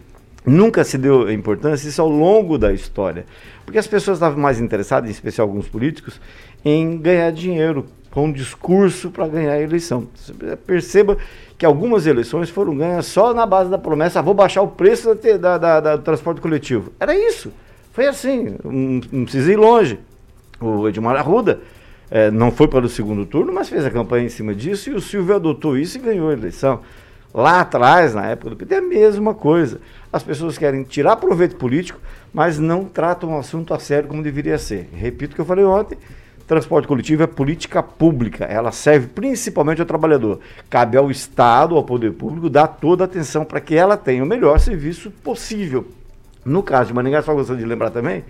nunca 0.44 0.82
se 0.82 0.98
deu 0.98 1.30
importância 1.30 1.88
isso 1.88 2.02
ao 2.02 2.08
longo 2.08 2.58
da 2.58 2.72
história. 2.72 3.24
Porque 3.64 3.78
as 3.78 3.86
pessoas 3.86 4.16
estavam 4.18 4.40
mais 4.40 4.60
interessadas, 4.60 5.08
em 5.08 5.12
especial 5.12 5.46
alguns 5.46 5.68
políticos, 5.68 6.20
em 6.64 6.98
ganhar 6.98 7.30
dinheiro 7.30 7.86
com 8.10 8.26
um 8.26 8.32
discurso 8.32 9.10
para 9.10 9.26
ganhar 9.26 9.52
a 9.52 9.60
eleição. 9.60 10.08
Perceba 10.66 11.16
que 11.58 11.66
algumas 11.66 12.06
eleições 12.06 12.50
foram 12.50 12.76
ganhas 12.76 13.06
só 13.06 13.34
na 13.34 13.46
base 13.46 13.70
da 13.70 13.78
promessa, 13.78 14.18
ah, 14.18 14.22
vou 14.22 14.34
baixar 14.34 14.62
o 14.62 14.68
preço 14.68 15.14
da, 15.40 15.58
da, 15.58 15.80
da, 15.80 15.96
do 15.96 16.02
transporte 16.02 16.40
coletivo. 16.40 16.92
Era 16.98 17.16
isso. 17.16 17.52
Foi 17.92 18.06
assim, 18.06 18.56
não, 18.64 19.00
não 19.12 19.24
precisa 19.24 19.52
ir 19.52 19.56
longe. 19.56 19.98
O 20.60 20.88
Edmar 20.88 21.16
Arruda 21.16 21.60
é, 22.10 22.30
não 22.30 22.50
foi 22.50 22.68
para 22.68 22.84
o 22.84 22.88
segundo 22.88 23.24
turno, 23.26 23.52
mas 23.52 23.68
fez 23.68 23.84
a 23.84 23.90
campanha 23.90 24.26
em 24.26 24.28
cima 24.28 24.54
disso 24.54 24.90
e 24.90 24.94
o 24.94 25.00
Silvio 25.00 25.34
adotou 25.34 25.76
isso 25.76 25.98
e 25.98 26.00
ganhou 26.00 26.30
a 26.30 26.32
eleição. 26.32 26.80
Lá 27.32 27.60
atrás, 27.60 28.14
na 28.14 28.26
época 28.26 28.50
do 28.50 28.56
PT, 28.56 28.74
é 28.74 28.78
a 28.78 28.82
mesma 28.82 29.34
coisa. 29.34 29.80
As 30.12 30.22
pessoas 30.22 30.56
querem 30.56 30.84
tirar 30.84 31.16
proveito 31.16 31.56
político, 31.56 31.98
mas 32.32 32.58
não 32.60 32.84
tratam 32.84 33.34
o 33.34 33.38
assunto 33.38 33.74
a 33.74 33.78
sério 33.80 34.08
como 34.08 34.22
deveria 34.22 34.56
ser. 34.56 34.88
Repito 34.94 35.32
o 35.32 35.34
que 35.34 35.40
eu 35.40 35.44
falei 35.44 35.64
ontem: 35.64 35.98
transporte 36.46 36.86
coletivo 36.86 37.24
é 37.24 37.26
política 37.26 37.82
pública, 37.82 38.44
ela 38.44 38.70
serve 38.70 39.08
principalmente 39.08 39.80
ao 39.80 39.86
trabalhador. 39.86 40.38
Cabe 40.70 40.96
ao 40.96 41.10
Estado, 41.10 41.74
ao 41.74 41.82
poder 41.82 42.12
público, 42.12 42.48
dar 42.48 42.68
toda 42.68 43.02
a 43.02 43.06
atenção 43.06 43.44
para 43.44 43.60
que 43.60 43.74
ela 43.74 43.96
tenha 43.96 44.22
o 44.22 44.26
melhor 44.26 44.60
serviço 44.60 45.10
possível. 45.10 45.84
No 46.44 46.62
caso 46.62 46.88
de 46.88 46.94
Maringá, 46.94 47.22
só 47.22 47.34
gostaria 47.34 47.62
de 47.62 47.68
lembrar 47.68 47.90
também 47.90 48.22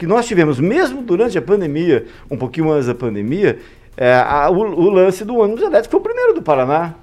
que 0.00 0.06
nós 0.06 0.26
tivemos, 0.26 0.58
mesmo 0.58 1.02
durante 1.02 1.36
a 1.36 1.42
pandemia, 1.42 2.06
um 2.30 2.36
pouquinho 2.38 2.72
antes 2.72 2.86
da 2.86 2.94
pandemia, 2.94 3.58
é, 3.94 4.14
a, 4.14 4.48
o, 4.48 4.56
o, 4.56 4.88
lance 4.88 5.26
do 5.26 5.36
ônibus 5.36 5.62
elétrico 5.62 5.90
foi 5.90 6.00
o 6.00 6.02
primeiro 6.02 6.32
do 6.32 6.40
Paraná. 6.40 6.94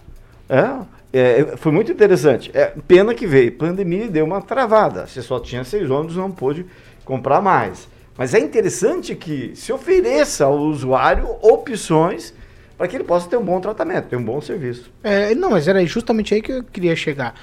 É, 0.49 0.79
é, 1.13 1.57
foi 1.57 1.71
muito 1.71 1.91
interessante. 1.91 2.49
É, 2.55 2.73
pena 2.88 3.13
que 3.13 3.27
veio 3.27 3.51
pandemia 3.51 4.07
deu 4.07 4.25
uma 4.25 4.41
travada. 4.41 5.05
Você 5.05 5.21
só 5.21 5.39
tinha 5.39 5.63
seis 5.63 5.91
ônibus, 5.91 6.15
não 6.15 6.31
pôde 6.31 6.65
comprar 7.05 7.39
mais. 7.39 7.88
Mas 8.17 8.33
é 8.33 8.39
interessante 8.39 9.13
que 9.13 9.51
se 9.55 9.71
ofereça 9.71 10.45
ao 10.45 10.57
usuário 10.57 11.29
opções 11.43 12.33
para 12.75 12.88
que 12.88 12.95
ele 12.95 13.03
possa 13.03 13.29
ter 13.29 13.38
um 13.38 13.45
bom 13.45 13.62
tratamento, 13.62 14.07
ter 14.07 14.15
um 14.15 14.23
bom 14.23 14.41
serviço. 14.41 14.89
É, 15.03 15.36
não, 15.36 15.51
mas 15.51 15.67
era 15.67 15.86
justamente 15.86 16.33
aí 16.33 16.41
que 16.41 16.51
eu 16.51 16.63
queria 16.63 16.95
chegar. 16.95 17.36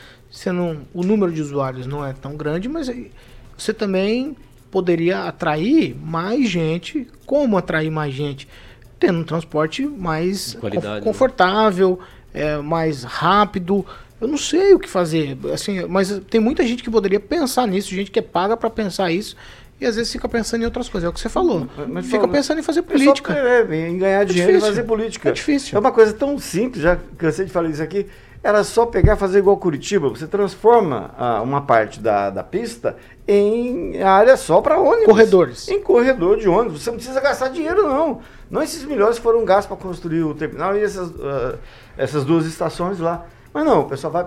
Não, 0.46 0.78
o 0.92 1.04
número 1.04 1.30
de 1.30 1.40
usuários 1.40 1.86
não 1.86 2.04
é 2.04 2.12
tão 2.12 2.36
grande, 2.36 2.68
mas 2.68 2.90
você 3.56 3.72
também 3.72 4.36
poderia 4.74 5.20
atrair 5.28 5.94
mais 5.94 6.48
gente. 6.48 7.06
Como 7.24 7.56
atrair 7.56 7.92
mais 7.92 8.12
gente? 8.12 8.48
Tendo 8.98 9.20
um 9.20 9.22
transporte 9.22 9.86
mais 9.86 10.54
Qualidade, 10.54 10.96
né? 10.96 11.00
confortável, 11.00 12.00
né? 12.34 12.42
é, 12.42 12.56
mais 12.58 13.04
rápido. 13.04 13.86
Eu 14.20 14.26
não 14.26 14.36
sei 14.36 14.74
o 14.74 14.78
que 14.80 14.88
fazer, 14.88 15.38
assim, 15.52 15.86
mas 15.86 16.20
tem 16.28 16.40
muita 16.40 16.66
gente 16.66 16.82
que 16.82 16.90
poderia 16.90 17.20
pensar 17.20 17.68
nisso, 17.68 17.94
gente 17.94 18.10
que 18.10 18.18
é 18.18 18.22
paga 18.22 18.56
para 18.56 18.68
pensar 18.68 19.12
isso 19.12 19.36
e 19.80 19.86
às 19.86 19.94
vezes 19.94 20.10
fica 20.10 20.28
pensando 20.28 20.62
em 20.62 20.64
outras 20.64 20.88
coisas. 20.88 21.06
É 21.06 21.10
o 21.10 21.12
que 21.12 21.20
você 21.20 21.28
falou. 21.28 21.68
Mas, 21.88 22.06
fica 22.06 22.26
pensando 22.26 22.58
em 22.58 22.62
fazer 22.62 22.82
política. 22.82 23.32
É, 23.32 23.88
em 23.88 23.98
ganhar 23.98 24.22
é 24.22 24.24
dinheiro 24.24 24.52
difícil. 24.52 24.56
e 24.56 24.60
fazer 24.60 24.82
política. 24.84 25.28
É 25.28 25.32
difícil. 25.32 25.76
É 25.76 25.80
uma 25.80 25.92
coisa 25.92 26.12
tão 26.12 26.36
simples, 26.38 26.82
já 26.82 26.98
cansei 27.16 27.44
de 27.44 27.52
falar 27.52 27.68
isso 27.68 27.82
aqui. 27.82 28.06
Era 28.44 28.62
só 28.62 28.84
pegar 28.84 29.16
fazer 29.16 29.38
igual 29.38 29.56
Curitiba. 29.56 30.06
Você 30.10 30.26
transforma 30.26 31.14
ah, 31.16 31.40
uma 31.40 31.62
parte 31.62 31.98
da, 31.98 32.28
da 32.28 32.44
pista 32.44 32.94
em 33.26 34.02
área 34.02 34.36
só 34.36 34.60
para 34.60 34.78
ônibus. 34.78 35.06
Corredores. 35.06 35.68
Em 35.68 35.80
corredor 35.80 36.36
de 36.36 36.46
ônibus. 36.46 36.82
Você 36.82 36.90
não 36.90 36.98
precisa 36.98 37.22
gastar 37.22 37.48
dinheiro, 37.48 37.88
não. 37.88 38.20
Não 38.50 38.62
esses 38.62 38.84
milhões 38.84 39.16
foram 39.16 39.46
gastos 39.46 39.66
para 39.66 39.76
construir 39.78 40.24
o 40.24 40.34
terminal 40.34 40.76
e 40.76 40.82
essas, 40.82 41.08
uh, 41.08 41.58
essas 41.96 42.22
duas 42.22 42.44
estações 42.44 42.98
lá. 42.98 43.24
Mas 43.50 43.64
não, 43.64 43.80
o 43.80 43.88
pessoal 43.88 44.12
vai. 44.12 44.26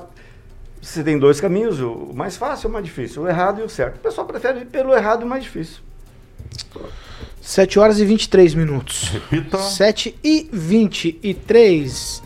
Você 0.82 1.04
tem 1.04 1.20
dois 1.20 1.40
caminhos, 1.40 1.80
o 1.80 2.12
mais 2.16 2.36
fácil 2.38 2.68
e 2.68 2.70
o 2.70 2.74
mais 2.74 2.86
difícil, 2.86 3.22
o 3.22 3.28
errado 3.28 3.62
e 3.62 3.64
o 3.64 3.70
certo. 3.70 3.98
O 3.98 4.00
pessoal 4.00 4.26
prefere 4.26 4.62
ir 4.62 4.66
pelo 4.66 4.96
errado 4.96 5.22
e 5.22 5.26
o 5.26 5.28
mais 5.28 5.44
difícil. 5.44 5.82
7 7.40 7.78
horas 7.78 8.00
e 8.00 8.06
23 8.06 8.56
minutos. 8.56 9.10
Repita. 9.10 9.60
7 9.60 10.18
e 10.24 10.50
23. 10.52 12.24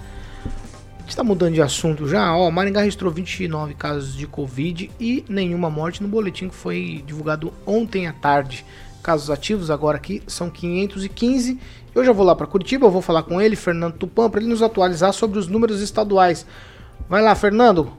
Está 1.12 1.26
mudando 1.26 1.56
de 1.56 1.62
assunto 1.62 2.08
já. 2.08 2.34
Ó, 2.34 2.50
Maringá 2.50 2.80
registrou 2.80 3.12
29 3.12 3.74
casos 3.74 4.16
de 4.16 4.26
Covid 4.26 4.90
e 4.98 5.26
nenhuma 5.28 5.70
morte 5.70 6.02
no 6.02 6.08
boletim 6.08 6.48
que 6.48 6.56
foi 6.56 7.04
divulgado 7.06 7.52
ontem 7.66 8.08
à 8.08 8.14
tarde. 8.14 8.66
Casos 9.04 9.30
ativos 9.30 9.70
agora 9.70 9.98
aqui 9.98 10.24
são 10.26 10.50
515 10.50 11.60
eu 11.94 12.06
já 12.06 12.14
vou 12.14 12.26
lá 12.26 12.34
para 12.34 12.48
Curitiba, 12.48 12.86
eu 12.86 12.92
vou 12.92 13.02
falar 13.02 13.24
com 13.24 13.42
ele, 13.42 13.58
Fernando 13.58 13.96
Tupan, 13.96 14.30
para 14.30 14.40
ele 14.40 14.50
nos 14.50 14.62
atualizar 14.62 15.12
sobre 15.12 15.38
os 15.38 15.50
números 15.50 15.82
estaduais. 15.82 16.46
Vai 17.10 17.22
lá, 17.22 17.36
Fernando. 17.36 17.92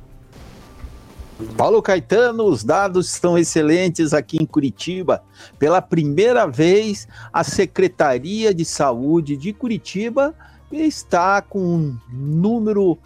Paulo 1.59 1.83
Caetano, 1.83 2.44
os 2.44 2.64
dados 2.64 3.12
estão 3.12 3.37
excelentes 3.37 4.14
aqui 4.14 4.38
em 4.40 4.46
Curitiba. 4.46 5.22
Pela 5.59 5.83
primeira 5.83 6.46
vez, 6.46 7.07
a 7.31 7.44
Secretaria 7.44 8.55
de 8.55 8.64
Saúde 8.64 9.37
de 9.37 9.53
Curitiba 9.53 10.35
está 10.73 11.43
com 11.43 11.59
um 11.61 11.99
número 12.11 12.99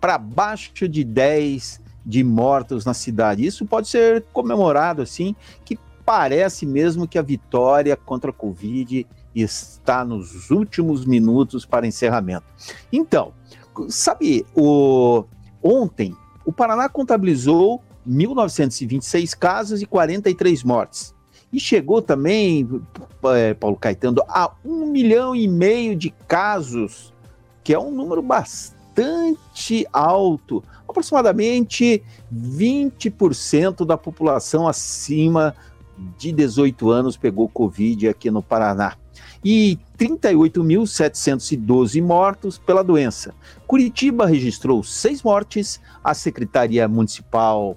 para 0.00 0.18
baixo 0.18 0.88
de 0.88 1.04
10 1.04 1.80
de 2.04 2.24
mortos 2.24 2.84
na 2.84 2.94
cidade. 2.94 3.46
Isso 3.46 3.64
pode 3.64 3.88
ser 3.88 4.24
comemorado 4.32 5.02
assim, 5.02 5.34
que 5.64 5.78
parece 6.04 6.66
mesmo 6.66 7.06
que 7.06 7.18
a 7.18 7.22
vitória 7.22 7.96
contra 7.96 8.30
a 8.30 8.34
Covid 8.34 9.06
está 9.34 10.04
nos 10.04 10.50
últimos 10.50 11.06
minutos 11.06 11.64
para 11.64 11.86
encerramento. 11.86 12.44
Então, 12.92 13.32
sabe, 13.88 14.44
o, 14.54 15.24
ontem 15.62 16.14
o 16.44 16.52
Paraná 16.52 16.88
contabilizou 16.88 17.80
1.926 18.08 19.36
casos 19.38 19.80
e 19.80 19.86
43 19.86 20.64
mortes. 20.64 21.14
E 21.52 21.60
chegou 21.60 22.00
também, 22.00 22.68
é, 23.24 23.54
Paulo 23.54 23.76
Caetano, 23.76 24.22
a 24.26 24.50
um 24.64 24.86
milhão 24.86 25.36
e 25.36 25.46
meio 25.46 25.94
de 25.94 26.10
casos, 26.26 27.11
que 27.62 27.72
é 27.72 27.78
um 27.78 27.90
número 27.90 28.22
bastante 28.22 29.86
alto. 29.92 30.62
Aproximadamente 30.88 32.02
20% 32.34 33.84
da 33.84 33.96
população 33.96 34.68
acima 34.68 35.54
de 36.18 36.32
18 36.32 36.90
anos 36.90 37.16
pegou 37.16 37.48
Covid 37.48 38.08
aqui 38.08 38.30
no 38.30 38.42
Paraná 38.42 38.96
e 39.44 39.78
38.712 39.98 42.00
mortos 42.02 42.58
pela 42.58 42.84
doença. 42.84 43.34
Curitiba 43.66 44.26
registrou 44.26 44.82
seis 44.82 45.22
mortes, 45.22 45.80
a 46.02 46.14
Secretaria 46.14 46.88
Municipal 46.88 47.76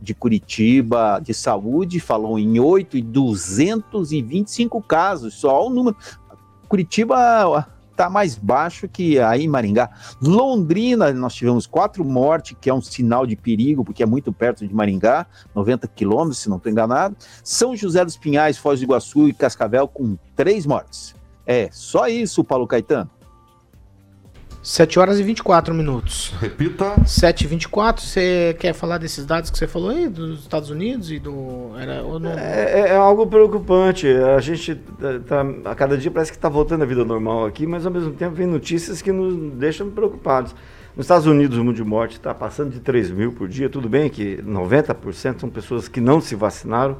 de 0.00 0.14
Curitiba 0.14 1.20
de 1.22 1.34
saúde 1.34 2.00
falou 2.00 2.38
em 2.38 2.58
8 2.58 2.96
e 2.96 3.02
225 3.02 4.80
casos, 4.82 5.34
só 5.34 5.66
o 5.66 5.70
número. 5.70 5.94
Curitiba 6.68 7.68
está 8.00 8.08
mais 8.08 8.34
baixo 8.34 8.88
que 8.88 9.18
aí 9.18 9.44
em 9.44 9.48
Maringá. 9.48 9.90
Londrina, 10.22 11.12
nós 11.12 11.34
tivemos 11.34 11.66
quatro 11.66 12.02
mortes, 12.02 12.56
que 12.58 12.70
é 12.70 12.74
um 12.74 12.80
sinal 12.80 13.26
de 13.26 13.36
perigo, 13.36 13.84
porque 13.84 14.02
é 14.02 14.06
muito 14.06 14.32
perto 14.32 14.66
de 14.66 14.74
Maringá, 14.74 15.26
90 15.54 15.86
quilômetros, 15.88 16.38
se 16.38 16.48
não 16.48 16.56
estou 16.56 16.72
enganado. 16.72 17.14
São 17.44 17.76
José 17.76 18.02
dos 18.02 18.16
Pinhais, 18.16 18.56
Foz 18.56 18.80
do 18.80 18.84
Iguaçu 18.84 19.28
e 19.28 19.34
Cascavel 19.34 19.86
com 19.86 20.16
três 20.34 20.64
mortes. 20.64 21.14
É 21.46 21.68
só 21.70 22.08
isso, 22.08 22.42
Paulo 22.42 22.66
Caetano. 22.66 23.10
7 24.62 24.98
horas 24.98 25.18
e 25.18 25.22
24 25.22 25.72
minutos. 25.74 26.34
Repita. 26.38 26.94
7 27.06 27.44
e 27.44 27.46
24 27.46 28.04
você 28.04 28.54
quer 28.60 28.74
falar 28.74 28.98
desses 28.98 29.24
dados 29.24 29.50
que 29.50 29.56
você 29.56 29.66
falou 29.66 29.88
aí, 29.88 30.06
dos 30.06 30.40
Estados 30.40 30.68
Unidos 30.68 31.10
e 31.10 31.18
do. 31.18 31.70
Era, 31.78 32.02
ou 32.02 32.20
não... 32.20 32.30
É, 32.32 32.80
é- 32.80 32.88
é 32.90 32.96
algo 32.96 33.26
preocupante. 33.26 34.06
A 34.06 34.38
gente 34.40 34.74
tá, 35.26 35.44
a 35.64 35.74
cada 35.74 35.96
dia 35.96 36.10
parece 36.10 36.30
que 36.30 36.36
está 36.36 36.48
voltando 36.50 36.82
à 36.82 36.86
vida 36.86 37.04
normal 37.04 37.46
aqui, 37.46 37.66
mas 37.66 37.86
ao 37.86 37.92
mesmo 37.92 38.12
tempo 38.12 38.34
vem 38.34 38.46
notícias 38.46 39.00
que 39.00 39.10
nos 39.10 39.54
deixam 39.54 39.90
preocupados. 39.90 40.54
Nos 40.94 41.04
Estados 41.06 41.26
Unidos, 41.26 41.56
o 41.56 41.60
número 41.60 41.76
de 41.76 41.84
mortes 41.84 42.18
está 42.18 42.34
passando 42.34 42.70
de 42.70 42.80
3 42.80 43.10
mil 43.12 43.32
por 43.32 43.48
dia. 43.48 43.70
Tudo 43.70 43.88
bem 43.88 44.10
que 44.10 44.42
90% 44.42 45.40
são 45.40 45.48
pessoas 45.48 45.88
que 45.88 46.00
não 46.02 46.20
se 46.20 46.34
vacinaram. 46.34 46.98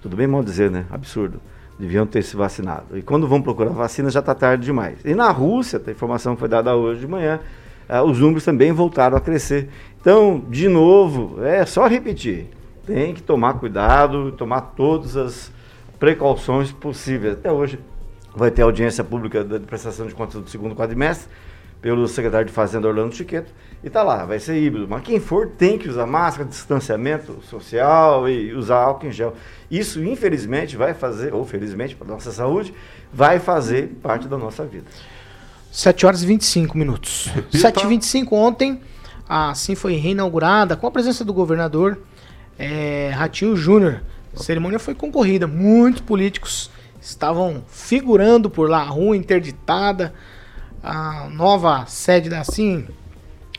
Tudo 0.00 0.16
bem 0.16 0.26
mal 0.26 0.42
dizer, 0.42 0.70
né? 0.70 0.86
Absurdo. 0.90 1.40
Deviam 1.78 2.06
ter 2.06 2.22
se 2.22 2.36
vacinado. 2.36 2.96
E 2.96 3.02
quando 3.02 3.28
vão 3.28 3.42
procurar 3.42 3.70
vacina, 3.70 4.08
já 4.10 4.20
está 4.20 4.34
tarde 4.34 4.64
demais. 4.64 4.98
E 5.04 5.14
na 5.14 5.30
Rússia, 5.30 5.80
a 5.86 5.90
informação 5.90 6.36
foi 6.36 6.48
dada 6.48 6.74
hoje 6.74 7.00
de 7.00 7.06
manhã, 7.06 7.40
ah, 7.88 8.02
os 8.02 8.18
números 8.18 8.44
também 8.44 8.72
voltaram 8.72 9.16
a 9.16 9.20
crescer. 9.20 9.68
Então, 10.00 10.44
de 10.48 10.68
novo, 10.68 11.44
é 11.44 11.64
só 11.64 11.86
repetir. 11.86 12.48
Tem 12.86 13.14
que 13.14 13.22
tomar 13.22 13.54
cuidado, 13.54 14.32
tomar 14.32 14.60
todas 14.60 15.16
as 15.16 15.52
precauções 15.98 16.72
possíveis. 16.72 17.34
Até 17.34 17.50
hoje 17.52 17.78
vai 18.34 18.50
ter 18.50 18.62
audiência 18.62 19.02
pública 19.04 19.44
da 19.44 19.60
prestação 19.60 20.06
de 20.06 20.14
contas 20.14 20.40
do 20.40 20.48
segundo 20.50 20.74
quadrimestre 20.74 21.28
pelo 21.80 22.06
secretário 22.08 22.46
de 22.46 22.52
Fazenda 22.52 22.88
Orlando 22.88 23.14
Chiqueto. 23.14 23.52
E 23.86 23.88
tá 23.88 24.02
lá, 24.02 24.24
vai 24.24 24.40
ser 24.40 24.60
híbrido. 24.60 24.88
Mas 24.90 25.04
quem 25.04 25.20
for 25.20 25.46
tem 25.46 25.78
que 25.78 25.88
usar 25.88 26.06
máscara, 26.06 26.48
distanciamento 26.48 27.40
social 27.48 28.28
e 28.28 28.52
usar 28.52 28.78
álcool 28.78 29.06
em 29.06 29.12
gel. 29.12 29.32
Isso, 29.70 30.02
infelizmente, 30.02 30.76
vai 30.76 30.92
fazer, 30.92 31.32
ou 31.32 31.44
felizmente 31.44 31.94
para 31.94 32.04
nossa 32.04 32.32
saúde, 32.32 32.74
vai 33.12 33.38
fazer 33.38 33.96
parte 34.02 34.26
da 34.26 34.36
nossa 34.36 34.64
vida. 34.64 34.86
7 35.70 36.04
horas 36.04 36.24
e 36.24 36.26
25 36.26 36.76
minutos. 36.76 37.28
7 37.52 37.84
e 37.84 37.86
25 37.86 38.34
ontem, 38.34 38.80
assim 39.28 39.76
foi 39.76 39.94
reinaugurada, 39.94 40.74
com 40.74 40.88
a 40.88 40.90
presença 40.90 41.24
do 41.24 41.32
governador 41.32 41.96
é, 42.58 43.12
Ratinho 43.14 43.54
Júnior. 43.54 44.02
A 44.34 44.42
cerimônia 44.42 44.80
foi 44.80 44.96
concorrida, 44.96 45.46
muitos 45.46 46.00
políticos 46.00 46.72
estavam 47.00 47.62
figurando 47.68 48.50
por 48.50 48.68
lá, 48.68 48.80
a 48.80 48.88
rua 48.88 49.16
interditada, 49.16 50.12
a 50.82 51.28
nova 51.30 51.86
sede 51.86 52.28
da 52.28 52.42
Sim, 52.42 52.84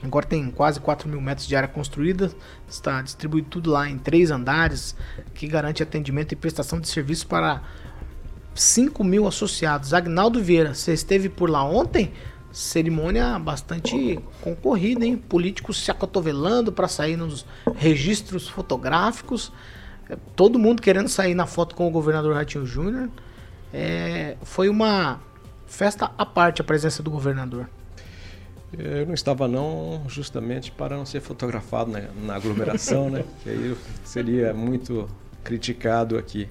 agora 0.03 0.25
tem 0.25 0.49
quase 0.51 0.79
4 0.79 1.10
mil 1.10 1.19
metros 1.19 1.47
de 1.47 1.55
área 1.55 1.67
construída, 1.67 2.31
está 2.67 3.01
distribuído 3.01 3.47
tudo 3.49 3.71
lá 3.71 3.89
em 3.89 3.97
três 3.97 4.31
andares, 4.31 4.95
que 5.33 5.47
garante 5.47 5.81
atendimento 5.81 6.31
e 6.31 6.36
prestação 6.36 6.79
de 6.79 6.88
serviço 6.88 7.27
para 7.27 7.62
5 8.53 9.03
mil 9.03 9.27
associados. 9.27 9.93
Agnaldo 9.93 10.41
Vieira, 10.41 10.73
você 10.73 10.93
esteve 10.93 11.29
por 11.29 11.49
lá 11.49 11.63
ontem? 11.63 12.12
Cerimônia 12.51 13.38
bastante 13.38 14.19
concorrida, 14.41 15.05
hein? 15.05 15.17
Políticos 15.17 15.83
se 15.83 15.91
acotovelando 15.91 16.71
para 16.71 16.88
sair 16.88 17.15
nos 17.15 17.45
registros 17.75 18.47
fotográficos. 18.47 19.51
É, 20.10 20.17
Todo 20.36 20.57
mundo 20.57 20.81
querendo 20.81 21.07
sair 21.07 21.36
na 21.36 21.45
foto 21.45 21.75
com 21.75 21.88
o 21.88 21.91
governador 21.91 22.33
Ratinho 22.33 22.65
Júnior. 22.65 23.10
É, 23.71 24.38
foi 24.41 24.69
uma 24.69 25.19
festa 25.67 26.12
à 26.17 26.25
parte 26.25 26.62
a 26.62 26.63
presença 26.63 27.03
do 27.03 27.12
governador. 27.12 27.69
Eu 28.77 29.06
não 29.06 29.13
estava 29.13 29.47
não, 29.47 30.03
justamente 30.08 30.71
para 30.71 30.97
não 30.97 31.06
ser 31.06 31.21
fotografado 31.21 31.89
na, 31.89 32.01
na 32.25 32.36
aglomeração, 32.36 33.10
né? 33.10 33.23
Que 33.43 33.49
aí 33.49 33.69
eu 33.69 33.77
seria 34.03 34.53
muito 34.53 35.08
criticado 35.43 36.17
aqui. 36.17 36.49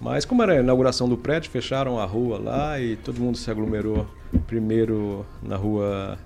Mas 0.00 0.24
como 0.24 0.42
era 0.42 0.52
a 0.52 0.60
inauguração 0.60 1.08
do 1.08 1.16
prédio, 1.16 1.50
fecharam 1.50 1.98
a 1.98 2.04
rua 2.04 2.38
lá 2.38 2.80
e 2.80 2.96
todo 2.96 3.20
mundo 3.20 3.38
se 3.38 3.50
aglomerou 3.50 4.06
primeiro 4.46 5.24
na 5.42 5.56
rua 5.56 6.18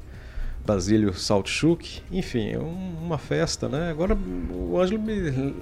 Basílio 0.65 1.13
Saltchuk. 1.13 2.03
Enfim, 2.11 2.57
uma 2.57 3.19
festa, 3.19 3.69
né? 3.69 3.91
Agora 3.91 4.17
o 4.51 4.81
Ângelo 4.81 5.01
me 5.01 5.15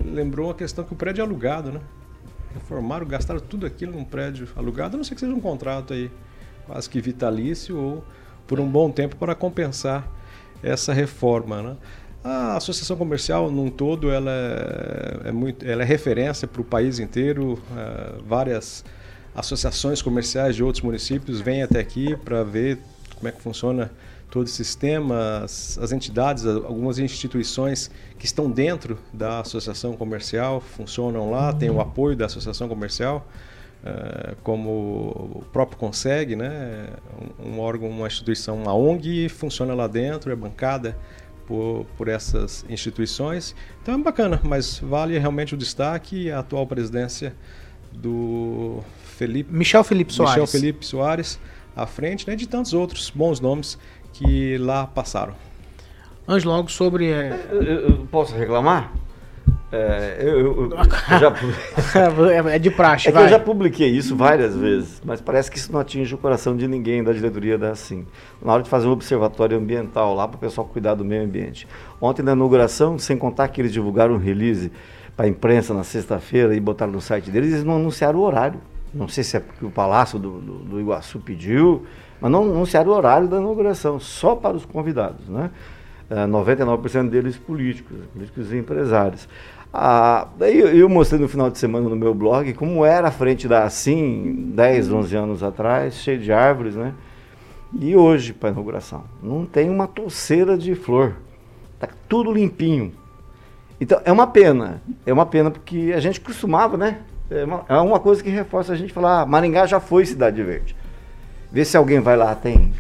lembrou 0.05 0.51
a 0.51 0.55
questão 0.55 0.85
que 0.85 0.93
o 0.93 0.97
prédio 0.97 1.23
é 1.23 1.25
alugado, 1.25 1.73
né? 1.73 1.81
Reformaram, 2.55 3.07
gastaram 3.07 3.41
tudo 3.41 3.67
aquilo 3.67 3.93
num 3.93 4.05
prédio 4.05 4.49
alugado, 4.57 4.95
a 4.95 4.97
não 4.97 5.05
ser 5.05 5.15
que 5.15 5.21
seja 5.21 5.35
um 5.35 5.41
contrato 5.41 5.93
aí 5.93 6.11
quase 6.67 6.89
que 6.89 7.01
vitalício 7.01 7.77
ou 7.77 8.05
por 8.49 8.59
um 8.59 8.67
bom 8.67 8.91
tempo 8.91 9.15
para 9.15 9.35
compensar 9.35 10.11
essa 10.63 10.93
reforma, 10.93 11.63
né? 11.63 11.77
A 12.25 12.57
associação 12.57 12.97
comercial, 12.97 13.49
num 13.51 13.71
todo, 13.71 14.11
ela 14.11 14.31
é, 14.33 15.29
é 15.29 15.33
muito, 15.33 15.65
ela 15.65 15.83
é 15.83 15.85
referência 15.85 16.49
para 16.49 16.61
o 16.61 16.65
país 16.65 16.99
inteiro. 16.99 17.63
eh, 17.77 18.15
várias 18.27 18.85
associações 19.35 20.03
comerciais 20.03 20.57
de 20.57 20.65
outros 20.65 20.83
municípios 20.83 21.41
vêm 21.41 21.63
até 21.63 21.79
aqui 21.79 22.17
para 22.17 22.43
ver 22.43 22.79
como 23.15 23.29
é 23.29 23.33
que 23.33 23.41
funciona 23.41 23.91
todo 24.31 24.47
o 24.47 24.51
sistema, 24.51 25.43
as, 25.45 25.79
as 25.79 25.93
entidades, 25.93 26.45
algumas 26.45 26.99
instituições 26.99 27.91
que 28.19 28.27
estão 28.27 28.51
dentro 28.51 28.99
da 29.13 29.41
associação 29.41 29.95
comercial 29.95 30.61
funcionam 30.61 31.31
lá, 31.31 31.53
tem 31.53 31.71
o 31.71 31.81
apoio 31.81 32.17
da 32.17 32.27
associação 32.27 32.69
comercial, 32.69 33.27
eh, 33.85 34.35
como 34.43 34.71
o 35.41 35.45
próprio 35.53 35.79
consegue, 35.79 36.35
né? 36.37 36.89
Um, 37.41 37.53
um 37.57 37.61
órgão, 37.61 37.89
uma 37.89 38.07
instituição, 38.07 38.57
uma 38.57 38.75
ONG 38.75 39.29
funciona 39.29 39.75
lá 39.75 39.87
dentro, 39.87 40.31
é 40.33 40.37
bancada 40.37 40.97
por, 41.47 41.87
por 41.97 42.09
essas 42.09 42.65
instituições. 42.69 43.55
Então 43.83 43.95
é 43.95 43.99
bacana, 43.99 44.41
mas 44.43 44.79
vale 44.79 45.19
realmente 45.19 45.55
o 45.55 45.57
destaque 45.57 46.25
e 46.25 46.31
a 46.31 46.41
atual 46.41 46.67
presidência 46.67 47.35
do 47.93 48.81
Felipe 49.17 49.53
Michel 49.53 49.83
Felipe 49.85 50.13
Soares. 50.13 50.35
Michel 50.43 50.47
Felipe 50.47 50.85
Soares 50.87 51.41
à 51.75 51.87
frente, 51.87 52.27
né, 52.29 52.35
de 52.37 52.47
tantos 52.47 52.73
outros 52.75 53.11
bons 53.11 53.41
nomes 53.41 53.79
que 54.13 54.59
lá 54.59 54.87
passaram. 54.87 55.35
Ângelo, 56.29 56.53
algo 56.53 56.71
sobre. 56.71 57.11
é, 57.11 57.47
Eu, 57.51 57.63
eu- 57.63 57.89
eu 57.89 58.07
posso 58.11 58.35
reclamar? 58.35 58.93
É, 59.71 60.17
eu, 60.23 60.29
eu- 60.41 60.71
eu- 60.71 60.71
já, 61.21 61.31
pu- 61.31 62.25
é 62.49 62.59
de 62.59 62.71
praxe, 62.71 63.09
é 63.09 63.13
que 63.13 63.17
vai. 63.19 63.27
eu 63.27 63.29
já 63.29 63.39
publiquei 63.39 63.89
isso 63.89 64.17
várias 64.17 64.57
vezes, 64.57 65.03
mas 65.05 65.21
parece 65.21 65.51
que 65.51 65.59
isso 65.59 65.71
não 65.71 65.79
atinge 65.81 66.15
o 66.15 66.19
coração 66.19 66.57
de 66.57 66.67
ninguém 66.67 67.05
da 67.05 67.13
diretoria 67.13 67.59
da 67.59 67.71
Assim. 67.71 68.07
Na 68.43 68.55
hora 68.55 68.63
de 68.63 68.71
fazer 68.71 68.87
um 68.89 68.93
observatório 68.93 69.59
ambiental 69.59 70.15
lá 70.15 70.27
para 70.27 70.37
o 70.37 70.41
pessoal 70.41 70.67
cuidar 70.67 70.95
do 70.95 71.05
meio 71.05 71.23
ambiente. 71.23 71.69
Ontem 72.01 72.23
na 72.23 72.33
inauguração, 72.33 72.99
sem 72.99 73.17
contar 73.19 73.49
que 73.49 73.61
eles 73.61 73.71
divulgaram 73.73 74.15
um 74.15 74.19
release 74.19 74.73
para 75.15 75.27
a 75.27 75.29
imprensa 75.29 75.75
na 75.75 75.85
sexta-feira 75.85 76.55
e 76.57 76.61
botaram 76.61 76.93
no 76.93 77.01
site 77.01 77.31
deles, 77.31 77.53
eles 77.53 77.65
não 77.65 77.77
anunciaram 77.77 78.19
o 78.21 78.23
horário. 78.23 78.61
Não 78.95 79.07
sei 79.07 79.23
se 79.23 79.37
é 79.37 79.41
porque 79.41 79.67
o 79.67 79.71
Palácio 79.71 80.19
do, 80.19 80.41
do- 80.41 80.59
do 80.61 80.81
Iguaçu 80.81 81.19
pediu, 81.19 81.85
mas 82.21 82.31
não 82.33 82.45
anunciaram 82.45 82.91
o 82.91 82.95
horário 82.95 83.29
da 83.29 83.37
inauguração, 83.37 84.01
só 84.01 84.35
para 84.35 84.57
os 84.57 84.65
convidados, 84.65 85.29
né? 85.29 85.51
Eh, 86.11 86.27
99% 86.27 87.11
deles 87.11 87.37
políticos, 87.37 87.99
políticos 88.15 88.51
e 88.51 88.57
empresários. 88.57 89.29
Ah, 89.73 90.29
daí 90.39 90.59
eu, 90.59 90.69
eu 90.69 90.89
mostrei 90.89 91.21
no 91.21 91.29
final 91.29 91.51
de 91.51 91.59
semana 91.59 91.89
no 91.89 91.97
meu 91.97 92.15
blog 92.15 92.53
como 92.55 92.85
era 92.85 93.09
a 93.09 93.11
frente 93.11 93.47
da 93.47 93.65
Assim 93.65 94.51
10, 94.55 94.91
11 94.91 95.17
anos 95.17 95.43
atrás, 95.43 95.95
cheio 95.95 96.19
de 96.19 96.33
árvores, 96.33 96.75
né? 96.75 96.95
E 97.79 97.95
hoje, 97.95 98.33
para 98.33 98.49
a 98.49 98.53
inauguração, 98.53 99.05
não 99.23 99.45
tem 99.45 99.69
uma 99.69 99.87
torceira 99.87 100.57
de 100.57 100.75
flor. 100.75 101.17
Tá 101.79 101.89
tudo 102.09 102.33
limpinho. 102.33 102.93
Então, 103.81 104.01
é 104.05 104.11
uma 104.11 104.27
pena. 104.27 104.83
É 105.05 105.13
uma 105.13 105.27
pena 105.27 105.51
porque 105.51 105.93
a 105.95 106.01
gente 106.01 106.21
costumava, 106.21 106.77
né? 106.77 107.01
É 107.31 107.45
uma, 107.45 107.65
é 107.69 107.77
uma 107.77 108.01
coisa 108.01 108.23
que 108.23 108.31
reforça 108.31 108.73
a 108.73 108.77
gente 108.77 108.93
falar, 108.93 109.21
ah, 109.21 109.27
Maringá 109.27 109.67
já 109.67 109.79
foi 109.79 110.07
cidade 110.07 110.43
verde. 110.43 110.75
Vê 111.53 111.65
se 111.65 111.77
alguém 111.77 112.01
vai 112.01 112.17
lá, 112.17 112.35
tem 112.35 112.73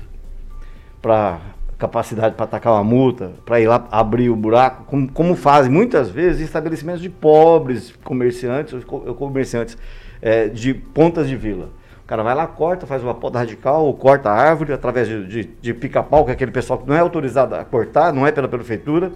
para 1.02 1.38
capacidade 1.78 2.34
para 2.34 2.44
atacar 2.44 2.72
uma 2.72 2.82
multa, 2.82 3.32
para 3.46 3.60
ir 3.60 3.68
lá 3.68 3.86
abrir 3.90 4.30
o 4.30 4.36
buraco, 4.36 4.84
como, 4.84 5.10
como 5.12 5.36
fazem 5.36 5.70
muitas 5.70 6.10
vezes 6.10 6.42
estabelecimentos 6.42 7.00
de 7.00 7.08
pobres 7.08 7.94
comerciantes, 8.02 8.74
ou 8.74 8.82
co- 8.82 9.04
ou 9.06 9.14
comerciantes 9.14 9.78
eh, 10.20 10.48
de 10.48 10.74
pontas 10.74 11.28
de 11.28 11.36
vila. 11.36 11.68
O 12.04 12.08
cara 12.08 12.22
vai 12.22 12.34
lá, 12.34 12.46
corta, 12.46 12.86
faz 12.86 13.02
uma 13.02 13.14
poda 13.14 13.38
radical, 13.38 13.84
ou 13.84 13.94
corta 13.94 14.28
a 14.30 14.34
árvore 14.34 14.72
através 14.72 15.06
de, 15.06 15.26
de, 15.26 15.44
de 15.44 15.74
pica-pau, 15.74 16.24
que 16.24 16.30
é 16.30 16.34
aquele 16.34 16.50
pessoal 16.50 16.78
que 16.80 16.88
não 16.88 16.96
é 16.96 16.98
autorizado 17.00 17.54
a 17.54 17.64
cortar, 17.64 18.12
não 18.12 18.26
é 18.26 18.32
pela 18.32 18.48
prefeitura. 18.48 19.12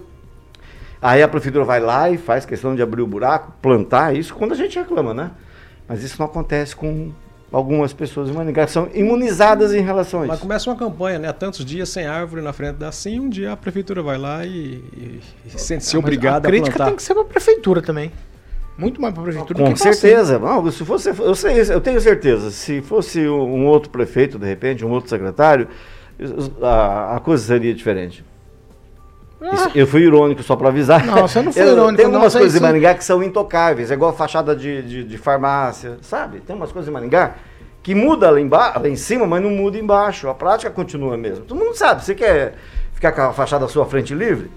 Aí 1.01 1.21
a 1.21 1.27
prefeitura 1.27 1.65
vai 1.65 1.81
lá 1.81 2.09
e 2.09 2.17
faz 2.17 2.45
questão 2.45 2.75
de 2.75 2.81
abrir 2.81 3.01
o 3.01 3.07
buraco, 3.07 3.51
plantar 3.61 4.15
isso, 4.15 4.33
quando 4.33 4.53
a 4.53 4.55
gente 4.55 4.79
reclama, 4.79 5.13
né? 5.13 5.31
Mas 5.85 6.01
isso 6.01 6.15
não 6.17 6.27
acontece 6.27 6.73
com 6.73 7.11
algumas 7.53 7.93
pessoas 7.93 8.29
em 8.29 8.33
Maringá 8.33 8.67
são 8.67 8.89
imunizadas 8.93 9.73
em 9.73 9.81
relação 9.81 10.23
a 10.23 10.25
Mas 10.25 10.33
isso. 10.37 10.41
começa 10.41 10.69
uma 10.69 10.75
campanha, 10.75 11.19
né? 11.19 11.31
Tantos 11.31 11.63
dias 11.63 11.87
sem 11.87 12.05
árvore 12.07 12.41
na 12.41 12.51
frente 12.51 12.75
da 12.77 12.91
SIM, 12.91 13.19
um 13.19 13.29
dia 13.29 13.51
a 13.53 13.55
prefeitura 13.57 14.01
vai 14.01 14.17
lá 14.17 14.43
e, 14.45 14.49
e, 14.97 15.19
e 15.45 15.49
sente-se 15.51 15.91
Ah, 15.95 15.99
mas 15.99 16.03
obrigada 16.03 16.47
a 16.47 16.49
a 16.49 16.51
crítica 16.51 16.71
plantar. 16.75 16.85
tem 16.89 16.95
que 16.95 17.03
ser 17.03 17.13
pra 17.13 17.23
prefeitura 17.23 17.81
também. 17.81 18.11
Muito 18.75 18.99
mais 18.99 19.13
pra 19.13 19.21
prefeitura 19.21 19.59
do 19.59 19.65
Com 19.65 19.73
que 19.73 19.79
pra 19.83 19.93
certeza. 19.93 20.39
Não, 20.39 20.71
se 20.71 20.83
fosse, 20.83 21.09
eu, 21.09 21.35
sei, 21.35 21.61
eu 21.61 21.79
tenho 21.79 22.01
certeza. 22.01 22.49
Se 22.49 22.81
fosse 22.81 23.19
um 23.29 23.43
um 23.61 23.67
outro 23.67 23.91
prefeito, 23.91 24.39
de 24.39 24.47
repente, 24.47 24.83
um 24.83 24.89
outro 24.89 25.09
secretário, 25.11 25.67
a, 26.61 27.17
a 27.17 27.19
coisa 27.19 27.43
seria 27.45 27.73
diferente. 27.73 28.25
Isso- 29.51 29.71
eu 29.75 29.85
fui 29.87 30.01
irônico 30.03 30.41
só 30.43 30.55
para 30.55 30.69
avisar. 30.69 31.05
Não, 31.05 31.27
você 31.27 31.41
não 31.41 31.51
foi 31.51 31.61
Eu- 31.63 31.73
irônico, 31.73 31.95
Tem 31.97 32.05
não, 32.05 32.13
algumas 32.13 32.31
isso 32.31 32.37
aí 32.37 32.43
coisas 32.43 32.59
em. 32.59 32.63
Maringá 32.63 32.93
que 32.93 33.03
são 33.03 33.21
intocáveis. 33.23 33.91
É 33.91 33.93
igual 33.95 34.11
a 34.11 34.13
fachada 34.13 34.55
de, 34.55 34.81
de, 34.83 35.03
de 35.03 35.17
farmácia, 35.17 35.97
sabe? 36.01 36.39
Tem 36.39 36.55
umas 36.55 36.71
coisas 36.71 36.89
em 36.89 36.93
Maringá 36.93 37.35
que 37.81 37.93
muda 37.93 38.29
lá, 38.31 38.39
emba 38.39 38.73
lá 38.79 38.87
em 38.87 38.95
cima, 38.95 39.25
mas 39.27 39.41
não 39.43 39.49
muda 39.49 39.77
embaixo. 39.77 40.29
A 40.29 40.33
prática 40.33 40.71
continua 40.71 41.17
mesmo. 41.17 41.43
Todo 41.45 41.57
mundo 41.59 41.75
sabe. 41.75 42.03
Você 42.03 42.15
quer 42.15 42.55
ficar 42.93 43.11
com 43.11 43.21
a 43.21 43.33
fachada 43.33 43.65
à 43.65 43.67
sua 43.67 43.85
frente 43.85 44.13
livre? 44.15 44.49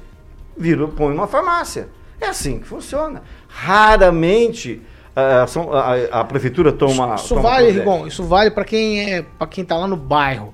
Vira, 0.56 0.86
põe 0.86 1.12
uma 1.12 1.26
farmácia. 1.26 1.88
É 2.20 2.28
assim 2.28 2.60
que 2.60 2.66
funciona. 2.66 3.22
Raramente 3.48 4.80
ah, 5.14 5.46
são- 5.46 5.72
a, 5.72 5.94
a 6.20 6.24
prefeitura 6.24 6.70
toma. 6.72 7.14
Isso 7.14 7.28
toma 7.30 7.42
vale. 7.42 7.70
Rigon, 7.70 8.06
isso 8.06 8.22
vale 8.22 8.50
pra 8.50 8.64
quem 8.64 9.14
é, 9.14 9.24
para 9.38 9.46
quem 9.46 9.64
tá 9.64 9.76
lá 9.76 9.86
no 9.88 9.96
bairro. 9.96 10.52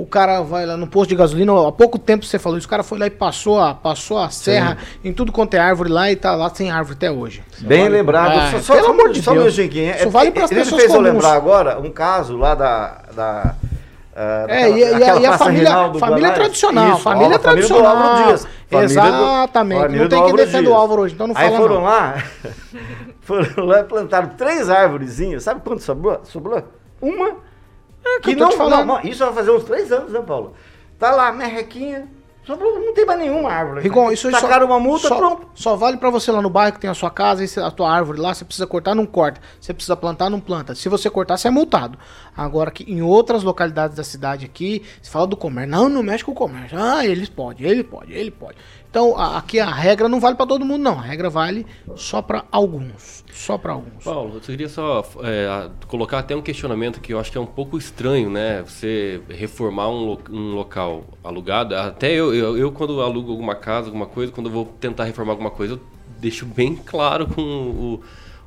O 0.00 0.06
cara 0.06 0.40
vai 0.40 0.64
lá 0.64 0.76
no 0.76 0.86
posto 0.86 1.10
de 1.10 1.16
gasolina, 1.16 1.52
há 1.68 1.72
pouco 1.72 1.98
tempo 1.98 2.24
você 2.24 2.38
falou 2.38 2.56
isso, 2.58 2.66
o 2.66 2.70
cara 2.70 2.82
foi 2.82 2.98
lá 2.98 3.06
e 3.06 3.10
passou 3.10 3.60
a, 3.60 3.74
passou 3.74 4.18
a 4.18 4.30
serra 4.30 4.78
em 5.04 5.12
tudo 5.12 5.30
quanto 5.30 5.54
é 5.54 5.58
árvore 5.58 5.90
lá 5.90 6.10
e 6.10 6.16
tá 6.16 6.34
lá 6.34 6.48
sem 6.54 6.70
árvore 6.70 6.96
até 6.96 7.10
hoje. 7.10 7.42
Bem 7.60 7.88
lembrado. 7.88 8.32
Ah, 8.38 8.50
só, 8.52 8.58
só, 8.60 8.72
pelo 8.74 8.86
só, 8.86 8.92
amor 8.92 9.12
de 9.12 9.22
só 9.22 9.30
um 9.32 9.34
Deus. 9.34 9.56
minutinho, 9.58 9.94
Isso 9.94 10.10
vale 10.10 10.30
pras 10.30 10.50
Ele 10.50 10.60
pessoas 10.60 10.80
fez 10.82 10.92
eu 10.92 10.96
comuns. 10.98 11.14
lembrar 11.14 11.32
agora 11.34 11.78
um 11.78 11.90
caso 11.90 12.36
lá 12.36 12.54
da. 12.54 12.98
da 13.14 13.54
ah, 14.16 14.46
É, 14.48 14.64
daquela- 14.64 14.68
e, 14.68 14.80
e 14.80 14.84
a- 14.84 14.96
aquela 14.96 15.20
e 15.20 15.26
a 15.26 15.38
família, 15.38 15.92
família 15.98 16.30
tradicional, 16.32 16.88
Isso, 16.94 17.00
família 17.02 17.38
família 17.38 17.68
do 17.68 17.74
Álvaro 17.74 17.98
tradicional. 18.00 18.26
Dias. 18.26 18.48
Família 18.70 18.88
do- 18.88 19.08
Exatamente. 19.08 19.80
família 19.80 20.00
não 20.02 20.06
do 20.06 20.10
tem 20.10 20.18
quem 20.18 20.30
Álvaro 20.30 20.46
defenda 20.46 20.70
o. 20.70 20.74
Álvaro 20.74 21.02
hoje, 21.02 21.14
então 21.14 21.26
não 21.26 21.36
Aí 21.36 21.44
fala 21.46 21.56
foram 21.58 21.74
não. 21.76 21.82
lá, 21.84 22.22
foram 23.20 23.64
lá 23.66 23.80
e 23.80 23.84
plantaram 23.84 24.28
três 24.30 24.68
árvorezinhas. 24.70 25.42
Sabe 25.42 25.60
quanto 25.62 25.82
sobrou? 25.82 26.20
Sobrou? 26.24 26.62
Uma. 27.00 27.49
Que 28.22 28.30
que 28.30 28.36
tô 28.36 28.44
não, 28.44 28.52
falando. 28.52 28.86
não, 28.86 29.00
isso 29.02 29.24
vai 29.24 29.34
fazer 29.34 29.50
uns 29.50 29.64
três 29.64 29.90
anos, 29.92 30.12
né, 30.12 30.20
Paulo? 30.20 30.54
Tá 30.98 31.10
lá, 31.12 31.32
merrequinha. 31.32 32.08
Não 32.48 32.94
tem 32.94 33.04
mais 33.04 33.18
nenhuma 33.20 33.50
árvore. 33.52 33.80
Rigon, 33.82 34.10
isso 34.10 34.26
aí 34.26 34.34
só- 34.34 34.40
Tacaram 34.40 34.66
uma 34.66 34.80
multa, 34.80 35.08
só, 35.08 35.16
pronto. 35.16 35.46
Só 35.54 35.76
vale 35.76 35.98
pra 35.98 36.10
você 36.10 36.32
lá 36.32 36.40
no 36.42 36.50
bairro 36.50 36.72
que 36.74 36.80
tem 36.80 36.90
a 36.90 36.94
sua 36.94 37.10
casa 37.10 37.44
a 37.64 37.70
tua 37.70 37.92
árvore 37.92 38.18
lá, 38.18 38.34
você 38.34 38.44
precisa 38.44 38.66
cortar, 38.66 38.94
não 38.94 39.06
corta. 39.06 39.40
Você 39.60 39.72
precisa 39.72 39.94
plantar, 39.94 40.30
não 40.30 40.40
planta. 40.40 40.74
Se 40.74 40.88
você 40.88 41.08
cortar, 41.10 41.36
você 41.36 41.48
é 41.48 41.50
multado. 41.50 41.98
Agora 42.36 42.70
que 42.70 42.90
em 42.90 43.02
outras 43.02 43.42
localidades 43.42 43.96
da 43.96 44.02
cidade 44.02 44.46
aqui, 44.46 44.82
se 45.02 45.10
fala 45.10 45.26
do 45.26 45.36
comércio, 45.36 45.70
não, 45.70 45.88
não 45.88 46.02
mexe 46.02 46.24
com 46.24 46.32
o 46.32 46.34
comércio. 46.34 46.76
Ah, 46.80 47.06
eles 47.06 47.28
podem, 47.28 47.66
ele 47.66 47.84
pode, 47.84 48.12
ele 48.12 48.30
pode. 48.30 48.56
Então, 48.90 49.16
aqui 49.16 49.60
a 49.60 49.70
regra 49.70 50.08
não 50.08 50.18
vale 50.18 50.34
pra 50.34 50.44
todo 50.46 50.64
mundo 50.64 50.82
não. 50.82 50.98
A 50.98 51.02
regra 51.02 51.30
vale 51.30 51.64
só 51.94 52.20
pra 52.20 52.44
alguns, 52.50 53.24
só 53.32 53.56
pra 53.56 53.72
alguns. 53.74 54.02
Paulo, 54.02 54.34
eu 54.34 54.40
queria 54.40 54.68
só 54.68 55.04
é, 55.22 55.70
colocar 55.86 56.18
até 56.18 56.34
um 56.34 56.42
questionamento 56.42 57.00
que 57.00 57.12
eu 57.14 57.20
acho 57.20 57.30
que 57.30 57.38
é 57.38 57.40
um 57.40 57.46
pouco 57.46 57.78
estranho, 57.78 58.28
né? 58.28 58.62
Você 58.66 59.20
reformar 59.28 59.88
um, 59.90 60.18
um 60.30 60.54
local 60.54 61.04
alugado. 61.22 61.76
Até 61.76 62.12
eu, 62.12 62.34
eu, 62.34 62.58
eu, 62.58 62.72
quando 62.72 63.00
alugo 63.00 63.30
alguma 63.30 63.54
casa, 63.54 63.86
alguma 63.86 64.06
coisa, 64.06 64.32
quando 64.32 64.46
eu 64.46 64.52
vou 64.52 64.64
tentar 64.80 65.04
reformar 65.04 65.32
alguma 65.34 65.50
coisa, 65.50 65.74
eu 65.74 65.80
deixo 66.18 66.44
bem 66.44 66.74
claro 66.74 67.28
com 67.28 68.00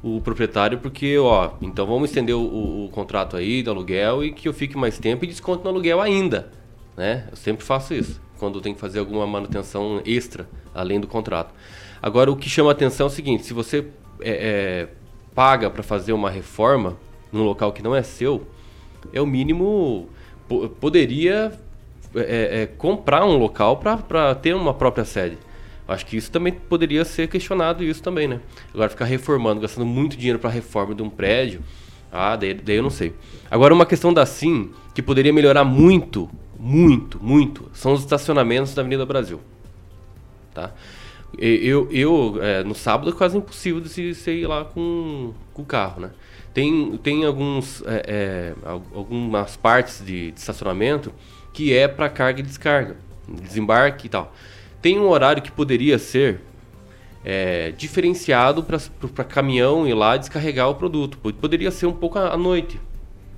o, 0.03 0.15
o 0.17 0.21
proprietário, 0.21 0.77
porque, 0.79 1.17
ó, 1.17 1.51
então 1.61 1.87
vamos 1.87 2.09
estender 2.09 2.35
o, 2.35 2.41
o- 2.41 2.85
o 2.85 2.89
contrato 2.89 3.37
aí 3.37 3.63
do 3.63 3.71
aluguel 3.71 4.23
e 4.25 4.33
que 4.33 4.47
eu 4.49 4.53
fique 4.53 4.77
mais 4.77 4.99
tempo 4.99 5.23
e 5.23 5.27
desconto 5.27 5.63
no 5.63 5.69
aluguel 5.69 6.01
ainda, 6.01 6.51
né? 6.97 7.27
Eu 7.31 7.37
sempre 7.37 7.63
faço 7.65 7.93
isso, 7.93 8.21
quando 8.39 8.61
tem 8.61 8.73
que 8.73 8.79
fazer 8.79 8.99
alguma 8.99 9.25
manutenção 9.27 10.01
extra, 10.05 10.47
além 10.73 10.99
do 10.99 11.07
contrato. 11.07 11.53
Agora, 12.01 12.31
o 12.31 12.35
que 12.35 12.49
chama 12.49 12.71
atenção 12.71 13.07
é 13.07 13.09
o 13.09 13.13
seguinte, 13.13 13.45
se 13.45 13.53
você 13.53 13.85
é, 14.19 14.31
é, 14.31 14.87
paga 15.33 15.69
para 15.69 15.81
fazer 15.83 16.13
uma 16.13 16.29
reforma 16.29 16.97
num 17.31 17.43
local 17.43 17.71
que 17.71 17.81
não 17.81 17.95
é 17.95 18.03
seu, 18.03 18.45
é 19.11 19.21
o 19.21 19.25
mínimo. 19.25 20.07
po- 20.47 20.69
poderia 20.69 21.51
é, 22.15 22.61
é, 22.63 22.65
comprar 22.77 23.25
um 23.25 23.37
local 23.37 23.77
para 23.77 24.35
ter 24.35 24.53
uma 24.55 24.73
própria 24.73 25.05
sede. 25.05 25.37
Acho 25.87 26.05
que 26.05 26.15
isso 26.15 26.31
também 26.31 26.53
poderia 26.53 27.03
ser 27.03 27.27
questionado 27.27 27.83
isso 27.83 28.01
também, 28.01 28.27
né? 28.27 28.39
Agora 28.73 28.89
ficar 28.89 29.05
reformando, 29.05 29.59
gastando 29.61 29.85
muito 29.85 30.15
dinheiro 30.15 30.39
para 30.39 30.49
reforma 30.49 30.95
de 30.95 31.01
um 31.03 31.09
prédio, 31.09 31.61
ah, 32.11 32.35
daí, 32.35 32.53
daí 32.53 32.77
eu 32.77 32.83
não 32.83 32.89
sei. 32.89 33.13
Agora 33.51 33.73
uma 33.73 33.85
questão 33.85 34.13
da 34.13 34.25
Sim 34.25 34.69
que 34.93 35.01
poderia 35.01 35.33
melhorar 35.33 35.63
muito, 35.65 36.29
muito, 36.63 37.19
muito, 37.21 37.69
são 37.73 37.93
os 37.93 37.99
estacionamentos 38.01 38.73
da 38.73 38.81
Avenida 38.81 39.05
Brasil, 39.05 39.39
tá? 40.53 40.71
Eu, 41.37 41.87
eu 41.91 42.37
é, 42.41 42.63
no 42.63 42.75
sábado 42.75 43.09
é 43.09 43.13
quase 43.13 43.35
impossível 43.37 43.81
de 43.81 43.89
se, 43.89 44.13
se 44.13 44.31
ir 44.31 44.47
lá 44.47 44.63
com, 44.65 45.33
o 45.63 45.65
carro, 45.65 46.01
né? 46.01 46.11
Tem, 46.53 46.95
tem 46.97 47.25
alguns, 47.25 47.81
é, 47.87 48.03
é, 48.07 48.53
al- 48.69 48.83
algumas 48.93 49.57
partes 49.57 50.05
de, 50.05 50.31
de 50.31 50.39
estacionamento 50.39 51.11
que 51.51 51.73
é 51.75 51.87
para 51.87 52.07
carga 52.07 52.39
e 52.39 52.43
descarga, 52.43 52.97
desembarque 53.27 54.05
e 54.05 54.09
tal. 54.09 54.33
Tem 54.81 54.99
um 54.99 55.09
horário 55.09 55.41
que 55.41 55.51
poderia 55.51 55.97
ser 55.97 56.39
é, 57.25 57.71
diferenciado 57.71 58.63
para 58.63 59.23
caminhão 59.23 59.87
ir 59.87 59.95
lá 59.95 60.17
descarregar 60.17 60.69
o 60.69 60.75
produto. 60.75 61.17
Pod- 61.17 61.37
Poderia 61.39 61.71
ser 61.71 61.87
um 61.87 61.93
pouco 61.93 62.19
à 62.19 62.37
noite, 62.37 62.79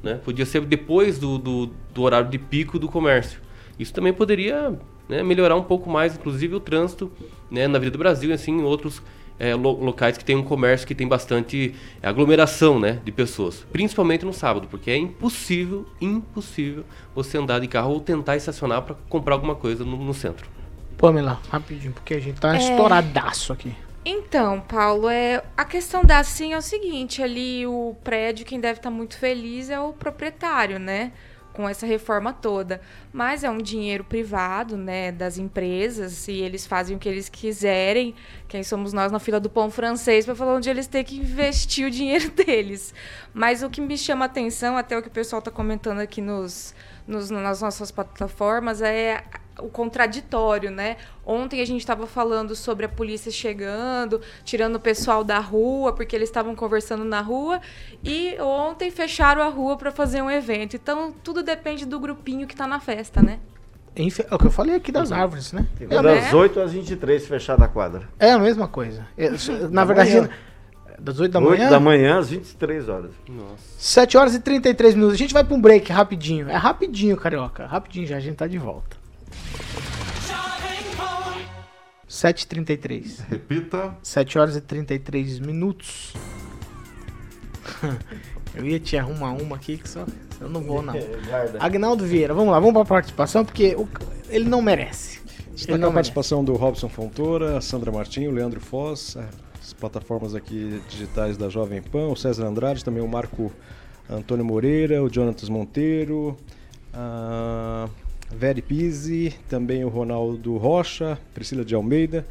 né? 0.05 0.19
Podia 0.23 0.45
ser 0.45 0.61
depois 0.61 1.17
do, 1.19 1.37
do, 1.37 1.69
do 1.93 2.01
horário 2.03 2.29
de 2.29 2.37
pico 2.37 2.77
do 2.79 2.87
comércio. 2.87 3.39
Isso 3.77 3.91
também 3.93 4.13
poderia 4.13 4.79
né, 5.09 5.21
melhorar 5.23 5.55
um 5.55 5.63
pouco 5.63 5.89
mais, 5.89 6.15
inclusive 6.15 6.55
o 6.55 6.59
trânsito 6.59 7.11
né, 7.51 7.67
na 7.67 7.79
Vida 7.79 7.91
do 7.91 7.97
Brasil, 7.97 8.29
e 8.29 8.33
assim, 8.33 8.51
em 8.53 8.61
outros 8.63 9.01
é, 9.37 9.53
lo- 9.53 9.83
locais 9.83 10.17
que 10.17 10.23
tem 10.23 10.35
um 10.35 10.43
comércio 10.43 10.87
que 10.87 10.95
tem 10.95 11.07
bastante 11.07 11.73
aglomeração 12.01 12.79
né, 12.79 13.01
de 13.03 13.11
pessoas, 13.11 13.65
principalmente 13.71 14.23
no 14.23 14.31
sábado, 14.31 14.67
porque 14.69 14.89
é 14.91 14.95
impossível, 14.97 15.85
impossível 15.99 16.85
você 17.13 17.37
andar 17.37 17.59
de 17.59 17.67
carro 17.67 17.91
ou 17.93 17.99
tentar 17.99 18.37
estacionar 18.37 18.83
para 18.83 18.95
comprar 19.09 19.33
alguma 19.35 19.55
coisa 19.55 19.83
no, 19.83 19.97
no 19.97 20.13
centro. 20.13 20.47
Pamela, 20.97 21.41
rapidinho, 21.49 21.91
porque 21.91 22.13
a 22.13 22.19
gente 22.19 22.39
tá 22.39 22.53
É. 22.53 22.57
estouradaço 22.57 23.51
aqui. 23.51 23.73
Então, 24.07 24.61
Paulo, 24.61 25.09
é, 25.09 25.43
a 25.57 25.65
questão 25.65 26.03
da 26.03 26.23
sim 26.23 26.53
é 26.53 26.57
o 26.57 26.61
seguinte, 26.61 27.23
ali 27.23 27.65
o 27.65 27.95
prédio, 28.03 28.45
quem 28.45 28.59
deve 28.59 28.77
estar 28.77 28.91
muito 28.91 29.17
feliz 29.17 29.71
é 29.71 29.79
o 29.79 29.93
proprietário, 29.93 30.77
né? 30.77 31.11
Com 31.51 31.67
essa 31.67 31.87
reforma 31.87 32.31
toda. 32.31 32.81
Mas 33.11 33.43
é 33.43 33.49
um 33.49 33.57
dinheiro 33.57 34.03
privado, 34.03 34.77
né, 34.77 35.11
das 35.11 35.39
empresas, 35.39 36.27
e 36.27 36.33
eles 36.33 36.67
fazem 36.67 36.95
o 36.95 36.99
que 36.99 37.09
eles 37.09 37.29
quiserem. 37.29 38.13
Quem 38.47 38.61
somos 38.61 38.93
nós 38.93 39.11
na 39.11 39.17
fila 39.17 39.39
do 39.39 39.49
pão 39.49 39.71
francês 39.71 40.23
para 40.23 40.35
falar 40.35 40.53
onde 40.53 40.69
eles 40.69 40.85
têm 40.85 41.03
que 41.03 41.17
investir 41.17 41.87
o 41.87 41.89
dinheiro 41.91 42.29
deles. 42.29 42.93
Mas 43.33 43.63
o 43.63 43.71
que 43.71 43.81
me 43.81 43.97
chama 43.97 44.25
a 44.25 44.27
atenção, 44.27 44.77
até 44.77 44.95
o 44.95 45.01
que 45.01 45.07
o 45.07 45.11
pessoal 45.11 45.39
está 45.39 45.49
comentando 45.49 45.99
aqui 45.99 46.21
nos, 46.21 46.75
nos- 47.07 47.29
nas 47.29 47.61
nossas 47.61 47.91
plataformas, 47.91 48.81
é 48.81 49.23
o 49.59 49.69
contraditório, 49.69 50.69
né? 50.69 50.97
Ontem 51.25 51.61
a 51.61 51.65
gente 51.65 51.79
estava 51.79 52.05
falando 52.05 52.55
sobre 52.55 52.85
a 52.85 52.89
polícia 52.89 53.31
chegando, 53.31 54.19
tirando 54.43 54.75
o 54.75 54.79
pessoal 54.79 55.23
da 55.23 55.39
rua, 55.39 55.93
porque 55.93 56.13
eles 56.15 56.27
estavam 56.27 56.53
conversando 56.55 57.05
na 57.05 57.21
rua, 57.21 57.61
e 58.03 58.35
ontem 58.41 58.91
fecharam 58.91 59.41
a 59.41 59.47
rua 59.47 59.77
para 59.77 59.91
fazer 59.91 60.21
um 60.21 60.29
evento. 60.29 60.75
Então, 60.75 61.13
tudo 61.23 61.41
depende 61.41 61.85
do 61.85 61.99
grupinho 61.99 62.45
que 62.47 62.53
está 62.53 62.67
na 62.67 62.79
festa, 62.81 63.21
né? 63.21 63.39
Enfe- 63.95 64.25
É 64.29 64.35
o 64.35 64.37
que 64.37 64.47
eu 64.47 64.51
falei 64.51 64.75
aqui 64.75 64.91
das 64.91 65.09
árvores, 65.13 65.53
né? 65.53 65.65
É, 65.79 66.01
das 66.01 66.33
8 66.33 66.59
às 66.59 66.73
23 66.73 67.25
fechada 67.25 67.63
a 67.63 67.67
quadra. 67.69 68.09
é 68.19 68.31
a 68.31 68.37
mesma 68.39 68.67
coisa. 68.67 69.07
É, 69.17 69.29
na 69.29 69.37
Da 69.69 69.85
verdade. 69.85 70.29
Das 70.99 71.19
8 71.19 71.31
da 71.31 71.39
8 71.39 71.49
manhã, 71.49 71.69
da 71.69 71.79
manhã 71.79 72.17
às 72.19 72.29
23 72.29 72.89
horas. 72.89 73.11
Nossa. 73.27 73.57
7 73.77 74.17
horas 74.17 74.35
e 74.35 74.39
33 74.39 74.95
minutos. 74.95 75.15
A 75.15 75.17
gente 75.17 75.33
vai 75.33 75.43
pra 75.43 75.55
um 75.55 75.61
break 75.61 75.91
rapidinho. 75.91 76.49
É 76.49 76.55
rapidinho, 76.55 77.15
carioca. 77.17 77.65
Rapidinho 77.65 78.07
já, 78.07 78.17
a 78.17 78.19
gente 78.19 78.35
tá 78.35 78.47
de 78.47 78.57
volta. 78.57 78.95
7h33. 82.09 83.21
Repita. 83.29 83.95
7 84.01 84.39
horas 84.39 84.55
e 84.55 84.61
33 84.61 85.39
minutos. 85.39 86.13
Eu 88.55 88.65
ia 88.65 88.79
te 88.79 88.95
arrumar 88.95 89.31
uma 89.33 89.57
aqui 89.57 89.77
que 89.77 89.89
só. 89.89 90.05
Eu 90.39 90.47
não 90.49 90.61
vou, 90.61 90.81
não. 90.81 90.93
Agnaldo 91.59 92.05
Vieira, 92.05 92.33
vamos 92.33 92.51
lá, 92.51 92.59
vamos 92.59 92.73
pra 92.73 92.85
participação, 92.85 93.43
porque 93.43 93.75
o- 93.75 93.87
ele 94.29 94.45
não 94.47 94.61
merece. 94.61 95.19
Destacar 95.53 95.75
a 95.75 95.77
merece. 95.79 95.93
participação 95.93 96.43
do 96.43 96.53
Robson 96.53 96.87
Fontoura, 96.87 97.59
Sandra 97.59 97.91
Martinho, 97.91 98.29
o 98.31 98.33
Leandro 98.33 98.61
Foz, 98.61 99.17
as 99.17 99.25
plataformas 99.79 100.35
aqui 100.35 100.81
digitais 100.89 101.37
da 101.37 101.49
Jovem 101.49 101.81
Pan, 101.81 102.07
o 102.07 102.15
César 102.15 102.45
Andrade, 102.45 102.83
também 102.83 103.03
o 103.03 103.07
Marco 103.07 103.51
Antônio 104.09 104.45
Moreira, 104.45 105.03
o 105.03 105.13
Jonatas 105.13 105.49
Monteiro, 105.49 106.37
a 106.93 107.89
Veri 108.31 108.61
Pizzi, 108.61 109.35
também 109.49 109.83
o 109.83 109.89
Ronaldo 109.89 110.57
Rocha, 110.57 111.17
Priscila 111.33 111.65
de 111.65 111.75
Almeida, 111.75 112.25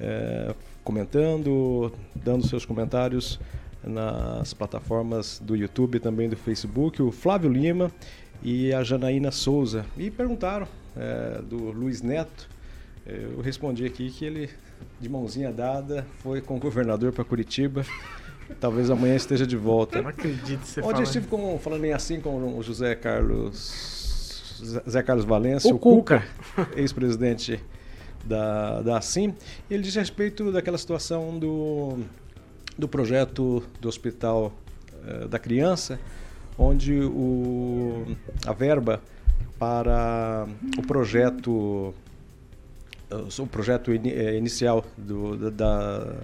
eh, 0.00 0.54
comentando, 0.82 1.92
dando 2.14 2.46
seus 2.46 2.64
comentários 2.64 3.40
nas 3.86 4.54
plataformas 4.54 5.40
do 5.42 5.54
YouTube 5.56 6.00
também 6.00 6.28
do 6.28 6.36
Facebook, 6.36 7.02
o 7.02 7.10
Flávio 7.10 7.50
Lima 7.50 7.90
e 8.42 8.72
a 8.72 8.82
Janaína 8.82 9.30
Souza. 9.30 9.84
E 9.96 10.10
perguntaram 10.10 10.66
é, 10.96 11.40
do 11.42 11.70
Luiz 11.70 12.02
Neto. 12.02 12.48
Eu 13.06 13.40
respondi 13.40 13.84
aqui 13.84 14.10
que 14.10 14.24
ele, 14.24 14.48
de 15.00 15.08
mãozinha 15.08 15.52
dada, 15.52 16.06
foi 16.18 16.40
com 16.40 16.56
o 16.56 16.60
governador 16.60 17.12
para 17.12 17.24
Curitiba. 17.24 17.84
Talvez 18.60 18.90
amanhã 18.90 19.16
esteja 19.16 19.46
de 19.46 19.56
volta. 19.56 19.98
Eu 19.98 20.02
não 20.02 20.10
acredito 20.10 20.60
que 20.60 20.68
você 20.68 20.80
Onde 20.82 21.00
eu 21.00 21.04
estive 21.04 21.26
com, 21.26 21.58
falando 21.58 21.84
em 21.84 21.92
assim 21.92 22.20
com 22.20 22.58
o 22.58 22.62
José 22.62 22.94
Carlos 22.94 24.04
Zé 24.88 25.02
Carlos 25.02 25.24
Valência, 25.24 25.72
O 25.72 25.76
o, 25.76 25.78
Cuca, 25.78 26.24
ex-presidente 26.76 27.60
da, 28.24 28.82
da 28.82 28.98
Assim, 28.98 29.34
ele 29.70 29.82
diz 29.82 29.96
a 29.96 30.00
respeito 30.00 30.50
daquela 30.50 30.78
situação 30.78 31.38
do, 31.38 31.98
do 32.78 32.88
projeto 32.88 33.62
do 33.80 33.88
Hospital 33.88 34.52
eh, 35.06 35.28
da 35.28 35.38
Criança, 35.38 35.98
onde 36.56 36.98
o, 37.00 38.06
a 38.46 38.52
verba 38.52 39.02
para 39.58 40.46
o 40.78 40.82
projeto 40.82 41.94
o 43.38 43.46
projeto 43.46 43.92
eh, 43.92 44.36
inicial 44.36 44.84
do, 44.96 45.50
da- 45.50 46.14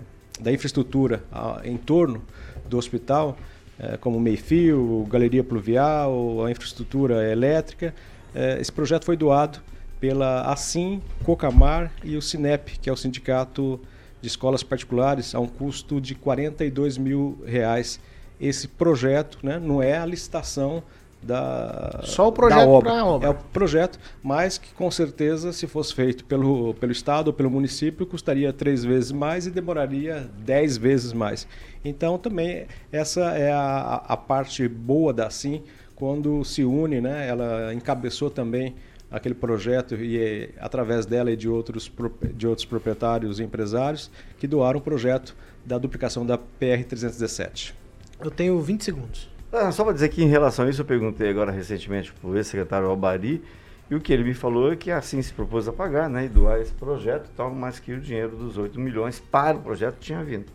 da, 0.41 0.53
infraestrutura 0.53 1.22
em 1.64 1.76
torno 1.76 2.22
do 2.68 2.78
hospital, 2.78 3.36
eh, 3.78 3.97
como 3.99 4.20
meio-fio, 4.20 5.07
galeria 5.11 5.43
pluvial, 5.43 6.45
a 6.45 6.51
infraestrutura 6.51 7.30
elétrica, 7.30 7.95
eh, 8.34 8.59
esse 8.61 8.70
projeto 8.70 9.05
foi 9.05 9.16
doado 9.16 9.61
pela 9.99 10.43
Assim, 10.51 11.03
Cocamar 11.24 11.93
e 12.03 12.16
o 12.16 12.22
Sinep, 12.22 12.78
que 12.80 12.88
é 12.88 12.93
o 12.93 12.97
sindicato 12.97 13.80
de 14.20 14.28
escolas 14.28 14.62
particulares, 14.62 15.34
a 15.34 15.41
um 15.41 15.47
custo 15.47 16.01
de 16.01 16.14
42 16.14 16.99
mil 16.99 17.38
reais. 17.45 18.01
Esse 18.41 18.66
projeto 18.66 19.38
né, 19.43 19.59
não 19.59 19.82
é 19.82 19.99
a 19.99 20.07
licitação 20.07 20.82
da, 21.23 22.01
Só 22.03 22.29
o 22.29 22.33
projeto 22.33 22.68
obra. 22.68 22.91
pra 22.91 23.05
obra. 23.05 23.29
É 23.29 23.31
o 23.31 23.35
projeto, 23.35 23.99
mas 24.23 24.57
que 24.57 24.73
com 24.73 24.91
certeza, 24.91 25.53
se 25.53 25.66
fosse 25.66 25.95
feito 25.95 26.25
pelo, 26.25 26.75
pelo 26.75 26.93
Estado 26.93 27.29
ou 27.29 27.33
pelo 27.33 27.51
município, 27.51 28.07
custaria 28.07 28.53
três 28.53 28.85
vezes 28.85 29.12
mais 29.12 29.47
e 29.47 29.51
demoraria 29.51 30.31
dez 30.39 30.77
vezes 30.77 31.12
mais. 31.12 31.47
Então, 31.85 32.18
também, 32.18 32.66
essa 32.91 33.21
é 33.37 33.53
a, 33.53 34.03
a 34.07 34.16
parte 34.16 34.66
boa 34.66 35.12
da 35.12 35.29
Sim, 35.31 35.62
quando 35.95 36.43
se 36.45 36.64
une, 36.64 37.01
né, 37.01 37.29
ela 37.29 37.75
encabeçou 37.75 38.31
também 38.31 38.75
aquele 39.11 39.35
projeto 39.35 39.95
e 39.97 40.51
através 40.59 41.05
dela 41.05 41.31
e 41.31 41.37
de 41.37 41.49
outros, 41.49 41.91
de 42.35 42.47
outros 42.47 42.64
proprietários 42.64 43.41
e 43.41 43.43
empresários 43.43 44.11
que 44.39 44.47
doaram 44.47 44.79
o 44.79 44.83
projeto 44.83 45.37
da 45.66 45.77
duplicação 45.77 46.25
da 46.25 46.39
PR-317. 46.39 47.75
Eu 48.23 48.31
tenho 48.31 48.59
20 48.61 48.85
segundos. 48.85 49.30
Ah, 49.53 49.72
só 49.72 49.82
para 49.82 49.92
dizer 49.92 50.09
que 50.11 50.22
em 50.22 50.28
relação 50.28 50.64
a 50.64 50.70
isso, 50.70 50.82
eu 50.82 50.84
perguntei 50.84 51.28
agora 51.28 51.51
recentemente 51.51 52.12
para 52.12 52.30
o 52.30 52.36
ex-secretário 52.36 52.86
Albari, 52.88 53.42
e 53.90 53.94
o 53.94 54.01
que 54.01 54.12
ele 54.12 54.22
me 54.22 54.34
falou 54.34 54.72
é 54.72 54.76
que 54.76 54.90
assim 54.90 55.20
se 55.20 55.32
propôs 55.32 55.66
a 55.66 55.72
pagar, 55.72 56.09
né, 56.09 56.26
e 56.26 56.28
doar 56.28 56.61
esse 56.61 56.72
projeto, 56.72 57.28
tal, 57.36 57.53
mas 57.53 57.80
que 57.80 57.92
o 57.92 58.01
dinheiro 58.01 58.36
dos 58.36 58.57
8 58.57 58.78
milhões 58.78 59.18
para 59.18 59.57
o 59.57 59.61
projeto 59.61 59.96
tinha 59.98 60.22
vindo. 60.22 60.46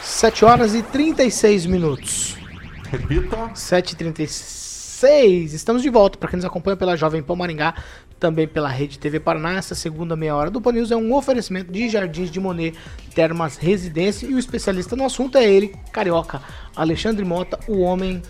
7 0.00 0.44
horas 0.44 0.74
e 0.74 0.82
36 0.82 1.66
minutos. 1.66 2.38
Repita. 2.90 3.50
7h36. 3.54 5.52
Estamos 5.52 5.82
de 5.82 5.90
volta. 5.90 6.16
Para 6.18 6.30
quem 6.30 6.36
nos 6.36 6.44
acompanha 6.44 6.76
pela 6.76 6.96
Jovem 6.96 7.22
Pan 7.22 7.36
Maringá, 7.36 7.74
também 8.24 8.48
pela 8.48 8.70
Rede 8.70 8.98
TV 8.98 9.20
Paraná. 9.20 9.52
Essa 9.52 9.74
segunda 9.74 10.16
meia 10.16 10.34
hora 10.34 10.50
do 10.50 10.58
Pan 10.58 10.72
News 10.72 10.90
é 10.90 10.96
um 10.96 11.12
oferecimento 11.12 11.70
de 11.70 11.90
Jardins 11.90 12.30
de 12.30 12.40
Monet, 12.40 12.74
Termas 13.14 13.58
Residência. 13.58 14.26
E 14.26 14.32
o 14.32 14.38
especialista 14.38 14.96
no 14.96 15.04
assunto 15.04 15.36
é 15.36 15.44
ele, 15.44 15.76
carioca, 15.92 16.40
Alexandre 16.74 17.22
Mota, 17.22 17.60
o 17.68 17.80
homem, 17.80 18.22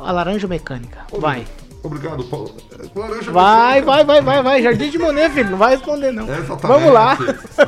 a 0.00 0.10
laranja 0.10 0.48
mecânica. 0.48 1.06
Vai. 1.16 1.46
Obrigado, 1.80 2.24
Paulo. 2.24 2.56
Laranja 2.96 3.30
Vai, 3.30 3.82
vai, 3.82 4.04
vai, 4.04 4.20
vai, 4.20 4.42
vai. 4.42 4.62
Jardim 4.64 4.90
de 4.90 4.98
Monet, 4.98 5.32
filho. 5.32 5.50
Não 5.50 5.58
vai 5.58 5.76
responder, 5.76 6.10
não. 6.10 6.24
Exatamente. 6.24 6.66
Vamos 6.66 6.92
lá. 6.92 7.16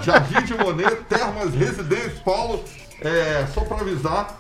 Jardim 0.03 0.45
de 0.47 0.55
Monet, 0.55 0.97
Termas 1.09 1.55
Residência, 1.55 2.21
Paulo. 2.25 2.65
É, 3.01 3.47
só 3.55 3.61
pra 3.61 3.77
avisar 3.77 4.37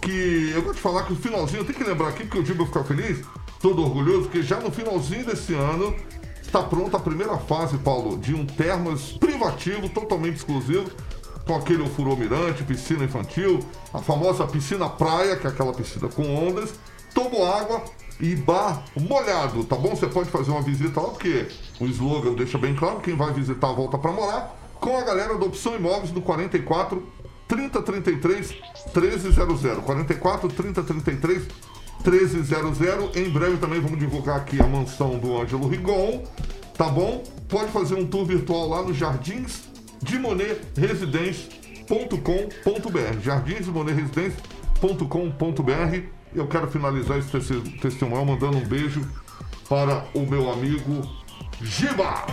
que 0.00 0.52
eu 0.54 0.62
vou 0.62 0.72
te 0.72 0.80
falar 0.80 1.02
que 1.02 1.12
o 1.12 1.16
finalzinho, 1.16 1.64
tem 1.66 1.74
que 1.74 1.84
lembrar 1.84 2.08
aqui, 2.08 2.24
porque 2.24 2.38
o 2.38 2.42
Diba 2.42 2.64
ficar 2.64 2.82
feliz, 2.84 3.22
todo 3.60 3.82
orgulhoso, 3.82 4.22
porque 4.22 4.42
já 4.42 4.58
no 4.58 4.70
finalzinho 4.70 5.26
desse 5.26 5.52
ano 5.52 5.94
está 6.52 6.62
pronta 6.62 6.98
a 6.98 7.00
primeira 7.00 7.38
fase, 7.38 7.78
Paulo, 7.78 8.18
de 8.18 8.34
um 8.34 8.44
Termas 8.44 9.12
privativo, 9.12 9.88
totalmente 9.88 10.36
exclusivo, 10.36 10.90
com 11.46 11.54
aquele 11.54 11.82
ofurô 11.82 12.14
mirante, 12.14 12.62
piscina 12.62 13.04
infantil, 13.04 13.60
a 13.90 14.00
famosa 14.00 14.46
piscina 14.46 14.86
praia, 14.86 15.34
que 15.34 15.46
é 15.46 15.50
aquela 15.50 15.72
piscina 15.72 16.08
com 16.08 16.22
ondas, 16.22 16.74
água 17.58 17.82
e 18.20 18.36
bar 18.36 18.84
molhado, 18.94 19.64
tá 19.64 19.76
bom? 19.76 19.96
Você 19.96 20.06
pode 20.06 20.28
fazer 20.28 20.50
uma 20.50 20.60
visita 20.60 21.00
lá, 21.00 21.08
porque 21.08 21.48
o 21.80 21.86
slogan 21.86 22.34
deixa 22.34 22.58
bem 22.58 22.74
claro, 22.74 23.00
quem 23.00 23.16
vai 23.16 23.32
visitar 23.32 23.72
volta 23.72 23.96
pra 23.96 24.12
morar, 24.12 24.54
com 24.78 24.94
a 24.98 25.02
galera 25.02 25.38
da 25.38 25.46
Opção 25.46 25.74
Imóveis 25.74 26.10
do 26.10 26.20
44 26.20 27.02
3033 27.48 28.54
1300. 28.94 29.84
44 29.84 30.48
3033 30.50 31.48
1300. 32.04 33.16
Em 33.16 33.28
breve 33.30 33.56
também 33.58 33.80
vamos 33.80 33.98
divulgar 33.98 34.36
aqui 34.36 34.60
a 34.60 34.66
mansão 34.66 35.18
do 35.18 35.40
Ângelo 35.40 35.68
Rigon, 35.68 36.22
tá 36.76 36.88
bom? 36.88 37.22
Pode 37.48 37.70
fazer 37.70 37.94
um 37.94 38.06
tour 38.06 38.24
virtual 38.24 38.68
lá 38.68 38.82
no 38.82 38.92
Jardins 38.92 39.64
de 40.02 40.18
Monet. 40.18 40.60
Jardins 43.22 43.64
de 43.66 43.70
Monet. 43.70 43.94
Eu 46.34 46.46
quero 46.46 46.70
finalizar 46.70 47.18
esse 47.18 47.60
testemunho 47.80 48.24
mandando 48.24 48.56
um 48.56 48.64
beijo 48.66 49.06
para 49.68 50.04
o 50.14 50.20
meu 50.20 50.50
amigo 50.50 51.02
Giba. 51.60 52.26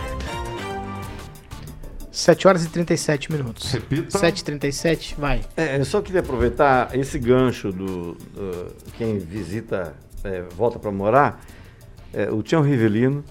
7 2.19 2.47
horas 2.47 2.65
e 2.65 2.69
37 2.69 3.31
minutos. 3.31 3.71
Repita. 3.71 4.17
7h37, 4.19 5.15
vai. 5.17 5.41
É, 5.55 5.77
eu 5.79 5.85
só 5.85 6.01
queria 6.01 6.19
aproveitar 6.19 6.95
esse 6.97 7.17
gancho 7.17 7.71
do, 7.71 8.13
do- 8.13 8.73
quem 8.97 9.17
visita, 9.17 9.93
é, 10.23 10.41
volta 10.55 10.77
para 10.77 10.91
morar, 10.91 11.43
é, 12.13 12.29
o 12.29 12.43
Tião 12.43 12.61
Rivelino, 12.61 13.23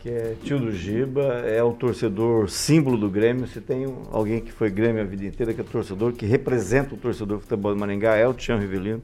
que 0.00 0.08
é 0.10 0.34
tio 0.42 0.58
do 0.58 0.72
Giba, 0.72 1.22
é 1.46 1.62
o 1.62 1.72
torcedor 1.72 2.50
símbolo 2.50 2.98
do 2.98 3.08
Grêmio. 3.08 3.46
Se 3.46 3.60
tem 3.60 3.86
alguém 4.10 4.40
que 4.40 4.52
foi 4.52 4.68
Grêmio 4.68 5.00
a 5.00 5.04
vida 5.04 5.24
inteira, 5.24 5.54
que 5.54 5.60
é 5.60 5.64
torcedor, 5.64 6.12
que 6.12 6.26
representa 6.26 6.94
o 6.94 6.98
torcedor 6.98 7.38
do 7.38 7.42
futebol 7.42 7.72
do 7.72 7.78
Maringá, 7.80 8.14
é 8.16 8.26
o 8.26 8.34
Tião 8.34 8.58
Rivelino. 8.58 9.02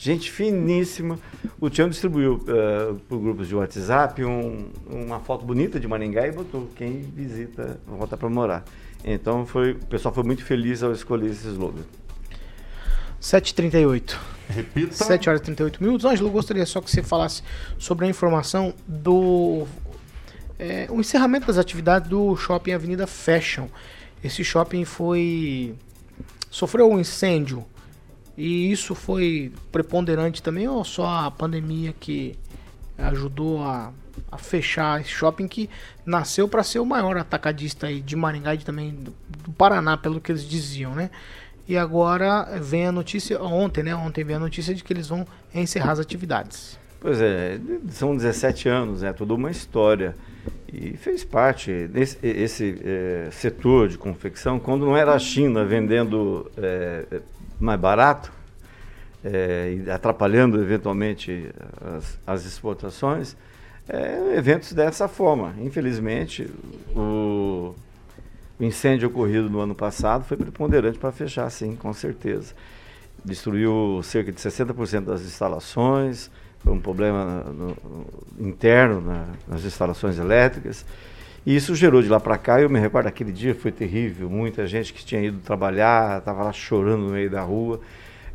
Gente 0.00 0.30
finíssima. 0.30 1.18
O 1.60 1.68
Tião 1.68 1.88
distribuiu 1.88 2.40
eh, 2.46 2.94
por 3.08 3.18
grupos 3.18 3.48
de 3.48 3.56
WhatsApp 3.56 4.24
um- 4.24 4.68
uma 4.88 5.18
foto 5.18 5.44
bonita 5.44 5.80
de 5.80 5.88
Maringá 5.88 6.24
e 6.28 6.30
botou 6.30 6.68
quem 6.76 7.00
visita 7.02 7.80
volta 7.84 8.16
para 8.16 8.28
morar. 8.30 8.64
Então 9.04 9.44
foi, 9.44 9.72
o 9.72 9.86
pessoal 9.86 10.14
foi 10.14 10.22
muito 10.22 10.44
feliz 10.44 10.84
ao 10.84 10.92
escolher 10.92 11.30
esse 11.30 11.48
slogan. 11.48 11.82
7h38. 13.20 14.16
Repita. 14.48 14.92
7 14.94 15.28
horas 15.28 15.40
e 15.40 15.44
38 15.44 15.82
minutos. 15.82 16.06
Ângelo, 16.06 16.28
eu 16.28 16.32
gostaria 16.32 16.64
só 16.64 16.80
que 16.80 16.88
você 16.90 17.02
falasse 17.02 17.42
sobre 17.76 18.06
a 18.06 18.08
informação 18.08 18.72
do 18.86 19.66
é, 20.58 20.86
o 20.90 21.00
encerramento 21.00 21.46
das 21.48 21.58
atividades 21.58 22.08
do 22.08 22.36
shopping 22.36 22.72
Avenida 22.72 23.06
Fashion. 23.06 23.66
Esse 24.22 24.44
shopping 24.44 24.84
foi 24.84 25.74
sofreu 26.50 26.88
um 26.90 26.98
incêndio 27.00 27.64
e 28.38 28.70
isso 28.70 28.94
foi 28.94 29.52
preponderante 29.72 30.40
também 30.40 30.68
ou 30.68 30.84
só 30.84 31.26
a 31.26 31.30
pandemia 31.30 31.92
que 31.98 32.38
ajudou 32.96 33.64
a, 33.64 33.92
a 34.30 34.38
fechar 34.38 35.00
esse 35.00 35.10
shopping 35.10 35.48
que 35.48 35.68
nasceu 36.06 36.46
para 36.46 36.62
ser 36.62 36.78
o 36.78 36.86
maior 36.86 37.16
atacadista 37.16 37.92
de 37.92 38.14
Maringá 38.14 38.54
e 38.54 38.58
também 38.58 38.92
do, 38.92 39.12
do 39.42 39.52
Paraná, 39.52 39.96
pelo 39.96 40.20
que 40.20 40.30
eles 40.30 40.44
diziam, 40.48 40.94
né? 40.94 41.10
E 41.66 41.76
agora 41.76 42.44
vem 42.62 42.86
a 42.86 42.92
notícia, 42.92 43.42
ontem, 43.42 43.82
né? 43.82 43.94
Ontem 43.96 44.22
veio 44.22 44.36
a 44.36 44.40
notícia 44.40 44.72
de 44.72 44.84
que 44.84 44.92
eles 44.92 45.08
vão 45.08 45.26
encerrar 45.52 45.92
as 45.92 45.98
atividades. 45.98 46.78
Pois 47.00 47.20
é, 47.20 47.60
são 47.90 48.16
17 48.16 48.68
anos, 48.68 49.02
é 49.02 49.12
toda 49.12 49.34
uma 49.34 49.50
história. 49.50 50.16
E 50.72 50.96
fez 50.96 51.24
parte 51.24 51.88
desse 51.88 52.18
esse, 52.22 52.80
eh, 52.84 53.28
setor 53.32 53.88
de 53.88 53.98
confecção, 53.98 54.60
quando 54.60 54.84
não 54.84 54.96
era 54.96 55.12
a 55.12 55.18
China 55.18 55.64
vendendo 55.64 56.50
eh, 56.56 57.20
mais 57.60 57.78
barato 57.80 58.32
e 59.24 59.90
atrapalhando 59.90 60.60
eventualmente 60.62 61.50
as, 61.96 62.18
as 62.26 62.44
exportações, 62.46 63.36
eh, 63.88 64.34
eventos 64.36 64.72
dessa 64.72 65.08
forma. 65.08 65.54
Infelizmente, 65.60 66.48
o, 66.94 67.74
o 68.58 68.64
incêndio 68.64 69.08
ocorrido 69.08 69.50
no 69.50 69.60
ano 69.60 69.74
passado 69.74 70.24
foi 70.24 70.36
preponderante 70.36 70.98
para 70.98 71.10
fechar, 71.12 71.50
sim, 71.50 71.74
com 71.74 71.92
certeza. 71.92 72.54
Destruiu 73.24 74.00
cerca 74.04 74.30
de 74.30 74.40
60% 74.40 75.04
das 75.06 75.22
instalações, 75.22 76.30
foi 76.60 76.72
um 76.72 76.80
problema 76.80 77.44
no- 77.52 77.68
no- 77.68 78.06
interno 78.48 79.00
na- 79.00 79.26
nas 79.48 79.64
instalações 79.64 80.18
elétricas. 80.18 80.84
E 81.46 81.56
isso 81.56 81.74
gerou 81.74 82.02
de 82.02 82.08
lá 82.08 82.20
para 82.20 82.36
cá, 82.36 82.60
eu 82.60 82.68
me 82.68 82.78
recordo 82.78 83.06
aquele 83.06 83.32
dia 83.32 83.54
foi 83.54 83.72
terrível, 83.72 84.28
muita 84.28 84.66
gente 84.66 84.92
que 84.92 85.04
tinha 85.04 85.22
ido 85.22 85.38
trabalhar, 85.38 86.18
estava 86.18 86.42
lá 86.42 86.52
chorando 86.52 87.04
no 87.04 87.10
meio 87.10 87.30
da 87.30 87.40
rua. 87.42 87.80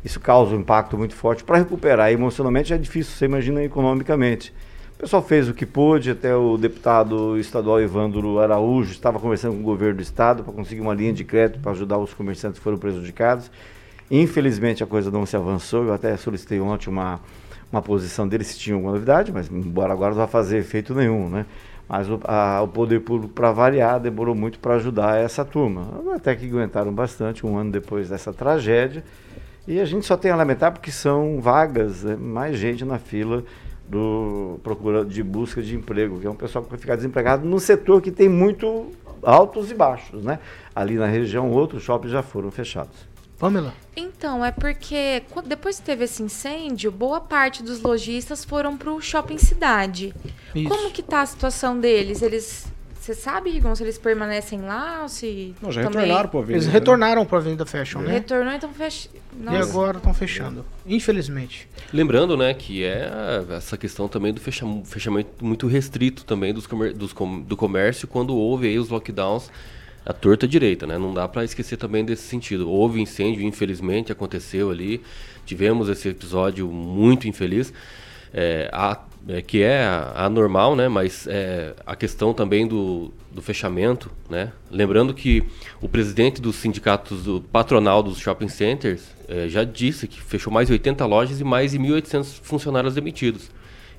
Isso 0.04 0.20
causa 0.20 0.54
um 0.54 0.60
impacto 0.60 0.98
muito 0.98 1.14
forte. 1.14 1.42
Para 1.42 1.58
recuperar 1.58 2.12
emocionalmente 2.12 2.72
é 2.72 2.78
difícil, 2.78 3.14
você 3.14 3.24
imagina 3.24 3.62
economicamente. 3.62 4.52
O 4.96 4.98
pessoal 4.98 5.22
fez 5.22 5.48
o 5.48 5.54
que 5.54 5.66
pôde, 5.66 6.10
até 6.10 6.34
o 6.36 6.56
deputado 6.56 7.38
estadual 7.38 7.80
Evandro 7.80 8.38
Araújo 8.38 8.92
estava 8.92 9.18
conversando 9.18 9.54
com 9.54 9.60
o 9.60 9.64
governo 9.64 9.96
do 9.96 10.02
estado 10.02 10.44
para 10.44 10.52
conseguir 10.52 10.80
uma 10.80 10.94
linha 10.94 11.12
de 11.12 11.24
crédito 11.24 11.60
para 11.60 11.72
ajudar 11.72 11.98
os 11.98 12.14
comerciantes 12.14 12.58
que 12.58 12.64
foram 12.64 12.78
prejudicados. 12.78 13.50
Infelizmente 14.10 14.84
a 14.84 14.86
coisa 14.86 15.10
não 15.10 15.26
se 15.26 15.36
avançou, 15.36 15.84
eu 15.84 15.94
até 15.94 16.16
solicitei 16.16 16.60
ontem 16.60 16.90
uma, 16.90 17.20
uma 17.72 17.82
posição 17.82 18.28
dele 18.28 18.44
se 18.44 18.58
tinha 18.58 18.76
alguma 18.76 18.92
novidade, 18.92 19.32
mas 19.32 19.50
embora 19.50 19.92
agora 19.92 20.10
não 20.10 20.18
vá 20.18 20.26
fazer 20.26 20.58
efeito 20.58 20.94
nenhum, 20.94 21.28
né? 21.28 21.46
Mas 21.88 22.08
o, 22.08 22.18
a, 22.24 22.62
o 22.62 22.68
poder 22.68 23.00
público, 23.00 23.32
para 23.32 23.52
variar, 23.52 24.00
demorou 24.00 24.34
muito 24.34 24.58
para 24.58 24.74
ajudar 24.74 25.18
essa 25.18 25.44
turma. 25.44 26.00
Até 26.14 26.34
que 26.34 26.46
aguentaram 26.46 26.92
bastante, 26.92 27.46
um 27.46 27.56
ano 27.56 27.70
depois 27.70 28.08
dessa 28.08 28.32
tragédia. 28.32 29.04
E 29.66 29.80
a 29.80 29.84
gente 29.84 30.04
só 30.04 30.16
tem 30.16 30.30
a 30.30 30.36
lamentar 30.36 30.72
porque 30.72 30.90
são 30.90 31.40
vagas, 31.40 32.04
né? 32.04 32.16
mais 32.16 32.58
gente 32.58 32.84
na 32.84 32.98
fila 32.98 33.42
do 33.88 34.58
procura 34.62 35.04
de 35.04 35.22
busca 35.22 35.62
de 35.62 35.74
emprego, 35.74 36.18
que 36.18 36.26
é 36.26 36.30
um 36.30 36.34
pessoal 36.34 36.64
que 36.64 36.70
vai 36.70 36.78
ficar 36.78 36.96
desempregado 36.96 37.46
num 37.46 37.58
setor 37.58 38.00
que 38.00 38.10
tem 38.10 38.28
muito 38.28 38.90
altos 39.22 39.70
e 39.70 39.74
baixos, 39.74 40.24
né? 40.24 40.38
Ali 40.74 40.94
na 40.94 41.06
região, 41.06 41.50
outros 41.50 41.82
shoppings 41.82 42.12
já 42.12 42.22
foram 42.22 42.50
fechados. 42.50 43.13
Pamela? 43.38 43.74
Então, 43.96 44.44
é 44.44 44.50
porque 44.50 45.22
depois 45.46 45.78
que 45.78 45.86
teve 45.86 46.04
esse 46.04 46.22
incêndio, 46.22 46.90
boa 46.90 47.20
parte 47.20 47.62
dos 47.62 47.80
lojistas 47.80 48.44
foram 48.44 48.76
para 48.76 48.92
o 48.92 49.00
shopping 49.00 49.38
cidade. 49.38 50.14
Isso. 50.54 50.68
Como 50.68 50.90
que 50.90 51.02
tá 51.02 51.22
a 51.22 51.26
situação 51.26 51.78
deles? 51.78 52.22
Eles 52.22 52.72
você 53.04 53.12
sabe, 53.12 53.50
Rigon, 53.50 53.74
se 53.74 53.82
eles 53.82 53.98
permanecem 53.98 54.62
lá 54.62 55.02
ou 55.02 55.10
se. 55.10 55.54
Não, 55.60 55.70
já 55.70 55.82
também... 55.82 56.00
retornaram 56.00 56.28
para 56.30 56.38
a 56.38 56.42
Avenida. 56.42 56.64
Eles 56.64 56.72
retornaram 56.72 57.26
para 57.26 57.36
a 57.36 57.40
Avenida 57.40 57.66
Fashion, 57.66 58.00
né? 58.00 58.12
Retornou, 58.12 58.54
então. 58.54 58.70
E 59.52 59.56
agora 59.56 59.98
estão 59.98 60.14
fechando. 60.14 60.64
Infelizmente. 60.86 61.68
Lembrando, 61.92 62.34
né, 62.34 62.54
que 62.54 62.82
é 62.82 63.10
essa 63.50 63.76
questão 63.76 64.08
também 64.08 64.32
do 64.32 64.40
fechamento 64.40 65.44
muito 65.44 65.66
restrito 65.66 66.24
também 66.24 66.54
dos, 66.54 66.66
comer... 66.66 66.94
dos 66.94 67.12
com... 67.12 67.42
do 67.42 67.58
comércio 67.58 68.08
quando 68.08 68.34
houve 68.34 68.68
aí 68.68 68.78
os 68.78 68.88
lockdowns 68.88 69.50
a 70.04 70.12
torta 70.12 70.46
direita, 70.46 70.86
né? 70.86 70.98
Não 70.98 71.14
dá 71.14 71.26
para 71.26 71.44
esquecer 71.44 71.76
também 71.76 72.04
desse 72.04 72.22
sentido. 72.22 72.70
Houve 72.70 73.00
incêndio, 73.00 73.42
infelizmente, 73.42 74.12
aconteceu 74.12 74.70
ali. 74.70 75.00
Tivemos 75.46 75.88
esse 75.88 76.08
episódio 76.08 76.68
muito 76.68 77.26
infeliz. 77.26 77.72
É, 78.32 78.68
a 78.72 79.00
é, 79.26 79.40
que 79.40 79.62
é 79.62 79.86
anormal, 80.14 80.76
né? 80.76 80.86
Mas 80.88 81.26
é, 81.26 81.74
a 81.86 81.96
questão 81.96 82.34
também 82.34 82.66
do, 82.66 83.10
do 83.32 83.40
fechamento, 83.40 84.10
né? 84.28 84.52
Lembrando 84.70 85.14
que 85.14 85.42
o 85.80 85.88
presidente 85.88 86.40
dos 86.40 86.56
sindicatos 86.56 87.24
do 87.24 87.40
patronal 87.40 88.02
dos 88.02 88.18
shopping 88.18 88.48
centers 88.48 89.02
é, 89.26 89.48
já 89.48 89.64
disse 89.64 90.06
que 90.06 90.20
fechou 90.20 90.52
mais 90.52 90.66
de 90.66 90.74
80 90.74 91.06
lojas 91.06 91.40
e 91.40 91.44
mais 91.44 91.72
de 91.72 91.78
1.800 91.78 92.40
funcionários 92.42 92.94
demitidos. 92.94 93.50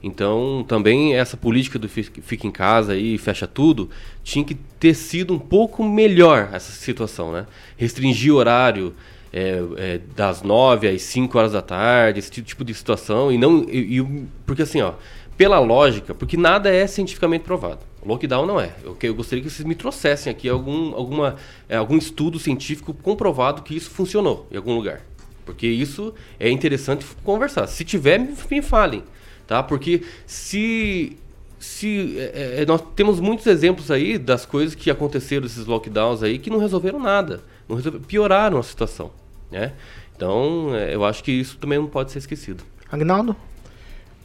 Então, 0.02 0.64
também 0.68 1.16
essa 1.16 1.36
política 1.36 1.80
do 1.80 1.90
fica 1.90 2.46
em 2.46 2.52
casa 2.52 2.96
e 2.96 3.18
fecha 3.18 3.48
tudo 3.48 3.90
tinha 4.24 4.46
que 4.46 4.56
ter 4.80 4.94
sido 4.94 5.34
um 5.34 5.40
pouco 5.40 5.84
melhor 5.84 6.50
essa 6.54 6.72
situação, 6.72 7.32
né? 7.32 7.46
Restringir 7.76 8.34
o 8.34 8.38
horário, 8.38 8.94
é, 9.34 9.62
é, 9.78 10.02
das 10.16 10.42
9 10.42 10.88
às 10.88 11.02
5 11.02 11.38
horas 11.38 11.52
da 11.52 11.62
tarde, 11.62 12.20
esse 12.20 12.32
tipo 12.42 12.64
de 12.64 12.74
situação. 12.74 13.32
E 13.32 13.38
não. 13.38 13.66
E, 13.70 14.00
e, 14.00 14.26
porque 14.46 14.62
assim, 14.62 14.82
ó, 14.82 14.94
pela 15.36 15.60
lógica, 15.60 16.14
porque 16.14 16.38
nada 16.38 16.74
é 16.74 16.88
cientificamente 16.88 17.44
provado. 17.44 17.80
Lockdown 18.06 18.46
não 18.46 18.62
é. 18.62 18.72
Eu, 18.84 18.98
eu 19.02 19.16
gostaria 19.16 19.44
que 19.44 19.50
vocês 19.50 19.68
me 19.68 19.76
trouxessem 19.76 20.32
aqui 20.32 20.48
algum, 20.48 20.96
alguma, 20.96 21.36
é, 21.68 21.76
algum 21.76 21.98
estudo 21.98 22.40
científico 22.40 22.94
comprovado 22.94 23.64
que 23.64 23.76
isso 23.76 23.90
funcionou 23.90 24.48
em 24.52 24.56
algum 24.56 24.76
lugar. 24.76 25.02
Porque 25.44 25.68
isso 25.68 26.14
é 26.40 26.50
interessante 26.50 27.06
conversar. 27.24 27.68
Se 27.68 27.84
tiver, 27.84 28.20
me, 28.20 28.34
me 28.50 28.62
falem. 28.62 29.04
Tá? 29.48 29.62
Porque 29.62 30.04
se 30.26 31.18
se 31.60 32.16
é, 32.20 32.62
é, 32.62 32.66
nós 32.66 32.82
temos 32.96 33.20
muitos 33.20 33.48
exemplos 33.48 33.90
aí 33.90 34.18
das 34.18 34.46
coisas 34.46 34.76
que 34.76 34.92
aconteceram 34.92 35.46
esses 35.46 35.66
lockdowns 35.66 36.22
aí 36.22 36.38
que 36.38 36.50
não 36.50 36.60
resolveram 36.60 37.00
nada, 37.00 37.42
não 37.68 37.76
resolveram, 37.76 38.06
pioraram 38.06 38.58
a 38.60 38.64
situação. 38.64 39.12
Né? 39.52 39.74
Então, 40.16 40.76
é, 40.76 40.94
eu 40.94 41.04
acho 41.04 41.24
que 41.24 41.32
isso 41.32 41.58
também 41.58 41.80
não 41.80 41.88
pode 41.88 42.12
ser 42.12 42.20
esquecido. 42.20 42.64
Agnaldo? 42.92 43.36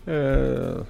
É, 0.07 0.83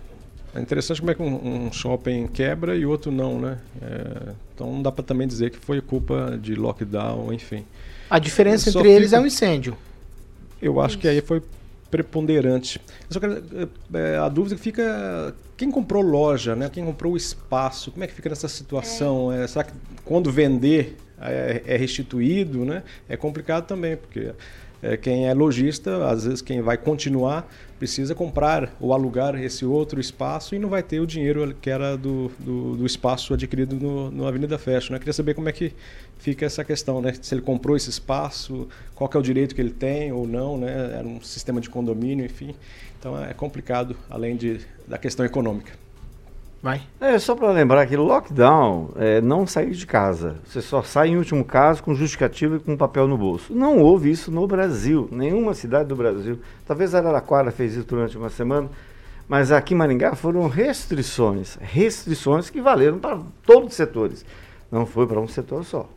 é 0.54 0.60
interessante 0.60 1.00
como 1.00 1.10
é 1.10 1.14
que 1.14 1.22
um, 1.22 1.66
um, 1.66 1.72
shopping 1.72 2.26
quebra 2.26 2.76
e 2.76 2.84
outro 2.84 3.12
não, 3.12 3.38
né? 3.38 3.58
É, 3.80 4.32
então 4.54 4.72
não 4.72 4.82
dá 4.82 4.90
para 4.90 5.04
também 5.04 5.26
dizer 5.26 5.50
que 5.50 5.58
foi 5.58 5.80
culpa 5.80 6.38
de 6.40 6.54
lockdown, 6.54 7.32
enfim. 7.32 7.64
A 8.08 8.18
diferença 8.18 8.68
entre 8.68 8.82
fica... 8.82 8.92
eles 8.92 9.12
é 9.12 9.20
o 9.20 9.26
incêndio. 9.26 9.76
Eu 10.60 10.80
acho 10.80 10.94
Isso. 10.94 10.98
que 10.98 11.08
aí 11.08 11.20
foi 11.20 11.42
preponderante. 11.90 12.80
Quero, 13.10 13.42
é, 13.94 14.16
a 14.16 14.28
dúvida 14.28 14.56
fica 14.56 15.34
quem 15.56 15.70
comprou 15.70 16.02
loja, 16.02 16.54
né? 16.54 16.70
Quem 16.72 16.84
comprou 16.84 17.14
o 17.14 17.16
espaço, 17.16 17.90
como 17.90 18.04
é 18.04 18.06
que 18.06 18.14
fica 18.14 18.28
nessa 18.28 18.48
situação? 18.48 19.32
É. 19.32 19.44
É, 19.44 19.46
será 19.46 19.64
que 19.64 19.72
quando 20.04 20.30
vender 20.30 20.96
é, 21.20 21.62
é 21.66 21.76
restituído, 21.76 22.64
né? 22.64 22.82
É 23.08 23.16
complicado 23.16 23.66
também, 23.66 23.96
porque 23.96 24.32
é, 24.82 24.96
quem 24.96 25.28
é 25.28 25.34
lojista, 25.34 26.08
às 26.08 26.24
vezes 26.24 26.40
quem 26.40 26.62
vai 26.62 26.78
continuar, 26.78 27.46
precisa 27.80 28.14
comprar 28.14 28.76
ou 28.78 28.92
alugar 28.92 29.34
esse 29.42 29.64
outro 29.64 29.98
espaço 29.98 30.54
e 30.54 30.58
não 30.58 30.68
vai 30.68 30.82
ter 30.82 31.00
o 31.00 31.06
dinheiro 31.06 31.56
que 31.62 31.70
era 31.70 31.96
do, 31.96 32.30
do, 32.38 32.76
do 32.76 32.84
espaço 32.84 33.32
adquirido 33.32 33.74
no, 33.74 34.10
no 34.10 34.26
Avenida 34.26 34.58
Fashion. 34.58 34.92
Né? 34.92 34.98
Queria 34.98 35.14
saber 35.14 35.32
como 35.32 35.48
é 35.48 35.52
que 35.52 35.72
fica 36.18 36.44
essa 36.44 36.62
questão, 36.62 37.00
né? 37.00 37.14
Se 37.22 37.34
ele 37.34 37.40
comprou 37.40 37.74
esse 37.74 37.88
espaço, 37.88 38.68
qual 38.94 39.08
é 39.14 39.16
o 39.16 39.22
direito 39.22 39.54
que 39.54 39.62
ele 39.62 39.70
tem 39.70 40.12
ou 40.12 40.26
não, 40.26 40.58
né? 40.58 40.92
Era 40.98 41.08
um 41.08 41.22
sistema 41.22 41.58
de 41.58 41.70
condomínio, 41.70 42.26
enfim. 42.26 42.54
Então 42.98 43.18
é 43.18 43.32
complicado, 43.32 43.96
além 44.10 44.36
de, 44.36 44.60
da 44.86 44.98
questão 44.98 45.24
econômica. 45.24 45.79
Vai. 46.62 46.82
É, 47.00 47.18
só 47.18 47.34
para 47.34 47.50
lembrar 47.52 47.86
que 47.86 47.96
lockdown 47.96 48.90
é 48.96 49.18
não 49.22 49.46
sair 49.46 49.70
de 49.70 49.86
casa. 49.86 50.36
Você 50.44 50.60
só 50.60 50.82
sai 50.82 51.08
em 51.08 51.16
último 51.16 51.42
caso 51.42 51.82
com 51.82 51.94
justificativo 51.94 52.56
e 52.56 52.60
com 52.60 52.76
papel 52.76 53.08
no 53.08 53.16
bolso. 53.16 53.54
Não 53.54 53.78
houve 53.78 54.10
isso 54.10 54.30
no 54.30 54.46
Brasil, 54.46 55.08
nenhuma 55.10 55.54
cidade 55.54 55.88
do 55.88 55.96
Brasil. 55.96 56.38
Talvez 56.66 56.94
Araraquara 56.94 57.50
fez 57.50 57.74
isso 57.74 57.86
durante 57.86 58.18
uma 58.18 58.28
semana, 58.28 58.68
mas 59.26 59.50
aqui 59.50 59.72
em 59.72 59.76
Maringá 59.76 60.14
foram 60.14 60.48
restrições, 60.48 61.56
restrições 61.62 62.50
que 62.50 62.60
valeram 62.60 62.98
para 62.98 63.18
todos 63.46 63.70
os 63.70 63.74
setores. 63.74 64.22
Não 64.70 64.84
foi 64.84 65.06
para 65.06 65.18
um 65.18 65.28
setor 65.28 65.64
só. 65.64 65.88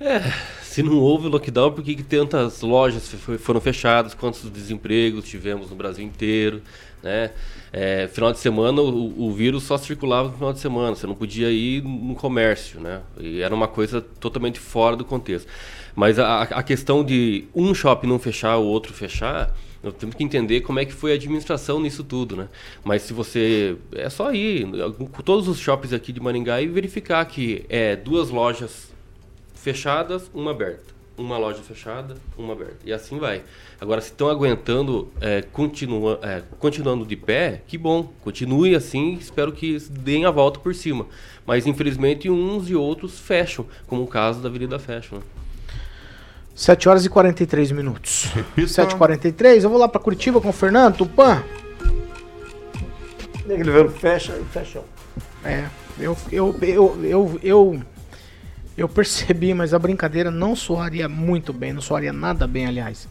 É, 0.00 0.20
se 0.62 0.80
não 0.80 0.98
houve 0.98 1.26
lockdown, 1.26 1.72
por 1.72 1.82
que, 1.82 1.96
que 1.96 2.04
tantas 2.04 2.60
lojas 2.60 3.12
foram 3.40 3.60
fechadas? 3.60 4.14
Quantos 4.14 4.48
desempregos 4.48 5.24
tivemos 5.24 5.70
no 5.70 5.76
Brasil 5.76 6.04
inteiro? 6.04 6.62
Né? 7.02 7.30
É, 7.72 8.08
final 8.08 8.32
de 8.32 8.38
semana 8.38 8.80
o, 8.82 9.28
o, 9.28 9.32
vírus 9.32 9.62
só 9.62 9.78
circulava 9.78 10.28
no 10.28 10.34
final 10.34 10.52
de 10.52 10.58
semana, 10.58 10.96
você 10.96 11.06
não 11.06 11.14
podia 11.14 11.50
ir 11.50 11.82
no 11.82 12.14
comércio, 12.14 12.80
né? 12.80 13.02
E 13.20 13.40
era 13.40 13.54
uma 13.54 13.68
coisa 13.68 14.00
totalmente 14.00 14.58
fora 14.58 14.96
do 14.96 15.04
contexto. 15.04 15.48
Mas 15.94 16.18
a, 16.18 16.42
a 16.42 16.62
questão 16.62 17.04
de 17.04 17.44
um 17.54 17.72
shopping 17.74 18.08
não 18.08 18.18
fechar, 18.18 18.56
o 18.56 18.64
outro 18.64 18.92
fechar, 18.92 19.54
nós 19.82 19.94
temos 19.94 20.16
que 20.16 20.24
entender 20.24 20.62
como 20.62 20.80
é 20.80 20.84
que 20.84 20.92
foi 20.92 21.12
a 21.12 21.14
administração 21.14 21.80
nisso 21.80 22.02
tudo, 22.02 22.36
né? 22.36 22.48
Mas 22.84 23.02
se 23.02 23.12
você 23.12 23.76
é 23.92 24.10
só 24.10 24.32
ir 24.32 24.66
com 24.96 25.22
todos 25.22 25.46
os 25.46 25.58
shoppings 25.58 25.92
aqui 25.92 26.12
de 26.12 26.20
Maringá 26.20 26.60
e 26.60 26.66
verificar 26.66 27.24
que 27.26 27.64
é 27.68 27.94
duas 27.94 28.30
lojas 28.30 28.92
fechadas, 29.54 30.28
uma 30.34 30.50
aberta 30.50 30.97
uma 31.18 31.36
loja 31.36 31.62
fechada, 31.62 32.16
uma 32.36 32.52
aberta. 32.52 32.78
E 32.84 32.92
assim 32.92 33.18
vai. 33.18 33.42
Agora, 33.80 34.00
se 34.00 34.10
estão 34.10 34.28
aguentando, 34.28 35.10
é, 35.20 35.42
continua, 35.42 36.18
é, 36.22 36.42
continuando 36.58 37.04
de 37.04 37.16
pé, 37.16 37.62
que 37.66 37.76
bom. 37.76 38.12
Continue 38.22 38.74
assim, 38.74 39.14
espero 39.14 39.52
que 39.52 39.78
deem 39.90 40.24
a 40.24 40.30
volta 40.30 40.60
por 40.60 40.74
cima. 40.74 41.06
Mas, 41.44 41.66
infelizmente, 41.66 42.30
uns 42.30 42.70
e 42.70 42.74
outros 42.74 43.18
fecham, 43.18 43.66
como 43.86 44.02
o 44.02 44.06
caso 44.06 44.40
da 44.40 44.48
Avenida 44.48 44.78
Fashion. 44.78 45.18
7 46.54 46.88
horas 46.88 47.04
e 47.04 47.08
43 47.08 47.70
minutos. 47.70 48.32
7h43, 48.56 49.62
eu 49.62 49.70
vou 49.70 49.78
lá 49.78 49.88
para 49.88 50.00
Curitiba 50.00 50.40
com 50.40 50.48
o 50.48 50.52
Fernando 50.52 50.96
Tupan. 50.96 51.42
Ele 53.48 53.70
vendo 53.70 53.90
fecha 53.90 54.36
e 54.36 54.44
fecha. 54.44 54.82
É, 55.44 55.66
eu, 55.98 56.16
eu, 56.30 56.54
eu, 56.60 57.40
eu, 57.42 57.82
eu 58.78 58.88
percebi, 58.88 59.52
mas 59.52 59.74
a 59.74 59.78
brincadeira 59.78 60.30
não 60.30 60.54
soaria 60.54 61.08
muito 61.08 61.52
bem, 61.52 61.72
não 61.72 61.82
soaria 61.82 62.12
nada 62.12 62.46
bem, 62.46 62.66
aliás. 62.66 63.08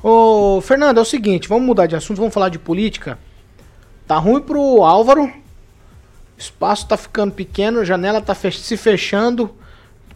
Ô, 0.00 0.60
Fernando, 0.60 0.98
é 0.98 1.00
o 1.00 1.04
seguinte, 1.04 1.48
vamos 1.48 1.66
mudar 1.66 1.86
de 1.86 1.96
assunto, 1.96 2.18
vamos 2.18 2.32
falar 2.32 2.48
de 2.50 2.58
política. 2.58 3.18
Tá 4.06 4.16
ruim 4.16 4.40
pro 4.40 4.84
Álvaro. 4.84 5.30
Espaço 6.36 6.86
tá 6.86 6.96
ficando 6.96 7.32
pequeno, 7.32 7.84
janela 7.84 8.20
tá 8.20 8.32
fech 8.32 8.60
se 8.60 8.76
fechando 8.76 9.50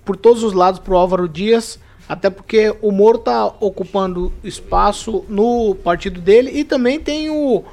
por 0.04 0.16
todos 0.16 0.44
os 0.44 0.52
lados 0.52 0.78
pro 0.78 0.96
Álvaro 0.96 1.28
Dias. 1.28 1.80
Até 2.08 2.30
porque 2.30 2.74
o 2.80 2.92
Moro 2.92 3.18
tá 3.18 3.46
ocupando 3.58 4.32
espaço 4.44 5.24
no 5.28 5.74
partido 5.74 6.20
dele 6.20 6.50
e 6.52 6.62
também 6.62 7.00
tem 7.00 7.28
o, 7.28 7.64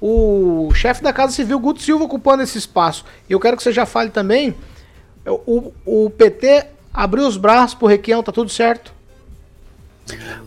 o 0.00 0.72
chefe 0.72 1.02
da 1.02 1.12
Casa 1.12 1.34
Civil, 1.34 1.58
Guto 1.58 1.82
Silva, 1.82 2.04
ocupando 2.04 2.42
esse 2.42 2.56
espaço. 2.56 3.04
E 3.28 3.32
eu 3.32 3.40
quero 3.40 3.58
que 3.58 3.62
você 3.62 3.72
já 3.72 3.84
fale 3.84 4.10
também. 4.10 4.54
O, 5.26 5.72
o 5.84 6.10
PT 6.10 6.77
abriu 6.98 7.28
os 7.28 7.36
braços 7.36 7.76
pro 7.76 7.86
Requião, 7.86 8.24
tá 8.24 8.32
tudo 8.32 8.50
certo? 8.50 8.92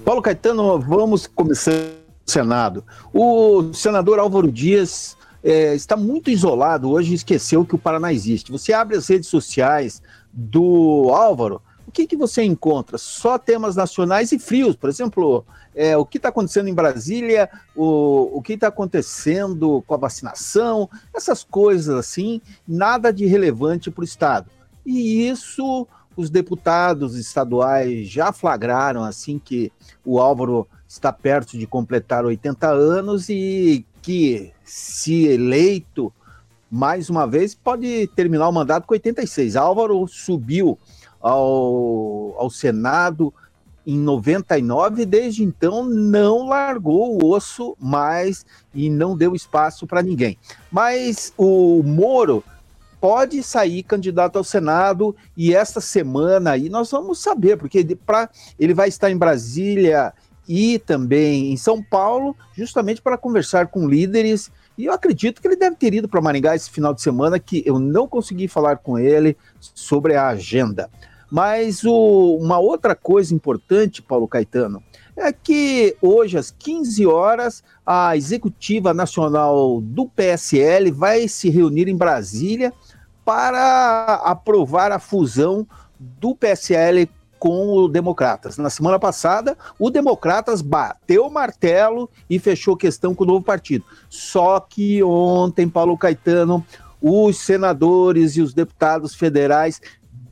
Paulo 0.04 0.22
Caetano, 0.22 0.78
vamos 0.82 1.26
começar 1.26 1.72
o 1.72 2.30
Senado. 2.30 2.84
O 3.14 3.74
senador 3.74 4.20
Álvaro 4.20 4.52
Dias 4.52 5.16
é, 5.42 5.74
está 5.74 5.96
muito 5.96 6.30
isolado 6.30 6.92
hoje 6.92 7.14
esqueceu 7.14 7.64
que 7.64 7.74
o 7.74 7.78
Paraná 7.78 8.12
existe. 8.12 8.52
Você 8.52 8.74
abre 8.74 8.98
as 8.98 9.08
redes 9.08 9.30
sociais 9.30 10.02
do 10.34 11.10
Álvaro, 11.14 11.62
o 11.88 11.92
que, 11.92 12.06
que 12.06 12.18
você 12.18 12.44
encontra? 12.44 12.98
Só 12.98 13.38
temas 13.38 13.78
nacionais 13.78 14.34
e 14.34 14.40
frios. 14.40 14.76
Por 14.76 14.90
exemplo, 14.90 15.46
é, 15.74 15.96
o 15.96 16.06
que 16.06 16.18
está 16.18 16.30
acontecendo 16.30 16.68
em 16.68 16.74
Brasília, 16.74 17.50
o, 17.74 18.30
o 18.38 18.42
que 18.42 18.54
está 18.54 18.68
acontecendo 18.68 19.82
com 19.88 19.94
a 19.94 19.98
vacinação, 19.98 20.90
essas 21.14 21.46
coisas 21.46 21.96
assim, 21.96 22.42
nada 22.68 23.14
de 23.14 23.26
relevante 23.26 23.90
para 23.90 24.02
o 24.02 24.06
Estado. 24.06 24.50
E 24.86 25.30
isso 25.30 25.88
os 26.16 26.30
deputados 26.30 27.16
estaduais 27.16 28.08
já 28.08 28.32
flagraram 28.32 29.04
assim 29.04 29.40
que 29.40 29.72
o 30.06 30.20
Álvaro 30.20 30.68
está 30.88 31.12
perto 31.12 31.58
de 31.58 31.66
completar 31.66 32.26
80 32.26 32.68
anos 32.68 33.30
e 33.30 33.86
que, 34.02 34.52
se 34.64 35.26
eleito 35.26 36.12
mais 36.70 37.10
uma 37.10 37.28
vez, 37.28 37.54
pode 37.54 38.08
terminar 38.16 38.48
o 38.48 38.52
mandato 38.52 38.88
com 38.88 38.94
86. 38.94 39.56
Álvaro 39.56 40.08
subiu 40.08 40.78
ao, 41.20 42.36
ao 42.38 42.50
Senado 42.50 43.34
em 43.86 43.98
99 43.98 45.02
e 45.02 45.06
desde 45.06 45.44
então 45.44 45.84
não 45.84 46.48
largou 46.48 47.22
o 47.22 47.32
osso 47.32 47.76
mais 47.80 48.46
e 48.74 48.90
não 48.90 49.18
deu 49.18 49.36
espaço 49.36 49.88
para 49.88 50.02
ninguém. 50.02 50.38
Mas 50.72 51.34
o 51.38 51.82
Moro 51.84 52.44
pode 53.02 53.42
sair 53.42 53.82
candidato 53.82 54.38
ao 54.38 54.44
Senado 54.44 55.16
e 55.36 55.56
esta 55.56 55.82
semana 55.82 56.52
aí 56.52 56.70
nós 56.70 56.92
vamos 56.92 57.20
saber, 57.20 57.58
porque 57.58 57.84
pra, 58.06 58.30
ele 58.60 58.76
vai 58.76 58.88
estar 58.88 59.10
em 59.10 59.18
Brasília 59.18 60.14
e 60.48 60.78
também 60.78 61.52
em 61.52 61.58
São 61.58 61.82
Paulo, 61.82 62.36
justamente 62.54 63.02
para 63.02 63.18
conversar 63.18 63.68
com 63.68 63.88
líderes. 63.88 64.52
E 64.78 64.86
eu 64.86 64.94
acredito 64.94 65.42
que 65.42 65.48
ele 65.48 65.56
deve 65.56 65.76
ter 65.76 65.94
ido 65.94 66.08
para 66.08 66.22
Maringá 66.22 66.56
esse 66.56 66.70
final 66.70 66.94
de 66.94 67.02
semana, 67.02 67.40
que 67.40 67.64
eu 67.66 67.80
não 67.80 68.08
consegui 68.08 68.48
falar 68.48 68.78
com 68.78 69.00
ele 69.00 69.36
sobre 69.60 70.16
a 70.16 70.28
agenda. 70.28 70.90
Mas 71.32 71.84
o, 71.84 72.38
uma 72.40 72.60
outra 72.60 72.94
coisa 72.94 73.34
importante, 73.34 74.02
Paulo 74.02 74.28
Caetano, 74.28 74.84
é 75.16 75.32
que 75.32 75.96
hoje, 76.02 76.38
às 76.38 76.52
15 76.52 77.06
horas, 77.06 77.64
a 77.86 78.18
Executiva 78.18 78.94
Nacional 78.94 79.80
do 79.82 80.06
PSL 80.06 80.92
vai 80.92 81.28
se 81.28 81.50
reunir 81.50 81.88
em 81.88 81.96
Brasília 81.96 82.74
para 83.24 84.16
aprovar 84.24 84.92
a 84.92 85.00
fusão 85.00 85.68
do 86.00 86.36
PSL 86.36 87.10
com 87.40 87.74
o 87.74 87.88
Democratas. 87.88 88.58
Na 88.58 88.70
semana 88.70 89.00
passada, 89.00 89.58
o 89.80 89.90
Democratas 89.90 90.62
bateu 90.62 91.26
o 91.26 91.32
martelo 91.32 92.10
e 92.30 92.38
fechou 92.38 92.78
questão 92.78 93.16
com 93.16 93.24
o 93.24 93.28
novo 93.28 93.44
partido. 93.44 93.84
Só 94.08 94.60
que 94.60 95.02
ontem, 95.02 95.68
Paulo 95.68 95.98
Caetano, 95.98 96.64
os 97.02 97.40
senadores 97.40 98.38
e 98.38 98.42
os 98.42 98.54
deputados 98.54 99.16
federais 99.16 99.82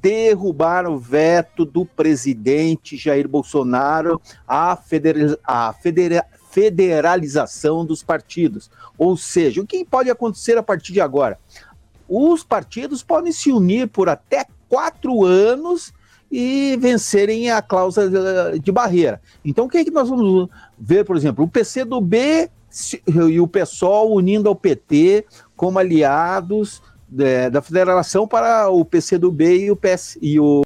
derrubaram 0.02 0.94
o 0.94 1.00
veto 1.00 1.66
do 1.66 1.84
presidente 1.84 2.96
Jair 2.96 3.28
Bolsonaro 3.28 4.22
à, 4.48 4.76
federa 4.76 5.38
federa 5.82 6.26
federalização 6.52 7.86
dos 7.86 8.02
partidos. 8.02 8.72
Ou 8.98 9.16
seja, 9.16 9.62
o 9.62 9.68
que 9.68 9.86
pode 9.86 10.10
acontecer 10.10 10.58
a 10.58 10.64
partir 10.64 10.94
de 10.94 11.00
agora? 11.00 11.40
Os 12.10 12.44
partidos 12.44 13.04
podem 13.04 13.32
se 13.32 13.52
unir 13.52 13.88
por 13.88 14.10
até 14.10 14.46
quatro 14.68 15.24
anos 15.24 15.94
e 16.32 16.78
vencerem 16.80 17.50
a 17.52 17.62
cláusula 17.62 18.60
de 18.60 18.72
barreira. 18.72 19.22
Então, 19.44 19.66
o 19.66 19.70
que, 19.70 19.78
é 19.78 19.86
que 19.86 19.92
nós 19.92 20.10
vamos 20.10 20.50
ver, 20.78 21.06
por 21.06 21.16
exemplo, 21.16 21.46
o 21.46 21.48
PCdoB 21.48 22.50
e 23.08 23.40
o 23.40 23.48
PSOL 23.48 24.14
unindo 24.14 24.48
ao 24.48 24.56
PT 24.56 25.26
como 25.56 25.80
aliados 25.80 26.82
é, 27.18 27.50
da 27.50 27.62
federação 27.62 28.28
para 28.28 28.70
o 28.70 28.86
PCdoB 28.86 29.66
e 29.66 29.72
o, 29.72 29.76
PS, 29.76 30.18
e 30.22 30.40
o, 30.40 30.62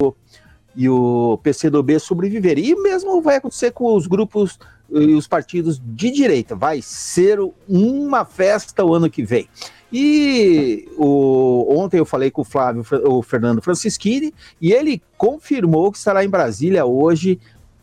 e 0.76 0.89
o 0.89 1.39
PCdoB 1.41 2.00
sobreviverem. 2.00 2.66
E 2.66 2.76
mesmo 2.76 3.22
vai 3.22 3.38
acontecer 3.38 3.72
com 3.72 3.96
os 3.96 4.08
grupos 4.08 4.60
e 4.90 5.14
os 5.14 5.28
partidos 5.28 5.82
de 5.84 6.12
direita. 6.12 6.56
Vai 6.56 6.82
ser 6.82 7.40
uma 7.68 8.26
festa 8.26 8.84
o 8.84 8.94
ano 8.94 9.10
que 9.10 9.24
vem. 9.24 9.48
E 9.92 10.90
o, 10.98 11.68
ontem 11.78 12.00
eu 12.00 12.06
falei 12.06 12.32
com 12.32 12.42
o 12.42 12.46
Flávio, 12.46 12.84
o 13.06 13.22
Fernando 13.22 13.62
Francischini, 13.62 14.34
e 14.60 14.74
ele 14.74 15.02
confirmou 15.18 15.92
que 15.92 16.00
estará 16.00 16.26
em 16.26 16.30
Brasília 16.30 16.84
hoje 16.84 17.40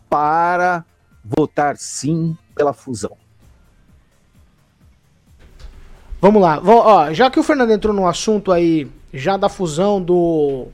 para 0.09 0.85
votar 1.25 1.77
sim 1.77 2.37
pela 2.55 2.73
fusão. 2.73 3.17
Vamos 6.21 6.43
lá. 6.43 6.61
Ó, 6.63 7.13
já 7.13 7.31
que 7.31 7.39
o 7.39 7.43
Fernando 7.43 7.71
entrou 7.71 7.95
no 7.95 8.07
assunto 8.07 8.51
aí, 8.51 8.91
já 9.15 9.37
da 9.37 9.49
fusão 9.49 10.03
do, 10.03 10.67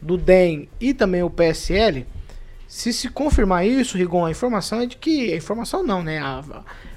do 0.00 0.18
DEM 0.18 0.68
e 0.80 0.92
também 0.92 1.22
o 1.22 1.30
PSL, 1.30 2.04
se 2.72 2.90
se 2.90 3.10
confirmar 3.10 3.66
isso, 3.66 3.98
Rigon, 3.98 4.24
a 4.24 4.30
informação 4.30 4.80
é 4.80 4.86
de 4.86 4.96
que. 4.96 5.30
A 5.30 5.36
informação 5.36 5.82
não, 5.82 6.02
né? 6.02 6.18
A, 6.18 6.42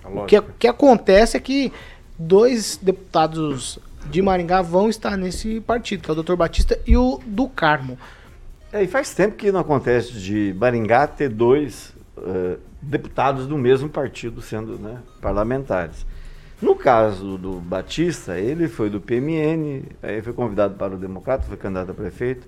a, 0.06 0.10
o 0.10 0.26
que, 0.26 0.42
que 0.58 0.70
acontece 0.70 1.36
é 1.36 1.40
que 1.40 1.70
dois 2.18 2.80
deputados 2.82 3.78
de 4.10 4.22
Maringá 4.22 4.62
vão 4.62 4.90
estar 4.90 5.18
nesse 5.18 5.60
partido, 5.60 6.02
que 6.02 6.10
é 6.10 6.14
o 6.14 6.24
Dr. 6.24 6.36
Batista 6.38 6.80
e 6.88 6.96
o 6.96 7.20
do 7.26 7.50
Carmo. 7.50 8.00
É, 8.72 8.84
e 8.84 8.88
faz 8.88 9.14
tempo 9.14 9.36
que 9.36 9.52
não 9.52 9.60
acontece 9.60 10.14
de 10.14 10.56
Maringá 10.58 11.08
ter 11.08 11.28
dois 11.28 11.94
uh, 12.18 12.58
deputados 12.82 13.46
do 13.46 13.58
mesmo 13.58 13.90
partido 13.90 14.42
sendo 14.42 14.80
né, 14.80 15.00
parlamentares. 15.20 16.06
No 16.62 16.74
caso 16.78 17.38
do 17.38 17.60
Batista, 17.60 18.40
ele 18.40 18.70
foi 18.70 18.90
do 18.90 19.02
PMN, 19.02 19.84
aí 20.02 20.22
foi 20.22 20.32
convidado 20.32 20.76
para 20.76 20.96
o 20.96 20.98
Democrata, 20.98 21.44
foi 21.46 21.58
candidato 21.58 21.92
a 21.92 21.94
prefeito, 21.94 22.48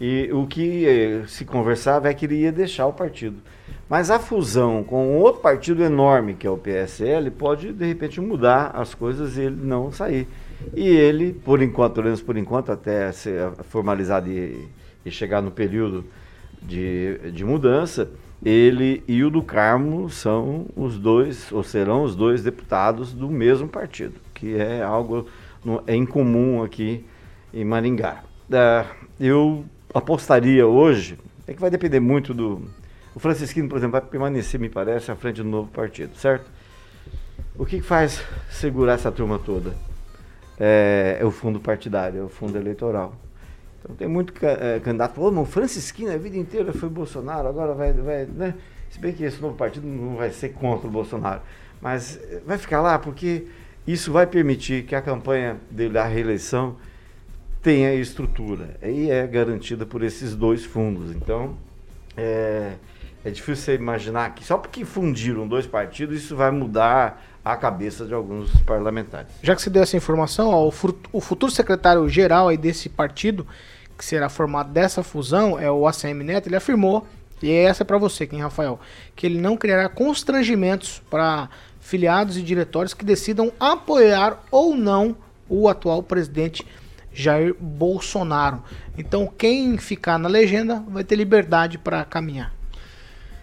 e 0.00 0.30
o 0.32 0.46
que 0.46 0.86
eh, 0.86 1.24
se 1.26 1.44
conversava 1.44 2.08
é 2.08 2.14
que 2.14 2.26
ele 2.26 2.36
ia 2.36 2.52
deixar 2.52 2.86
o 2.86 2.92
partido. 2.92 3.36
Mas 3.88 4.10
a 4.10 4.18
fusão 4.18 4.84
com 4.84 5.16
outro 5.16 5.40
partido 5.40 5.82
enorme, 5.82 6.34
que 6.34 6.46
é 6.46 6.50
o 6.50 6.58
PSL, 6.58 7.30
pode 7.30 7.72
de 7.72 7.86
repente 7.86 8.20
mudar 8.20 8.70
as 8.74 8.94
coisas 8.94 9.36
e 9.36 9.42
ele 9.42 9.56
não 9.56 9.90
sair. 9.90 10.28
E 10.74 10.86
ele, 10.86 11.32
por 11.32 11.62
enquanto, 11.62 11.94
pelo 11.94 12.04
menos 12.04 12.20
por 12.20 12.36
enquanto, 12.36 12.70
até 12.70 13.10
ser 13.12 13.50
formalizado 13.64 14.30
e, 14.30 14.68
e 15.04 15.10
chegar 15.10 15.40
no 15.40 15.50
período 15.50 16.04
de, 16.62 17.30
de 17.32 17.44
mudança, 17.44 18.10
ele 18.44 19.02
e 19.08 19.24
o 19.24 19.30
do 19.30 19.42
Carmo 19.42 20.08
são 20.10 20.66
os 20.76 20.98
dois, 20.98 21.50
ou 21.50 21.62
serão 21.62 22.02
os 22.02 22.14
dois 22.14 22.42
deputados 22.42 23.12
do 23.12 23.28
mesmo 23.28 23.68
partido, 23.68 24.14
que 24.34 24.54
é 24.54 24.82
algo 24.82 25.26
no, 25.64 25.82
é 25.86 25.94
incomum 25.94 26.62
aqui 26.62 27.04
em 27.52 27.64
Maringá. 27.64 28.22
Uh, 28.48 28.86
eu 29.18 29.64
apostaria 29.92 30.66
hoje, 30.66 31.18
é 31.46 31.54
que 31.54 31.60
vai 31.60 31.70
depender 31.70 32.00
muito 32.00 32.34
do. 32.34 32.62
O 33.14 33.18
Francisquino, 33.18 33.68
por 33.68 33.78
exemplo, 33.78 33.92
vai 33.92 34.02
permanecer, 34.02 34.60
me 34.60 34.68
parece, 34.68 35.10
à 35.10 35.16
frente 35.16 35.42
do 35.42 35.48
novo 35.48 35.70
partido, 35.70 36.16
certo? 36.16 36.48
O 37.56 37.66
que 37.66 37.80
faz 37.80 38.22
segurar 38.50 38.94
essa 38.94 39.10
turma 39.10 39.38
toda? 39.38 39.74
É, 40.60 41.18
é 41.20 41.24
o 41.24 41.30
fundo 41.30 41.58
partidário, 41.58 42.20
é 42.20 42.24
o 42.24 42.28
fundo 42.28 42.56
eleitoral. 42.56 43.14
Então 43.80 43.96
tem 43.96 44.08
muito 44.08 44.32
é, 44.44 44.80
candidato 44.80 45.14
falou, 45.14 45.32
não, 45.32 45.44
Francisquinho 45.44 46.12
a 46.12 46.16
vida 46.16 46.36
inteira 46.36 46.72
foi 46.72 46.88
Bolsonaro, 46.88 47.48
agora 47.48 47.74
vai, 47.74 47.92
vai, 47.92 48.26
né? 48.26 48.54
Se 48.90 48.98
bem 48.98 49.12
que 49.12 49.24
esse 49.24 49.40
novo 49.40 49.54
partido 49.54 49.86
não 49.86 50.16
vai 50.16 50.30
ser 50.30 50.50
contra 50.50 50.86
o 50.86 50.90
Bolsonaro, 50.90 51.42
mas 51.80 52.18
eh, 52.22 52.40
vai 52.46 52.56
ficar 52.58 52.80
lá 52.80 52.98
porque 52.98 53.46
isso 53.86 54.12
vai 54.12 54.26
permitir 54.26 54.84
que 54.84 54.94
a 54.94 55.02
campanha 55.02 55.58
dele 55.70 55.98
à 55.98 56.04
reeleição 56.04 56.76
tenha 57.62 57.94
estrutura. 57.94 58.76
E 58.82 59.10
é 59.10 59.26
garantida 59.26 59.84
por 59.86 60.02
esses 60.02 60.34
dois 60.34 60.64
fundos. 60.64 61.14
Então, 61.14 61.56
é, 62.16 62.72
é 63.24 63.30
difícil 63.30 63.56
você 63.56 63.74
imaginar 63.74 64.34
que 64.34 64.44
só 64.44 64.58
porque 64.58 64.84
fundiram 64.84 65.46
dois 65.46 65.66
partidos, 65.66 66.18
isso 66.18 66.36
vai 66.36 66.50
mudar 66.50 67.24
a 67.44 67.56
cabeça 67.56 68.04
de 68.04 68.12
alguns 68.12 68.50
parlamentares. 68.62 69.32
Já 69.42 69.54
que 69.54 69.62
você 69.62 69.70
deu 69.70 69.82
essa 69.82 69.96
informação, 69.96 70.50
ó, 70.50 70.70
o 71.12 71.20
futuro 71.20 71.50
secretário-geral 71.50 72.54
desse 72.56 72.88
partido, 72.88 73.46
que 73.96 74.04
será 74.04 74.28
formado 74.28 74.70
dessa 74.70 75.02
fusão, 75.02 75.58
é 75.58 75.70
o 75.70 75.86
ACM 75.86 76.22
Neto, 76.22 76.48
ele 76.48 76.56
afirmou, 76.56 77.06
e 77.42 77.50
essa 77.50 77.82
é 77.82 77.86
para 77.86 77.98
você, 77.98 78.26
quem 78.26 78.40
Rafael, 78.40 78.78
que 79.16 79.26
ele 79.26 79.40
não 79.40 79.56
criará 79.56 79.88
constrangimentos 79.88 81.00
para 81.08 81.48
filiados 81.80 82.36
e 82.36 82.42
diretórios 82.42 82.92
que 82.92 83.04
decidam 83.04 83.52
apoiar 83.58 84.42
ou 84.50 84.76
não 84.76 85.16
o 85.48 85.68
atual 85.68 86.02
presidente 86.02 86.66
Jair 87.12 87.54
Bolsonaro. 87.58 88.62
Então, 88.96 89.26
quem 89.26 89.76
ficar 89.78 90.18
na 90.18 90.28
legenda 90.28 90.84
vai 90.88 91.04
ter 91.04 91.16
liberdade 91.16 91.78
para 91.78 92.04
caminhar. 92.04 92.54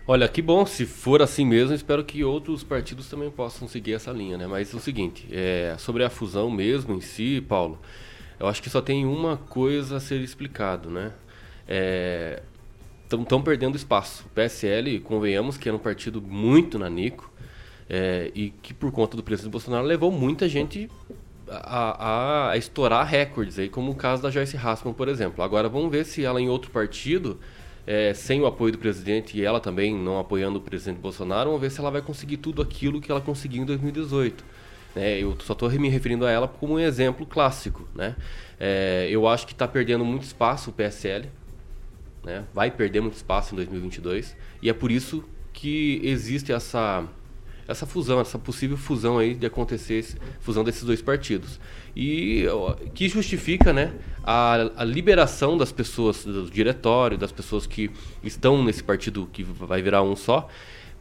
Olha, 0.08 0.28
que 0.28 0.42
bom, 0.42 0.66
se 0.66 0.86
for 0.86 1.22
assim 1.22 1.44
mesmo, 1.44 1.74
espero 1.74 2.04
que 2.04 2.24
outros 2.24 2.64
partidos 2.64 3.10
também 3.10 3.32
possam 3.32 3.68
seguir 3.68 3.94
essa 3.94 4.12
linha, 4.12 4.38
né? 4.38 4.46
Mas 4.46 4.72
é 4.72 4.78
o 4.78 4.80
seguinte, 4.80 5.28
é, 5.32 5.76
sobre 5.80 6.04
a 6.04 6.12
fusão 6.12 6.52
mesmo 6.52 6.94
em 6.94 7.02
si, 7.02 7.44
Paulo, 7.50 7.80
eu 8.40 8.48
acho 8.48 8.62
que 8.62 8.70
só 8.70 8.82
tem 8.82 9.04
uma 9.04 9.38
coisa 9.38 9.98
a 9.98 10.00
ser 10.00 10.22
explicado, 10.22 10.92
né? 10.92 11.12
É, 11.68 12.44
estão 13.10 13.42
perdendo 13.42 13.76
espaço. 13.76 14.26
O 14.28 14.30
PSL, 14.30 15.00
convenhamos 15.00 15.58
que 15.58 15.68
era 15.68 15.76
um 15.76 15.80
partido 15.80 16.22
muito 16.22 16.78
nanico 16.78 17.32
é, 17.90 18.32
e 18.36 18.52
que 18.62 18.74
por 18.74 18.92
conta 18.92 19.16
do 19.16 19.24
presidente 19.24 19.52
Bolsonaro 19.52 19.86
levou 19.86 20.12
muita 20.12 20.48
gente 20.50 20.90
a, 21.50 22.48
a, 22.48 22.52
a, 22.52 22.58
estourar 22.58 23.06
recordes, 23.06 23.60
aí, 23.60 23.70
como 23.70 23.92
o 23.92 23.96
caso 23.96 24.22
da 24.22 24.30
Joyce 24.30 24.58
Hasselman, 24.58 24.94
por 24.94 25.08
exemplo. 25.08 25.44
Agora 25.44 25.70
vamos 25.70 25.92
ver 25.92 26.06
se 26.06 26.24
ela 26.24 26.42
em 26.42 26.50
outro 26.50 26.72
partido, 26.72 27.40
é, 27.86 28.14
sem 28.14 28.42
o 28.42 28.46
apoio 28.46 28.72
do 28.72 28.78
presidente 28.78 29.38
e 29.38 29.44
ela 29.44 29.60
também 29.60 29.96
não 29.96 30.20
apoiando 30.20 30.58
o 30.58 30.62
presidente 30.62 31.00
Bolsonaro, 31.00 31.50
vamos 31.50 31.62
ver 31.62 31.70
se 31.70 31.80
ela 31.80 31.92
vai 31.92 32.02
conseguir 32.02 32.38
tudo 32.38 32.62
aquilo 32.62 33.00
que 33.00 33.12
ela 33.12 33.22
conseguiu 33.22 33.64
em 33.64 33.66
2018. 33.66 34.44
É, 34.96 35.20
eu 35.20 35.36
só 35.42 35.54
estou 35.54 35.70
me 35.72 35.90
referindo 35.90 36.26
a 36.26 36.32
ela 36.32 36.48
como 36.48 36.76
um 36.76 36.80
exemplo 36.80 37.26
clássico. 37.26 37.88
Né? 37.94 38.16
É, 38.60 39.08
eu 39.12 39.28
acho 39.28 39.46
que 39.46 39.54
está 39.54 39.68
perdendo 39.68 40.06
muito 40.06 40.24
espaço 40.24 40.70
o 40.70 40.74
PSL, 40.74 41.30
né? 42.24 42.46
vai 42.54 42.72
perder 42.72 43.02
muito 43.02 43.16
espaço 43.16 43.54
em 43.54 43.58
2022, 43.58 44.36
e 44.62 44.70
é 44.70 44.74
por 44.74 44.90
isso 44.90 45.24
que 45.54 46.02
existe 46.04 46.52
essa 46.52 47.08
essa 47.68 47.86
fusão, 47.86 48.20
essa 48.20 48.38
possível 48.38 48.78
fusão 48.78 49.18
aí 49.18 49.34
de 49.34 49.46
acontecer, 49.46 50.06
fusão 50.40 50.64
desses 50.64 50.84
dois 50.84 51.02
partidos. 51.02 51.60
E 51.96 52.46
que 52.94 53.08
justifica 53.08 53.74
né, 53.74 53.94
a, 54.24 54.72
a 54.78 54.84
liberação 54.84 55.58
das 55.58 55.72
pessoas, 55.72 56.24
do 56.24 56.50
diretório, 56.50 57.18
das 57.18 57.32
pessoas 57.32 57.66
que 57.66 57.90
estão 58.24 58.64
nesse 58.64 58.84
partido 58.84 59.28
que 59.32 59.44
vai 59.44 59.82
virar 59.82 60.04
um 60.04 60.16
só, 60.16 60.48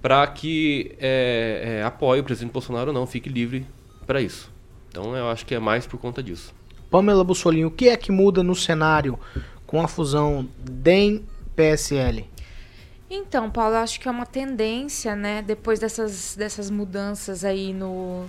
para 0.01 0.27
que 0.27 0.95
é, 0.99 1.79
é, 1.81 1.83
apoie 1.83 2.21
o 2.21 2.25
presidente 2.25 2.53
Bolsonaro 2.53 2.89
ou 2.89 2.95
não, 2.95 3.07
fique 3.07 3.29
livre 3.29 3.67
para 4.07 4.21
isso. 4.21 4.51
Então 4.89 5.17
eu 5.17 5.29
acho 5.29 5.45
que 5.45 5.55
é 5.55 5.59
mais 5.59 5.87
por 5.87 5.99
conta 5.99 6.23
disso. 6.23 6.55
Pamela 6.91 7.25
Bussolini, 7.25 7.65
o 7.65 7.71
que 7.71 7.89
é 7.89 7.97
que 7.97 8.12
muda 8.12 8.43
no 8.43 8.55
cenário 8.55 9.19
com 9.67 9.81
a 9.83 9.89
fusão 9.89 10.49
DEM-PSL? 10.59 12.34
Então, 13.17 13.49
Paulo, 13.49 13.77
acho 13.77 14.01
que 14.01 14.09
é 14.09 14.11
uma 14.11 14.27
tendência, 14.27 15.15
né? 15.15 15.41
Depois 15.41 15.79
dessas, 15.79 16.35
dessas 16.35 16.69
mudanças 16.69 17.45
aí 17.45 17.73
no 17.73 18.27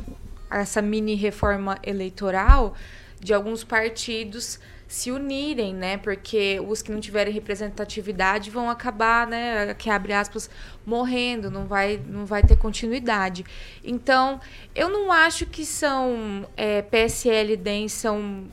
essa 0.49 0.79
mini 0.79 1.15
reforma 1.15 1.77
eleitoral, 1.83 2.75
de 3.19 3.33
alguns 3.33 3.63
partidos 3.63 4.59
se 4.87 5.11
unirem, 5.11 5.73
né? 5.73 5.97
Porque 5.97 6.61
os 6.67 6.83
que 6.83 6.91
não 6.91 6.99
tiverem 6.99 7.33
representatividade 7.33 8.51
vão 8.51 8.69
acabar, 8.69 9.25
né? 9.25 9.73
Que 9.73 9.89
abre 9.89 10.13
aspas, 10.13 10.49
morrendo, 10.85 11.49
não 11.49 11.65
vai, 11.65 11.99
não 12.07 12.23
vai 12.23 12.43
ter 12.43 12.55
continuidade. 12.55 13.43
Então, 13.83 14.39
eu 14.75 14.87
não 14.87 15.11
acho 15.11 15.47
que 15.47 15.65
são 15.65 16.47
é, 16.55 16.83
PSL 16.83 17.53
e 17.53 17.57
DEM 17.57 17.89
são 17.89 18.45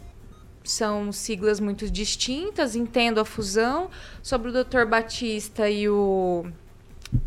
são 0.64 1.12
siglas 1.12 1.60
muito 1.60 1.90
distintas, 1.90 2.76
entendo 2.76 3.20
a 3.20 3.24
fusão. 3.24 3.90
Sobre 4.22 4.50
o 4.50 4.64
Dr. 4.64 4.84
Batista 4.86 5.68
e 5.68 5.88
o, 5.88 6.46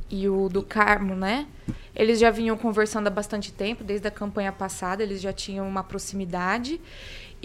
e 0.10 0.28
o 0.30 0.50
do 0.50 0.64
Carmo, 0.64 1.16
né? 1.16 1.48
Eles 1.96 2.20
já 2.20 2.30
vinham 2.30 2.58
conversando 2.58 3.08
há 3.08 3.10
bastante 3.10 3.54
tempo, 3.54 3.84
desde 3.84 4.08
a 4.08 4.12
campanha 4.12 4.52
passada, 4.52 5.02
eles 5.02 5.22
já 5.22 5.32
tinham 5.32 5.68
uma 5.68 5.84
proximidade. 5.84 6.80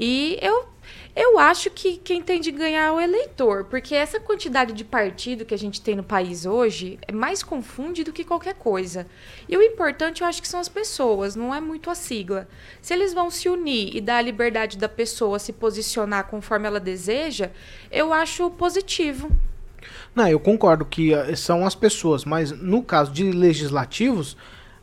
E 0.00 0.38
eu, 0.40 0.64
eu 1.14 1.38
acho 1.38 1.68
que 1.68 1.98
quem 1.98 2.22
tem 2.22 2.40
de 2.40 2.50
ganhar 2.50 2.86
é 2.86 2.90
o 2.90 2.98
eleitor, 2.98 3.64
porque 3.64 3.94
essa 3.94 4.18
quantidade 4.18 4.72
de 4.72 4.82
partido 4.82 5.44
que 5.44 5.52
a 5.52 5.58
gente 5.58 5.82
tem 5.82 5.94
no 5.94 6.02
país 6.02 6.46
hoje 6.46 6.98
é 7.06 7.12
mais 7.12 7.42
confunde 7.42 8.02
do 8.02 8.10
que 8.10 8.24
qualquer 8.24 8.54
coisa. 8.54 9.06
E 9.46 9.54
o 9.58 9.62
importante 9.62 10.22
eu 10.22 10.26
acho 10.26 10.40
que 10.40 10.48
são 10.48 10.58
as 10.58 10.70
pessoas, 10.70 11.36
não 11.36 11.54
é 11.54 11.60
muito 11.60 11.90
a 11.90 11.94
sigla. 11.94 12.48
Se 12.80 12.94
eles 12.94 13.12
vão 13.12 13.30
se 13.30 13.50
unir 13.50 13.94
e 13.94 14.00
dar 14.00 14.16
a 14.16 14.22
liberdade 14.22 14.78
da 14.78 14.88
pessoa 14.88 15.38
se 15.38 15.52
posicionar 15.52 16.28
conforme 16.28 16.66
ela 16.66 16.80
deseja, 16.80 17.50
eu 17.92 18.10
acho 18.10 18.48
positivo. 18.52 19.30
Não, 20.14 20.26
eu 20.26 20.40
concordo 20.40 20.86
que 20.86 21.12
eh, 21.12 21.36
são 21.36 21.66
as 21.66 21.74
pessoas, 21.74 22.24
mas 22.24 22.50
no 22.52 22.82
caso 22.82 23.12
de 23.12 23.30
legislativos, 23.30 24.34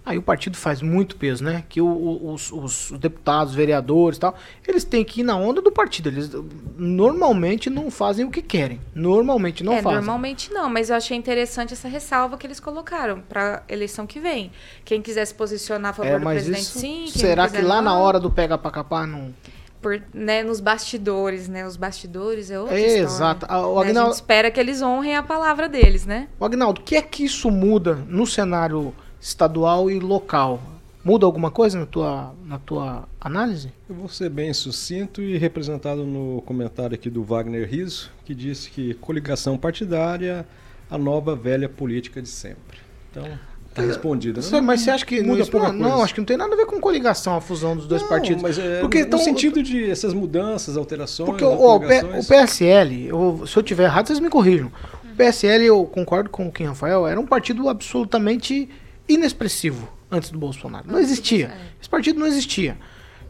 Aí 0.07 0.17
o 0.17 0.21
partido 0.21 0.55
faz 0.55 0.81
muito 0.81 1.17
peso, 1.17 1.43
né? 1.43 1.65
Que 1.67 1.81
o, 1.81 2.31
os, 2.31 2.49
os, 2.49 2.93
deputados, 2.97 3.53
vereadores 3.53 4.15
e 4.15 4.21
tal, 4.21 4.37
eles 4.65 4.85
têm 4.85 5.03
que 5.03 5.19
ir 5.19 5.23
na 5.23 5.35
onda 5.35 5.61
do 5.61 5.69
partido. 5.69 6.07
Eles 6.07 6.31
normalmente 6.77 7.69
não 7.69 7.91
fazem 7.91 8.23
o 8.23 8.31
que 8.31 8.41
querem. 8.41 8.79
Normalmente 8.95 9.65
não 9.65 9.73
é, 9.73 9.81
fazem. 9.81 9.97
Normalmente 9.97 10.49
não, 10.53 10.69
mas 10.69 10.89
eu 10.89 10.95
achei 10.95 11.17
interessante 11.17 11.73
essa 11.73 11.89
ressalva 11.89 12.37
que 12.37 12.47
eles 12.47 12.57
colocaram 12.57 13.19
para 13.19 13.63
eleição 13.67 14.07
que 14.07 14.17
vem. 14.17 14.49
Quem 14.85 15.01
quiser 15.01 15.25
se 15.25 15.33
posicionar 15.33 15.91
a 15.91 15.93
favor 15.93 16.13
é, 16.13 16.19
do 16.19 16.25
presidente, 16.25 16.61
isso, 16.61 16.79
sim. 16.79 17.07
será 17.07 17.49
que 17.49 17.61
lá 17.61 17.81
não, 17.81 17.91
na 17.91 17.97
hora 17.99 18.17
do 18.17 18.31
pega 18.31 18.57
pra 18.57 18.71
capar 18.71 19.05
não. 19.05 19.35
Por, 19.81 20.01
né, 20.13 20.41
nos 20.41 20.61
bastidores, 20.61 21.49
né? 21.49 21.67
Os 21.67 21.75
bastidores 21.75 22.49
é 22.49 22.57
outra 22.57 22.79
é. 22.79 22.99
Exato. 22.99 23.45
O 23.45 23.77
Agnaldo... 23.77 23.93
né? 23.93 23.99
A 23.99 24.03
gente 24.05 24.13
espera 24.13 24.49
que 24.49 24.59
eles 24.61 24.81
honrem 24.81 25.17
a 25.17 25.23
palavra 25.23 25.67
deles, 25.67 26.05
né? 26.05 26.29
O 26.39 26.45
Agnaldo, 26.45 26.79
o 26.79 26.83
que 26.85 26.95
é 26.95 27.01
que 27.01 27.25
isso 27.25 27.51
muda 27.51 27.95
no 28.07 28.25
cenário 28.25 28.95
estadual 29.19 29.89
e 29.89 29.99
local. 29.99 30.61
Muda 31.03 31.25
alguma 31.25 31.49
coisa 31.49 31.79
na 31.79 31.85
tua, 31.85 32.33
na 32.45 32.59
tua 32.59 33.07
análise? 33.21 33.71
Eu 33.89 33.95
vou 33.95 34.09
ser 34.09 34.29
bem 34.29 34.53
sucinto 34.53 35.21
e 35.21 35.37
representado 35.37 36.05
no 36.05 36.41
comentário 36.41 36.95
aqui 36.95 37.09
do 37.09 37.23
Wagner 37.23 37.67
Riso, 37.67 38.11
que 38.25 38.35
disse 38.35 38.69
que 38.69 38.93
coligação 38.95 39.57
partidária, 39.57 40.45
a 40.89 40.97
nova 40.97 41.33
velha 41.33 41.69
política 41.69 42.21
de 42.21 42.27
sempre. 42.27 42.79
Então, 43.09 43.39
tá 43.73 43.83
respondido. 43.83 44.41
Né? 44.41 44.61
Mas 44.61 44.81
você 44.81 44.91
acha 44.91 45.05
que 45.05 45.21
muda 45.21 45.43
não, 45.43 45.47
pouca 45.47 45.71
não, 45.71 46.03
acho 46.03 46.13
que 46.13 46.19
não 46.19 46.25
tem 46.25 46.35
nada 46.35 46.53
a 46.53 46.57
ver 46.57 46.65
com 46.65 46.79
coligação, 46.79 47.37
a 47.37 47.41
fusão 47.41 47.75
dos 47.75 47.87
dois 47.87 48.01
não, 48.01 48.09
partidos. 48.09 48.41
Mas 48.41 48.57
é, 48.57 48.81
porque 48.81 49.03
no, 49.03 49.09
tão, 49.11 49.19
sentido 49.19 49.61
de 49.61 49.89
essas 49.89 50.13
mudanças, 50.13 50.75
alterações. 50.75 51.29
Porque 51.29 51.43
o, 51.43 51.75
o, 51.75 51.79
PSL, 52.27 53.07
eu, 53.07 53.43
se 53.47 53.55
eu 53.55 53.63
tiver 53.63 53.85
errado, 53.85 54.07
vocês 54.07 54.19
me 54.19 54.29
corrijam. 54.29 54.71
O 55.05 55.15
PSL, 55.15 55.65
eu 55.65 55.85
concordo 55.85 56.29
com 56.29 56.47
o 56.47 56.51
Kim 56.51 56.65
Rafael, 56.65 57.07
era 57.07 57.19
um 57.19 57.25
partido 57.25 57.69
absolutamente 57.69 58.69
inexpressivo 59.07 59.87
antes 60.11 60.29
do 60.29 60.37
Bolsonaro. 60.37 60.89
Não 60.89 60.99
existia. 60.99 61.55
Esse 61.79 61.89
partido 61.89 62.19
não 62.19 62.27
existia. 62.27 62.77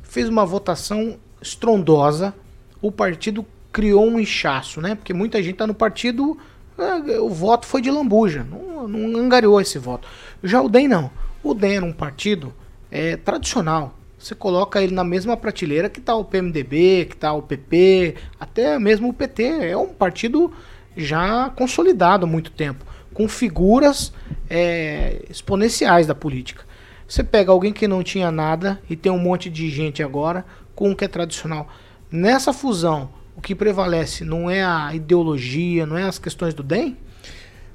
Fez 0.01 0.29
uma 0.29 0.45
votação 0.45 1.17
estrondosa. 1.41 2.33
O 2.81 2.91
partido 2.91 3.45
criou 3.71 4.07
um 4.07 4.19
inchaço, 4.19 4.81
né? 4.81 4.95
Porque 4.95 5.13
muita 5.13 5.41
gente 5.41 5.53
está 5.53 5.67
no 5.67 5.73
partido. 5.73 6.37
É, 6.77 7.19
o 7.19 7.29
voto 7.29 7.65
foi 7.65 7.81
de 7.81 7.91
lambuja. 7.91 8.43
Não, 8.43 8.87
não 8.87 9.19
angariou 9.19 9.59
esse 9.59 9.77
voto. 9.77 10.07
Já 10.43 10.61
o 10.61 10.69
DEM 10.69 10.87
não. 10.87 11.11
O 11.43 11.53
DEM 11.53 11.77
era 11.77 11.85
um 11.85 11.93
partido 11.93 12.53
é, 12.89 13.17
tradicional. 13.17 13.95
Você 14.17 14.33
coloca 14.33 14.81
ele 14.81 14.95
na 14.95 15.03
mesma 15.03 15.37
prateleira 15.37 15.89
que 15.89 15.99
está 15.99 16.15
o 16.15 16.25
PMDB, 16.25 17.05
que 17.05 17.15
está 17.15 17.33
o 17.33 17.41
PP, 17.41 18.15
até 18.39 18.79
mesmo 18.79 19.09
o 19.09 19.13
PT. 19.13 19.43
É 19.43 19.77
um 19.77 19.89
partido 19.89 20.51
já 20.95 21.51
consolidado 21.51 22.25
há 22.25 22.27
muito 22.27 22.49
tempo 22.51 22.83
com 23.17 23.27
figuras 23.27 24.13
é, 24.47 25.23
exponenciais 25.27 26.05
da 26.05 26.13
política. 26.13 26.63
Você 27.07 27.23
pega 27.23 27.51
alguém 27.51 27.73
que 27.73 27.87
não 27.87 28.03
tinha 28.03 28.29
nada 28.29 28.79
e 28.87 28.95
tem 28.95 29.11
um 29.11 29.17
monte 29.17 29.49
de 29.49 29.71
gente 29.71 30.03
agora 30.03 30.45
com 30.75 30.91
o 30.91 30.95
que 30.95 31.03
é 31.03 31.07
tradicional. 31.07 31.67
Nessa 32.11 32.53
fusão, 32.53 33.09
o 33.35 33.41
que 33.41 33.55
prevalece 33.55 34.23
não 34.23 34.51
é 34.51 34.63
a 34.63 34.93
ideologia, 34.93 35.83
não 35.83 35.97
é 35.97 36.03
as 36.03 36.19
questões 36.19 36.53
do 36.53 36.61
DEM? 36.61 36.95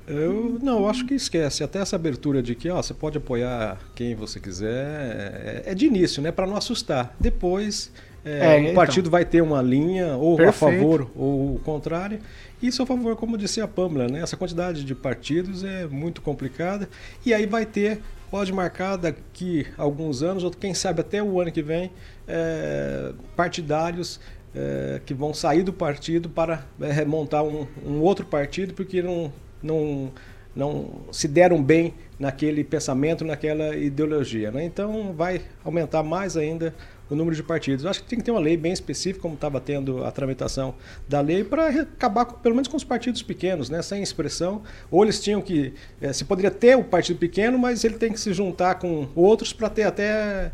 Eu 0.06 0.60
não, 0.62 0.88
acho 0.88 1.04
que 1.06 1.14
esquece. 1.14 1.64
Até 1.64 1.80
essa 1.80 1.96
abertura 1.96 2.40
de 2.40 2.54
que 2.54 2.70
ó, 2.70 2.80
você 2.80 2.94
pode 2.94 3.18
apoiar 3.18 3.80
quem 3.96 4.14
você 4.14 4.38
quiser 4.38 5.64
é, 5.66 5.72
é 5.72 5.74
de 5.74 5.86
início, 5.86 6.22
né? 6.22 6.30
Para 6.30 6.46
não 6.46 6.56
assustar. 6.56 7.16
Depois 7.18 7.90
é, 8.24 8.54
é, 8.54 8.58
o 8.58 8.62
então. 8.62 8.74
partido 8.74 9.10
vai 9.10 9.24
ter 9.24 9.42
uma 9.42 9.60
linha 9.60 10.14
ou 10.16 10.36
Perfeito. 10.36 10.64
a 10.64 10.78
favor 10.78 11.10
ou 11.16 11.56
o 11.56 11.58
contrário. 11.64 12.20
Isso 12.62 12.80
a 12.80 12.86
favor, 12.86 13.16
como 13.16 13.36
disse 13.36 13.60
a 13.60 13.66
Pamela, 13.66 14.06
né? 14.06 14.20
essa 14.20 14.36
quantidade 14.36 14.84
de 14.84 14.94
partidos 14.94 15.64
é 15.64 15.84
muito 15.86 16.22
complicada. 16.22 16.88
E 17.26 17.34
aí 17.34 17.44
vai 17.44 17.66
ter, 17.66 18.00
pode 18.30 18.52
marcar 18.52 18.96
daqui 18.96 19.66
alguns 19.76 20.22
anos, 20.22 20.44
ou 20.44 20.50
quem 20.52 20.72
sabe 20.72 21.00
até 21.00 21.20
o 21.20 21.40
ano 21.40 21.50
que 21.50 21.60
vem, 21.60 21.90
é, 22.28 23.12
partidários 23.34 24.20
é, 24.54 25.00
que 25.04 25.12
vão 25.12 25.34
sair 25.34 25.64
do 25.64 25.72
partido 25.72 26.28
para 26.28 26.64
é, 26.80 27.04
um, 27.04 27.66
um, 27.84 28.00
outro 28.00 28.24
partido, 28.24 28.74
porque 28.74 29.02
não, 29.02 29.32
não, 29.60 30.12
não 30.54 31.00
se 31.10 31.26
deram 31.26 31.60
bem 31.60 31.94
naquele 32.16 32.62
pensamento, 32.62 33.24
naquela 33.24 33.74
ideologia. 33.74 34.52
Né? 34.52 34.64
Então 34.64 35.12
vai 35.12 35.42
aumentar 35.64 36.04
mais 36.04 36.36
ainda 36.36 36.72
o 37.10 37.14
número 37.14 37.36
de 37.36 37.42
partidos. 37.42 37.84
Eu 37.84 37.90
acho 37.90 38.02
que 38.02 38.08
tem 38.08 38.18
que 38.18 38.24
ter 38.24 38.30
uma 38.30 38.40
lei 38.40 38.56
bem 38.56 38.72
específica, 38.72 39.20
como 39.20 39.34
estava 39.34 39.60
tendo 39.60 40.04
a 40.04 40.10
tramitação 40.10 40.74
da 41.08 41.20
lei, 41.20 41.44
para 41.44 41.68
acabar 41.68 42.24
com, 42.24 42.36
pelo 42.36 42.54
menos 42.54 42.68
com 42.68 42.76
os 42.76 42.84
partidos 42.84 43.22
pequenos, 43.22 43.68
né, 43.68 43.82
sem 43.82 44.02
expressão. 44.02 44.62
Ou 44.90 45.02
eles 45.02 45.20
tinham 45.20 45.40
que. 45.40 45.74
É, 46.00 46.12
se 46.12 46.24
poderia 46.24 46.50
ter 46.50 46.76
o 46.76 46.84
partido 46.84 47.18
pequeno, 47.18 47.58
mas 47.58 47.84
ele 47.84 47.98
tem 47.98 48.12
que 48.12 48.20
se 48.20 48.32
juntar 48.32 48.76
com 48.76 49.08
outros 49.14 49.52
para 49.52 49.68
ter 49.68 49.84
até 49.84 50.52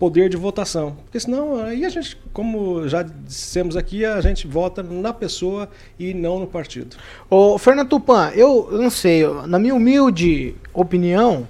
poder 0.00 0.30
de 0.30 0.36
votação. 0.36 0.96
Porque 1.04 1.20
senão, 1.20 1.62
aí 1.62 1.84
a 1.84 1.88
gente, 1.90 2.16
como 2.32 2.88
já 2.88 3.02
dissemos 3.02 3.76
aqui, 3.76 4.02
a 4.02 4.18
gente 4.22 4.46
vota 4.46 4.82
na 4.82 5.12
pessoa 5.12 5.68
e 5.98 6.14
não 6.14 6.40
no 6.40 6.46
partido. 6.46 6.96
Ô, 7.28 7.58
Fernando 7.58 7.90
Tupan, 7.90 8.30
eu 8.34 8.70
não 8.72 8.88
sei, 8.88 9.26
na 9.46 9.58
minha 9.58 9.74
humilde 9.74 10.54
opinião, 10.72 11.46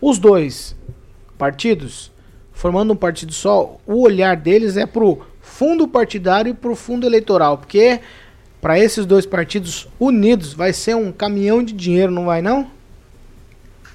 os 0.00 0.20
dois 0.20 0.76
partidos 1.36 2.12
formando 2.60 2.92
um 2.92 2.96
partido 2.96 3.32
só, 3.32 3.78
o 3.86 4.02
olhar 4.02 4.36
deles 4.36 4.76
é 4.76 4.84
pro 4.84 5.20
fundo 5.40 5.88
partidário 5.88 6.50
e 6.50 6.54
pro 6.54 6.76
fundo 6.76 7.06
eleitoral, 7.06 7.56
porque 7.56 8.00
para 8.60 8.78
esses 8.78 9.06
dois 9.06 9.24
partidos 9.24 9.88
unidos 9.98 10.52
vai 10.52 10.70
ser 10.74 10.94
um 10.94 11.10
caminhão 11.10 11.64
de 11.64 11.72
dinheiro, 11.72 12.12
não 12.12 12.26
vai 12.26 12.42
não? 12.42 12.70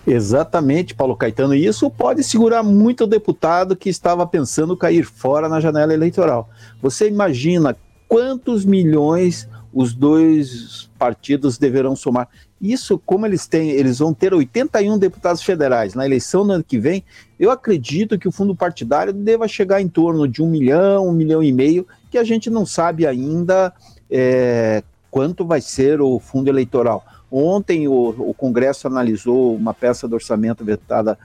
Exatamente, 0.08 0.96
Paulo 0.96 1.16
Caetano. 1.16 1.54
E 1.54 1.64
isso 1.64 1.92
pode 1.92 2.24
segurar 2.24 2.64
muito 2.64 3.04
o 3.04 3.08
deputado 3.08 3.76
que 3.76 3.88
estava 3.88 4.26
pensando 4.26 4.76
cair 4.76 5.06
fora 5.06 5.48
na 5.48 5.60
janela 5.60 5.94
eleitoral. 5.94 6.50
Você 6.82 7.08
imagina 7.08 7.78
quantos 8.08 8.66
milhões 8.66 9.48
os 9.72 9.94
dois 9.94 10.90
partidos 10.98 11.60
deverão 11.60 11.96
somar? 11.96 12.28
Isso, 12.62 12.98
como 13.06 13.26
eles 13.26 13.48
têm, 13.48 13.72
eles 13.72 14.00
vão 14.00 14.14
ter 14.14 14.34
81 14.34 14.98
deputados 14.98 15.44
federais 15.44 15.94
na 15.94 16.06
eleição 16.06 16.46
do 16.46 16.54
ano 16.54 16.64
que 16.64 16.80
vem. 16.80 17.04
Eu 17.38 17.52
acredito 17.52 18.18
que 18.18 18.28
o 18.28 18.32
fundo 18.32 18.56
partidário 18.56 19.12
deva 19.12 19.48
chegar 19.48 19.82
em 19.82 19.90
torno 19.90 20.28
de 20.28 20.42
um 20.42 20.50
milhão, 20.50 21.08
um 21.08 21.12
milhão 21.12 21.44
e 21.44 21.52
meio, 21.52 21.86
que 22.10 22.18
a 22.18 22.24
gente 22.24 22.50
não 22.50 22.66
sabe 22.66 23.06
ainda 23.06 23.74
é, 24.10 24.84
quanto 25.12 25.46
vai 25.46 25.60
ser 25.60 26.02
o 26.02 26.18
fundo 26.20 26.50
eleitoral. 26.50 27.06
Ontem 27.30 27.88
o, 27.88 28.10
o 28.18 28.34
Congresso 28.34 28.88
analisou 28.88 29.56
uma 29.56 29.74
peça 29.74 30.08
do 30.08 30.16
orçamento 30.16 30.64
vetada 30.64 31.18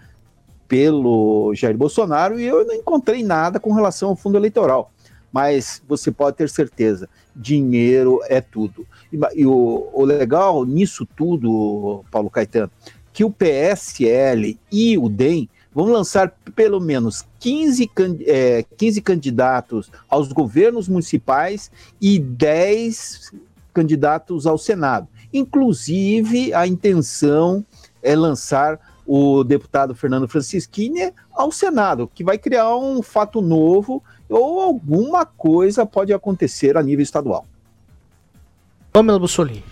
pelo 0.67 1.53
Jair 1.55 1.77
Bolsonaro 1.77 2.39
e 2.39 2.45
eu 2.45 2.65
não 2.65 2.75
encontrei 2.75 3.23
nada 3.23 3.59
com 3.61 3.73
relação 3.73 4.11
ao 4.11 4.17
fundo 4.17 4.37
eleitoral. 4.37 4.91
Mas 5.33 5.81
você 5.89 6.11
pode 6.11 6.37
ter 6.37 6.49
certeza, 6.49 7.09
dinheiro 7.35 8.21
é 8.25 8.41
tudo. 8.41 8.87
E, 9.13 9.19
e 9.35 9.47
o, 9.47 9.89
o 9.93 10.05
legal 10.05 10.65
nisso 10.65 11.07
tudo, 11.17 12.05
Paulo 12.11 12.31
Caetano, 12.31 12.71
que 13.13 13.25
o 13.25 13.31
PSL 13.31 14.59
e 14.71 14.97
o 14.97 15.09
DEM 15.09 15.49
vão 15.73 15.87
lançar 15.87 16.35
pelo 16.55 16.81
menos 16.81 17.25
15, 17.39 17.91
é, 18.27 18.65
15 18.77 19.01
candidatos 19.03 19.91
aos 20.09 20.33
governos 20.33 20.89
municipais 20.89 21.71
e 22.01 22.19
10 22.19 23.33
candidatos 23.73 24.47
ao 24.47 24.59
Senado. 24.59 25.09
Inclusive, 25.33 26.53
a 26.53 26.67
intenção 26.67 27.65
é 28.03 28.17
lançar 28.17 28.81
o 29.07 29.43
deputado 29.45 29.95
Fernando 29.95 30.29
Francischini 30.29 31.13
ao 31.33 31.51
Senado, 31.51 32.11
que 32.13 32.25
vai 32.25 32.39
criar 32.39 32.77
um 32.77 33.03
fato 33.03 33.41
novo 33.41 34.03
ou 34.29 34.61
alguma 34.61 35.25
coisa 35.27 35.85
pode 35.85 36.13
acontecer 36.13 36.77
a 36.77 36.83
nível 36.83 37.03
estadual. 37.03 37.47
Pamela 38.93 39.19
Bussolini. 39.19 39.65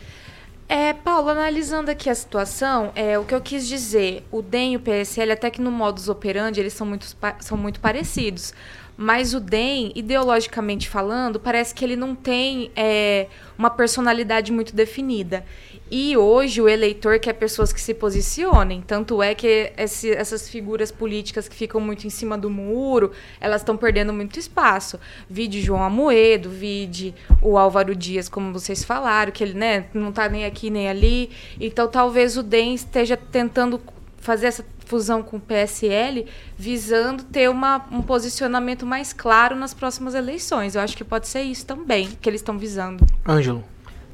É, 0.68 0.92
Paulo, 0.92 1.30
analisando 1.30 1.90
aqui 1.90 2.10
a 2.10 2.14
situação, 2.14 2.92
é, 2.94 3.18
o 3.18 3.24
que 3.24 3.34
eu 3.34 3.40
quis 3.40 3.66
dizer, 3.66 4.22
o 4.30 4.42
DEM 4.42 4.74
e 4.74 4.76
o 4.76 4.80
PSL, 4.80 5.32
até 5.32 5.50
que 5.50 5.62
no 5.62 5.70
modus 5.70 6.10
operandi, 6.10 6.60
eles 6.60 6.74
são 6.74 6.86
muito, 6.86 7.06
são 7.40 7.56
muito 7.56 7.80
parecidos. 7.80 8.52
Mas 8.94 9.32
o 9.32 9.40
DEM, 9.40 9.92
ideologicamente 9.94 10.88
falando, 10.88 11.40
parece 11.40 11.74
que 11.74 11.84
ele 11.84 11.96
não 11.96 12.14
tem 12.14 12.70
é, 12.76 13.28
uma 13.56 13.70
personalidade 13.70 14.52
muito 14.52 14.74
definida. 14.74 15.44
E 15.90 16.16
hoje 16.16 16.60
o 16.60 16.68
eleitor 16.68 17.18
quer 17.18 17.32
pessoas 17.32 17.72
que 17.72 17.80
se 17.80 17.94
posicionem. 17.94 18.82
Tanto 18.86 19.22
é 19.22 19.34
que 19.34 19.72
esse, 19.76 20.10
essas 20.10 20.48
figuras 20.48 20.90
políticas 20.90 21.48
que 21.48 21.56
ficam 21.56 21.80
muito 21.80 22.06
em 22.06 22.10
cima 22.10 22.36
do 22.36 22.50
muro, 22.50 23.12
elas 23.40 23.62
estão 23.62 23.76
perdendo 23.76 24.12
muito 24.12 24.38
espaço. 24.38 24.98
Vide 25.28 25.62
João 25.62 25.82
Amoedo, 25.82 26.50
vide 26.50 27.14
o 27.40 27.56
Álvaro 27.56 27.94
Dias, 27.94 28.28
como 28.28 28.52
vocês 28.52 28.84
falaram, 28.84 29.32
que 29.32 29.42
ele 29.42 29.54
né, 29.54 29.86
não 29.94 30.10
está 30.10 30.28
nem 30.28 30.44
aqui 30.44 30.70
nem 30.70 30.88
ali. 30.88 31.30
Então 31.60 31.88
talvez 31.88 32.36
o 32.36 32.42
DEM 32.42 32.74
esteja 32.74 33.16
tentando 33.16 33.80
fazer 34.18 34.46
essa 34.46 34.64
fusão 34.84 35.22
com 35.22 35.36
o 35.36 35.40
PSL, 35.40 36.26
visando 36.56 37.22
ter 37.22 37.48
uma, 37.48 37.86
um 37.90 38.02
posicionamento 38.02 38.84
mais 38.84 39.12
claro 39.12 39.54
nas 39.54 39.72
próximas 39.72 40.14
eleições. 40.14 40.74
Eu 40.74 40.80
acho 40.80 40.96
que 40.96 41.04
pode 41.04 41.28
ser 41.28 41.42
isso 41.42 41.64
também 41.64 42.08
que 42.20 42.28
eles 42.28 42.40
estão 42.40 42.58
visando. 42.58 43.06
Ângelo. 43.26 43.64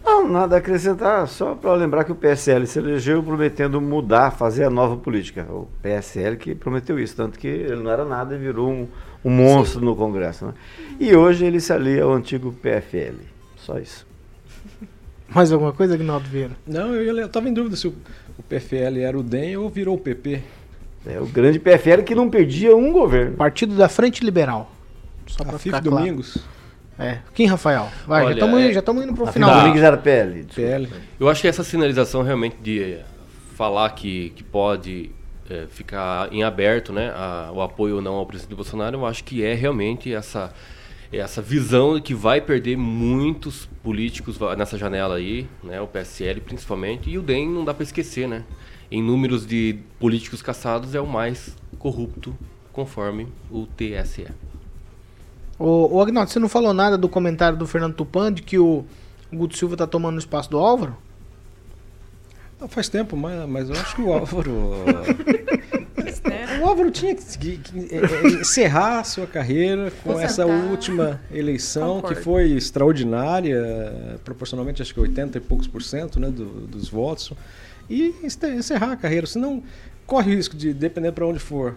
Não, 0.05 0.29
nada 0.29 0.57
a 0.57 0.59
acrescentar, 0.59 1.27
só 1.27 1.55
para 1.55 1.73
lembrar 1.75 2.05
que 2.05 2.13
o 2.13 2.15
PSL 2.15 2.67
se 2.67 2.79
elegeu 2.79 3.23
prometendo 3.23 3.81
mudar, 3.81 4.31
fazer 4.31 4.65
a 4.65 4.71
nova 4.71 4.97
política. 4.99 5.47
O 5.51 5.67
PSL 5.83 6.37
que 6.37 6.55
prometeu 6.55 7.01
isso, 7.01 7.17
tanto 7.17 7.39
que 7.39 7.49
ele 7.49 7.83
não 7.83 7.91
era 7.91 8.05
nada 8.05 8.35
e 8.35 8.39
virou 8.39 8.71
um, 8.71 8.87
um 9.25 9.31
monstro 9.31 9.81
Sim. 9.81 9.87
no 9.87 9.97
Congresso. 9.97 10.47
Né? 10.47 10.55
E 11.01 11.17
hoje 11.17 11.47
ele 11.47 11.59
se 11.59 11.73
alia 11.73 12.05
ao 12.05 12.13
antigo 12.13 12.53
PFL. 12.53 13.17
Só 13.57 13.79
isso. 13.79 14.07
Mais 15.35 15.51
alguma 15.51 15.73
coisa, 15.73 15.95
Agnaldo 15.95 16.29
Vieira? 16.29 16.53
Não, 16.67 16.95
eu 16.95 17.25
estava 17.25 17.49
em 17.49 17.55
dúvida 17.55 17.75
se 17.75 17.89
o, 17.89 17.95
o, 18.39 18.43
PFL 18.43 18.99
era 19.01 19.19
o 19.19 19.23
DEM 19.23 19.57
ou 19.57 19.71
virou 19.71 19.97
o 19.97 19.99
PP. 19.99 20.43
É, 21.07 21.19
o 21.19 21.27
grande 21.27 21.59
PFL 21.59 22.03
que 22.05 22.15
não 22.15 22.29
perdia 22.29 22.77
um 22.77 22.93
governo. 22.93 23.37
Partido 23.37 23.75
da 23.75 23.89
Frente 23.89 24.23
Liberal. 24.23 24.71
Só 25.27 25.45
para 25.45 25.59
ficar 25.59 25.83
claro. 25.83 26.23
É. 26.99 27.19
Quem, 27.35 27.47
Rafael? 27.47 27.89
Vai, 28.07 28.25
Olha, 28.25 28.73
já 28.73 28.81
estamos 28.81 29.03
é... 29.03 29.05
indo 29.05 29.15
pro 29.15 29.29
a 29.29 29.33
final. 29.33 29.61
Domingos 29.61 29.83
era 29.83 29.97
PL. 29.97 30.45
PL. 30.55 30.89
Eu 31.19 31.29
acho 31.29 31.41
que 31.41 31.49
essa 31.49 31.65
sinalização 31.65 32.23
realmente 32.23 32.57
de 32.63 32.99
falar 33.55 33.91
que, 33.91 34.31
que 34.31 34.43
pode 34.43 35.11
é, 35.49 35.67
ficar 35.69 36.33
em 36.33 36.43
aberto 36.43 36.93
né, 36.93 37.11
a, 37.15 37.51
o 37.53 37.61
apoio 37.61 37.97
ou 37.97 38.03
não 38.03 38.15
ao 38.15 38.27
presidente 38.27 38.55
Bolsonaro, 38.55 38.99
eu 38.99 39.07
acho 39.07 39.25
que 39.25 39.45
é 39.45 39.55
realmente 39.55 40.13
essa, 40.13 40.53
essa 41.13 41.43
visão 41.43 41.97
de 41.97 42.03
que 42.03 42.15
vai 42.15 42.41
perder 42.41 42.77
muitos 42.77 43.69
políticos 43.83 44.39
nessa 44.57 44.79
janela 44.79 45.17
aí, 45.17 45.47
né, 45.63 45.81
o 45.81 45.87
PSL 45.87 46.41
principalmente, 46.41 47.11
e 47.11 47.19
o 47.19 47.23
DEM 47.23 47.49
não 47.49 47.65
dá 47.65 47.75
para 47.75 47.83
esquecer, 47.83 48.29
né? 48.29 48.45
Em 48.91 49.03
números 49.03 49.47
de 49.47 49.79
políticos 49.99 50.41
caçados 50.41 50.95
é 50.95 51.01
o 51.01 51.07
mais 51.07 51.57
corrupto, 51.79 52.37
conforme 52.73 53.27
o 53.51 53.67
TSE. 53.67 54.27
Ô, 55.59 55.97
ô 55.97 56.03
Agnaldo, 56.03 56.31
você 56.31 56.39
não 56.39 56.49
falou 56.49 56.73
nada 56.73 56.99
do 56.99 57.09
comentário 57.09 57.57
do 57.57 57.67
Fernando 57.67 57.95
Tupan 57.95 58.33
de 58.33 58.43
que 58.43 58.59
o 58.59 58.85
Guto 59.33 59.57
Silva 59.57 59.77
tá 59.77 59.87
tomando 59.87 60.17
o 60.17 60.19
espaço 60.19 60.51
do 60.51 60.59
Álvaro? 60.59 60.97
Não, 62.61 62.69
faz 62.69 62.89
tempo, 62.89 63.17
mas, 63.17 63.49
mas 63.49 63.69
eu 63.69 63.77
acho 63.77 63.97
que 63.97 64.03
o 64.03 64.13
Álvaro. 64.13 64.53
o 66.63 66.67
Álvaro 66.67 66.91
tinha 66.91 67.15
que, 67.15 67.59
que, 67.59 67.95
é, 67.95 67.99
é, 67.99 68.27
encerrar 68.41 69.01
a 69.01 69.05
sua 69.05 69.27
carreira 69.27 69.93
com 70.03 70.19
essa 70.19 70.47
última 70.47 71.21
eleição 71.31 71.97
Concordo. 71.97 72.17
que 72.17 72.23
foi 72.23 72.53
extraordinária, 72.53 74.19
proporcionalmente 74.25 74.83
acho 74.83 74.95
que 74.95 75.01
80 75.01 75.39
e 75.39 75.41
poucos 75.41 75.67
por 75.67 75.83
cento 75.83 76.19
né, 76.19 76.29
do, 76.29 76.67
dos 76.67 76.89
votos, 76.89 77.33
e 77.89 78.15
encerrar 78.23 78.93
a 78.93 78.97
carreira, 78.97 79.27
senão 79.27 79.63
corre 80.07 80.33
o 80.33 80.37
risco 80.37 80.57
de, 80.57 80.73
dependendo 80.73 81.15
para 81.15 81.27
onde 81.27 81.39
for, 81.39 81.75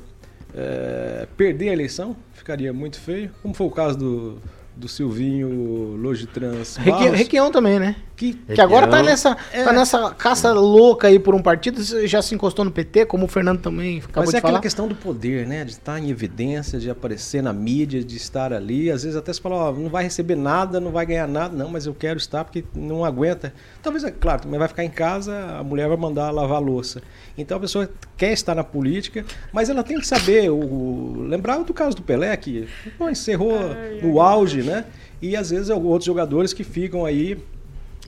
é, 0.58 1.28
perder 1.38 1.70
a 1.70 1.74
eleição, 1.74 2.16
ficaria 2.34 2.74
muito 2.74 3.00
feio, 3.00 3.30
como 3.44 3.54
foi 3.54 3.68
o 3.68 3.72
caso 3.72 3.98
do, 3.98 4.42
do 4.76 4.88
Silvinho 4.88 5.96
Logitrans. 5.96 6.78
Requi, 6.78 7.10
Requião 7.10 7.52
também, 7.52 7.80
né? 7.80 7.96
Que, 8.18 8.34
que 8.34 8.60
agora 8.60 8.88
tá 8.88 9.04
nessa, 9.04 9.38
é. 9.54 9.64
tá 9.64 9.72
nessa 9.72 10.10
caça 10.10 10.52
louca 10.52 11.08
aí 11.08 11.20
por 11.20 11.36
um 11.36 11.42
partido, 11.42 11.84
já 12.08 12.20
se 12.20 12.34
encostou 12.34 12.66
no 12.66 12.72
PT, 12.72 13.06
como 13.06 13.26
o 13.26 13.28
Fernando 13.28 13.62
também 13.62 14.00
acabou 14.00 14.24
Mas 14.24 14.32
de 14.32 14.38
é 14.38 14.42
falar. 14.42 14.50
aquela 14.54 14.62
questão 14.64 14.88
do 14.88 14.96
poder, 14.96 15.46
né? 15.46 15.64
De 15.64 15.74
estar 15.74 16.00
em 16.00 16.10
evidência, 16.10 16.80
de 16.80 16.90
aparecer 16.90 17.44
na 17.44 17.54
mídia, 17.54 18.04
de 18.04 18.18
estar 18.18 18.52
ali. 18.52 18.90
Às 18.90 19.04
vezes 19.04 19.16
até 19.16 19.32
se 19.32 19.40
fala, 19.40 19.56
ó, 19.56 19.72
não 19.72 19.88
vai 19.88 20.04
receber 20.04 20.36
nada, 20.36 20.80
não 20.80 20.90
vai 20.90 21.06
ganhar 21.06 21.28
nada. 21.28 21.56
Não, 21.56 21.70
mas 21.70 21.86
eu 21.86 21.94
quero 21.94 22.18
estar 22.18 22.44
porque 22.44 22.64
não 22.74 23.06
aguenta. 23.06 23.54
Talvez, 23.84 24.04
é 24.04 24.10
claro, 24.10 24.42
também 24.42 24.58
vai 24.58 24.68
ficar 24.68 24.84
em 24.84 24.90
casa, 24.90 25.38
a 25.60 25.64
mulher 25.64 25.88
vai 25.88 25.98
mandar 25.98 26.32
lavar 26.32 26.58
a 26.58 26.60
louça. 26.60 27.04
Então 27.38 27.58
a 27.58 27.60
pessoa 27.60 27.88
quer 28.18 28.34
estar 28.34 28.56
na 28.56 28.64
política, 28.64 29.24
mas 29.54 29.70
ela 29.70 29.84
tem 29.84 30.00
que 30.00 30.08
saber, 30.08 30.50
o, 30.50 31.22
lembrar 31.28 31.60
do 31.60 31.72
caso 31.72 31.96
do 31.96 32.02
Pelé, 32.02 32.36
que 32.36 32.68
pô, 32.98 33.08
encerrou 33.12 33.60
ai, 33.60 34.00
no 34.02 34.20
ai, 34.20 34.34
auge, 34.34 34.62
ai. 34.62 34.66
né? 34.66 34.86
E 35.22 35.36
às 35.36 35.52
vezes 35.52 35.70
outros 35.70 36.06
jogadores 36.06 36.52
que 36.52 36.64
ficam 36.64 37.06
aí 37.06 37.38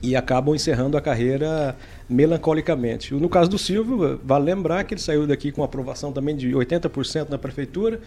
e 0.02 0.16
acabam 0.16 0.54
encerrando 0.54 0.96
a 0.96 1.00
carreira 1.00 1.76
melancolicamente. 2.08 3.14
No 3.14 3.28
caso 3.28 3.50
do 3.50 3.58
Silvio, 3.58 4.20
vale 4.24 4.44
lembrar 4.46 4.84
que 4.84 4.94
ele 4.94 5.00
saiu 5.00 5.26
daqui 5.26 5.52
com 5.52 5.62
aprovação 5.62 6.12
também 6.12 6.36
de 6.36 6.50
80% 6.50 7.28
na 7.28 7.38
prefeitura, 7.38 8.00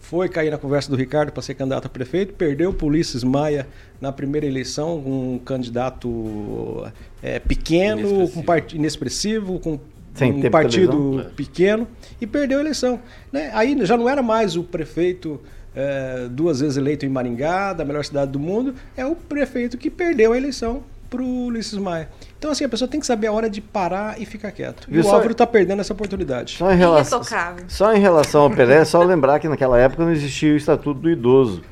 foi 0.00 0.28
cair 0.28 0.50
na 0.50 0.58
conversa 0.58 0.90
do 0.90 0.96
Ricardo 0.96 1.32
para 1.32 1.42
ser 1.42 1.54
candidato 1.54 1.86
a 1.86 1.88
prefeito, 1.88 2.34
perdeu 2.34 2.74
o 2.78 2.84
Ulisses 2.84 3.24
Maia 3.24 3.66
na 4.00 4.12
primeira 4.12 4.46
eleição, 4.46 4.98
um 4.98 5.38
candidato 5.38 6.86
é, 7.22 7.38
pequeno, 7.38 8.00
inexpressivo. 8.00 8.32
com 8.32 8.42
part... 8.42 8.76
inexpressivo, 8.76 9.58
com 9.60 9.80
Sem 10.14 10.32
um 10.32 10.50
partido 10.50 11.20
é. 11.20 11.24
pequeno, 11.30 11.88
e 12.20 12.26
perdeu 12.26 12.58
a 12.58 12.60
eleição. 12.60 13.00
Né? 13.32 13.50
Aí 13.54 13.76
já 13.86 13.96
não 13.96 14.08
era 14.08 14.22
mais 14.22 14.56
o 14.56 14.62
prefeito 14.62 15.40
é, 15.74 16.28
duas 16.30 16.60
vezes 16.60 16.76
eleito 16.76 17.06
em 17.06 17.08
Maringá, 17.08 17.72
da 17.72 17.84
melhor 17.84 18.04
cidade 18.04 18.30
do 18.30 18.38
mundo, 18.38 18.74
é 18.96 19.06
o 19.06 19.16
prefeito 19.16 19.78
que 19.78 19.90
perdeu 19.90 20.32
a 20.32 20.36
eleição 20.36 20.82
para 21.08 21.22
o 21.22 21.46
Ulisses 21.46 21.78
Maia. 21.78 22.08
Então, 22.38 22.50
assim, 22.50 22.64
a 22.64 22.68
pessoa 22.68 22.88
tem 22.88 23.00
que 23.00 23.06
saber 23.06 23.28
a 23.28 23.32
hora 23.32 23.48
de 23.48 23.60
parar 23.60 24.20
e 24.20 24.26
ficar 24.26 24.50
quieto. 24.50 24.86
E, 24.90 24.96
e 24.96 25.00
o 25.00 25.08
Álvaro 25.08 25.32
está 25.32 25.46
perdendo 25.46 25.80
essa 25.80 25.92
oportunidade. 25.92 26.56
Só 26.56 26.72
em, 26.72 26.76
relação, 26.76 27.22
só 27.68 27.94
em 27.94 28.00
relação 28.00 28.42
ao 28.42 28.50
Pelé, 28.50 28.78
é 28.78 28.84
só 28.84 29.02
lembrar 29.02 29.38
que 29.38 29.48
naquela 29.48 29.78
época 29.78 30.04
não 30.04 30.12
existia 30.12 30.52
o 30.52 30.56
Estatuto 30.56 31.00
do 31.00 31.10
Idoso. 31.10 31.62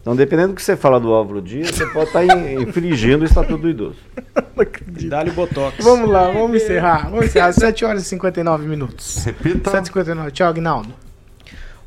Então, 0.00 0.16
dependendo 0.16 0.48
do 0.48 0.54
que 0.54 0.62
você 0.62 0.76
fala 0.76 0.98
do 0.98 1.12
Álvaro 1.12 1.42
Dias, 1.42 1.70
você 1.70 1.86
pode 1.86 2.06
estar 2.06 2.26
tá 2.26 2.52
infringindo 2.52 3.22
o 3.22 3.26
Estatuto 3.26 3.58
do 3.58 3.68
Idoso. 3.68 3.98
Dá-lhe 5.08 5.30
Botox. 5.30 5.82
Vamos 5.82 6.08
lá, 6.08 6.30
vamos 6.30 6.62
encerrar. 6.62 7.10
Vamos 7.10 7.26
encerrar. 7.26 7.52
7 7.52 7.84
horas 7.84 8.02
e 8.02 8.06
59 8.06 8.66
minutos. 8.66 9.24
Repita. 9.24 9.70
7h59. 9.70 10.30
Tchau, 10.32 10.48
Agnaldo. 10.48 11.09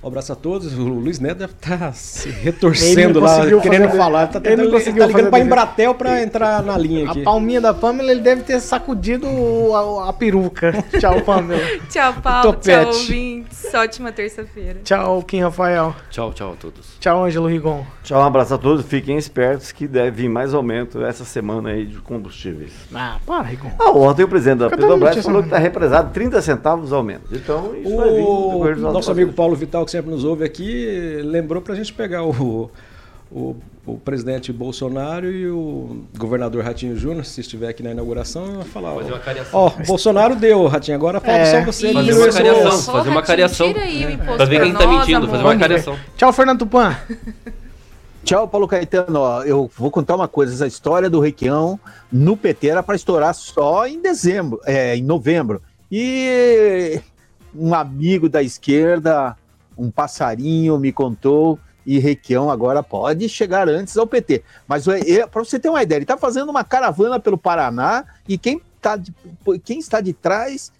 Um 0.04 0.08
abraço 0.08 0.34
a 0.34 0.36
todos. 0.36 0.74
O 0.78 0.84
Luiz 0.84 1.20
Neto 1.20 1.38
deve 1.40 1.54
estar 1.54 1.94
se 1.94 2.30
retorcendo 2.30 3.20
lá, 3.22 3.40
querendo 3.62 3.86
fazer- 3.86 3.98
falar. 3.98 4.28
Tá, 4.28 4.40
ele 4.40 4.50
tentando, 4.50 4.66
não 4.66 4.72
conseguiu 4.72 5.02
tá 5.02 5.08
ligando 5.08 5.32
desse- 5.32 5.44
Embratel 5.46 5.96
pra 5.96 6.22
entrar 6.22 6.62
na 6.62 6.78
linha 6.78 7.08
A 7.08 7.12
aqui. 7.12 7.22
palminha 7.24 7.62
da 7.62 7.74
Pamela, 7.74 8.12
ele 8.12 8.20
deve 8.22 8.44
ter 8.44 8.60
sacudido 8.60 9.26
a, 9.74 10.10
a 10.10 10.14
peruca. 10.14 10.74
Tchau, 11.00 11.22
Pamela. 11.22 11.62
Tchau, 11.90 12.14
Paulo. 12.22 12.52
Topete. 12.54 12.70
Tchau, 12.70 12.88
ouvintes. 12.94 13.74
Ótima 13.74 14.12
terça-feira. 14.12 14.80
Tchau, 14.84 15.24
Kim 15.24 15.40
Rafael. 15.42 15.96
Tchau, 16.12 16.34
tchau 16.34 16.52
a 16.54 16.56
todos. 16.56 16.98
Tchau, 17.00 17.24
Ângelo 17.24 17.48
Rigon. 17.48 17.86
Tchau, 18.04 18.22
um 18.22 18.26
abraço 18.26 18.54
a 18.54 18.58
todos. 18.58 18.86
Fiquem 18.86 19.18
espertos 19.18 19.72
que 19.72 19.88
deve 19.88 20.12
vir 20.12 20.30
mais 20.30 20.54
aumento 20.54 21.04
essa 21.04 21.24
semana 21.24 21.70
aí 21.70 21.86
de 21.86 21.98
combustíveis. 22.00 22.72
Ah, 22.94 23.18
para, 23.26 23.44
Rigon. 23.44 23.72
Ah, 23.80 23.92
ontem 23.92 24.24
o 24.24 24.28
presidente 24.28 24.60
da 24.60 24.70
Petrobras 24.70 25.18
a 25.18 25.22
falou 25.24 25.42
que 25.42 25.48
está 25.48 25.58
represado 25.58 26.12
30 26.12 26.42
centavos 26.42 26.92
aumento. 26.92 27.24
Então, 27.32 27.74
isso 27.76 27.96
vai 27.96 28.10
vir 28.10 28.22
O 28.22 28.50
decorrer 28.52 28.74
dos 28.76 28.84
nosso 28.84 29.10
amigo 29.12 29.32
Paulo 29.34 29.56
Vital, 29.56 29.86
que 29.86 29.92
sempre 29.94 30.10
nos 30.10 30.24
ouve 30.24 30.44
aqui, 30.44 31.22
lembrou 31.24 31.62
pra 31.62 31.76
gente 31.76 31.94
pegar 31.94 32.24
o, 32.24 32.72
o, 33.32 33.56
o 33.86 33.98
presidente 34.00 34.52
Bolsonaro 34.52 35.30
e 35.30 35.48
o 35.48 36.04
governador 36.18 36.64
Ratinho 36.64 36.98
Júnior, 36.98 37.24
se 37.26 37.42
estiver 37.42 37.68
aqui 37.68 37.84
na 37.84 37.92
inauguração, 37.92 38.56
vai 38.56 38.64
falar. 38.66 38.96
Fazer 38.96 39.12
Ó, 39.12 39.16
uma 39.16 39.20
cariação. 39.20 39.60
ó, 39.60 39.70
Bolsonaro 39.86 40.36
deu, 40.36 40.66
Ratinho, 40.66 40.98
agora 40.98 41.20
falta 41.20 41.42
É. 41.42 41.60
só 41.60 41.66
você. 41.66 41.94
Fazer 41.94 42.12
uma 42.12 42.32
cariação. 42.32 42.72
Fazer 42.72 42.92
uma 42.92 43.02
Ratinho, 43.04 43.24
cariação. 43.24 43.68
Tira 43.68 43.82
aí 43.82 44.06
o 44.06 44.10
imposto 44.10 44.36
Pra 44.36 44.46
ver 44.46 44.64
quem 44.64 44.74
tá 44.74 44.88
mentindo, 44.88 45.28
fazer 45.28 45.44
uma 45.44 45.58
cariação. 45.58 46.00
Tchau, 46.18 46.34
Fernando 46.34 46.60
Tupan. 46.60 46.98
Tchau, 48.26 48.48
Paulo 48.48 48.68
Caetano. 48.68 49.20
Ó, 49.20 49.44
eu 49.44 49.70
vou 49.78 49.92
contar 49.92 50.16
uma 50.16 50.28
coisa. 50.28 50.54
Essa 50.54 50.66
história 50.66 51.08
do 51.08 51.20
Requião 51.20 51.80
no 52.12 52.36
PT 52.36 52.70
era 52.70 52.82
para 52.82 52.96
estourar 52.96 53.36
só 53.36 53.86
em 53.86 54.02
dezembro, 54.02 54.60
é, 54.66 54.96
em 54.96 55.04
novembro. 55.04 55.62
E 55.92 57.00
um 57.54 57.76
amigo 57.76 58.28
da 58.28 58.42
esquerda, 58.42 59.36
um 59.78 59.90
passarinho, 59.92 60.78
me 60.80 60.92
contou. 60.92 61.60
E 61.86 62.00
Requião 62.00 62.50
agora 62.50 62.82
pode 62.82 63.28
chegar 63.28 63.68
antes 63.68 63.98
ao 63.98 64.08
PT. 64.08 64.42
Mas 64.66 64.86
para 64.86 65.44
você 65.44 65.60
ter 65.60 65.68
uma 65.70 65.84
ideia, 65.84 65.98
ele 65.98 66.06
está 66.06 66.16
fazendo 66.18 66.50
uma 66.50 66.64
caravana 66.64 67.20
pelo 67.20 67.38
Paraná 67.38 68.06
e 68.28 68.38
quem, 68.38 68.62
tá 68.82 68.96
de- 68.96 69.14
quem 69.66 69.80
está 69.80 70.00
de 70.00 70.14
trás? 70.14 70.72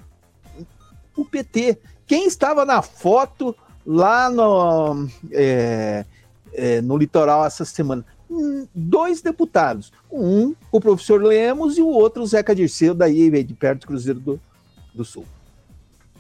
O 1.16 1.26
PT. 1.26 1.78
Quem 2.08 2.26
estava 2.26 2.64
na 2.64 2.82
foto 2.82 3.54
lá 3.86 4.30
no. 4.30 5.08
é, 5.32 6.06
é, 6.54 6.82
no 6.82 6.98
litoral 6.98 7.46
essa 7.46 7.66
semana. 7.66 8.06
Hum, 8.30 8.66
Dois 8.74 9.22
deputados. 9.22 9.92
Um, 10.12 10.56
o 10.72 10.80
professor 10.80 11.22
Lemos, 11.22 11.78
e 11.78 11.82
o 11.82 11.88
outro, 11.88 12.24
o 12.24 12.28
Zeca 12.28 12.56
Dirceu, 12.56 12.94
daí 12.94 13.44
de 13.44 13.54
perto 13.54 13.82
do 13.82 13.88
Cruzeiro 13.88 14.20
do, 14.20 14.40
do 14.94 15.04
Sul. 15.04 15.26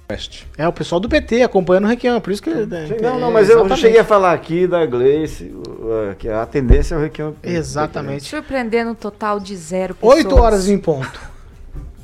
Oeste. 0.10 0.46
É, 0.58 0.68
o 0.68 0.74
pessoal 0.74 1.00
do 1.00 1.08
PT 1.08 1.44
acompanhando 1.44 1.86
o 1.86 1.88
Requião, 1.88 2.20
por 2.20 2.32
isso 2.32 2.42
que... 2.42 2.50
Não, 3.02 3.20
não, 3.20 3.32
mas 3.32 3.50
eu 3.50 3.60
Exatamente. 3.60 3.82
cheguei 3.82 4.00
a 4.00 4.04
falar 4.04 4.34
aqui 4.34 4.68
da 4.68 4.86
Gleice, 4.86 5.54
que 6.20 6.28
a 6.28 6.46
tendência 6.46 6.96
é 6.96 6.98
o 6.98 7.02
Requião. 7.02 7.36
Exatamente. 7.42 8.26
Surpreendendo 8.26 8.92
um 8.92 8.96
total 8.96 9.40
de 9.40 9.56
zero 9.56 9.96
pessoas. 9.96 10.26
8 10.26 10.36
horas 10.36 10.68
em 10.68 10.78
ponto. 10.78 11.20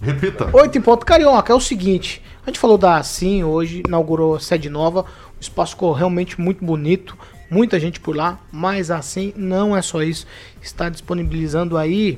Repita. 0.01 0.49
8 0.53 0.77
em 0.77 0.81
ponto. 0.81 1.05
Carioca, 1.05 1.51
é 1.51 1.55
o 1.55 1.59
seguinte. 1.59 2.23
A 2.45 2.49
gente 2.49 2.59
falou 2.59 2.77
da 2.77 2.95
Assim 2.95 3.43
hoje, 3.43 3.83
inaugurou 3.85 4.35
a 4.35 4.39
sede 4.39 4.69
nova. 4.69 5.01
O 5.01 5.41
espaço 5.41 5.73
ficou 5.73 5.91
realmente 5.91 6.39
muito 6.39 6.63
bonito. 6.63 7.17
Muita 7.51 7.79
gente 7.79 7.99
por 7.99 8.15
lá. 8.15 8.39
Mas 8.51 8.89
a 8.89 8.97
Assim 8.97 9.33
não 9.35 9.75
é 9.75 9.81
só 9.81 10.01
isso. 10.01 10.25
Está 10.61 10.87
disponibilizando 10.87 11.77
aí 11.77 12.17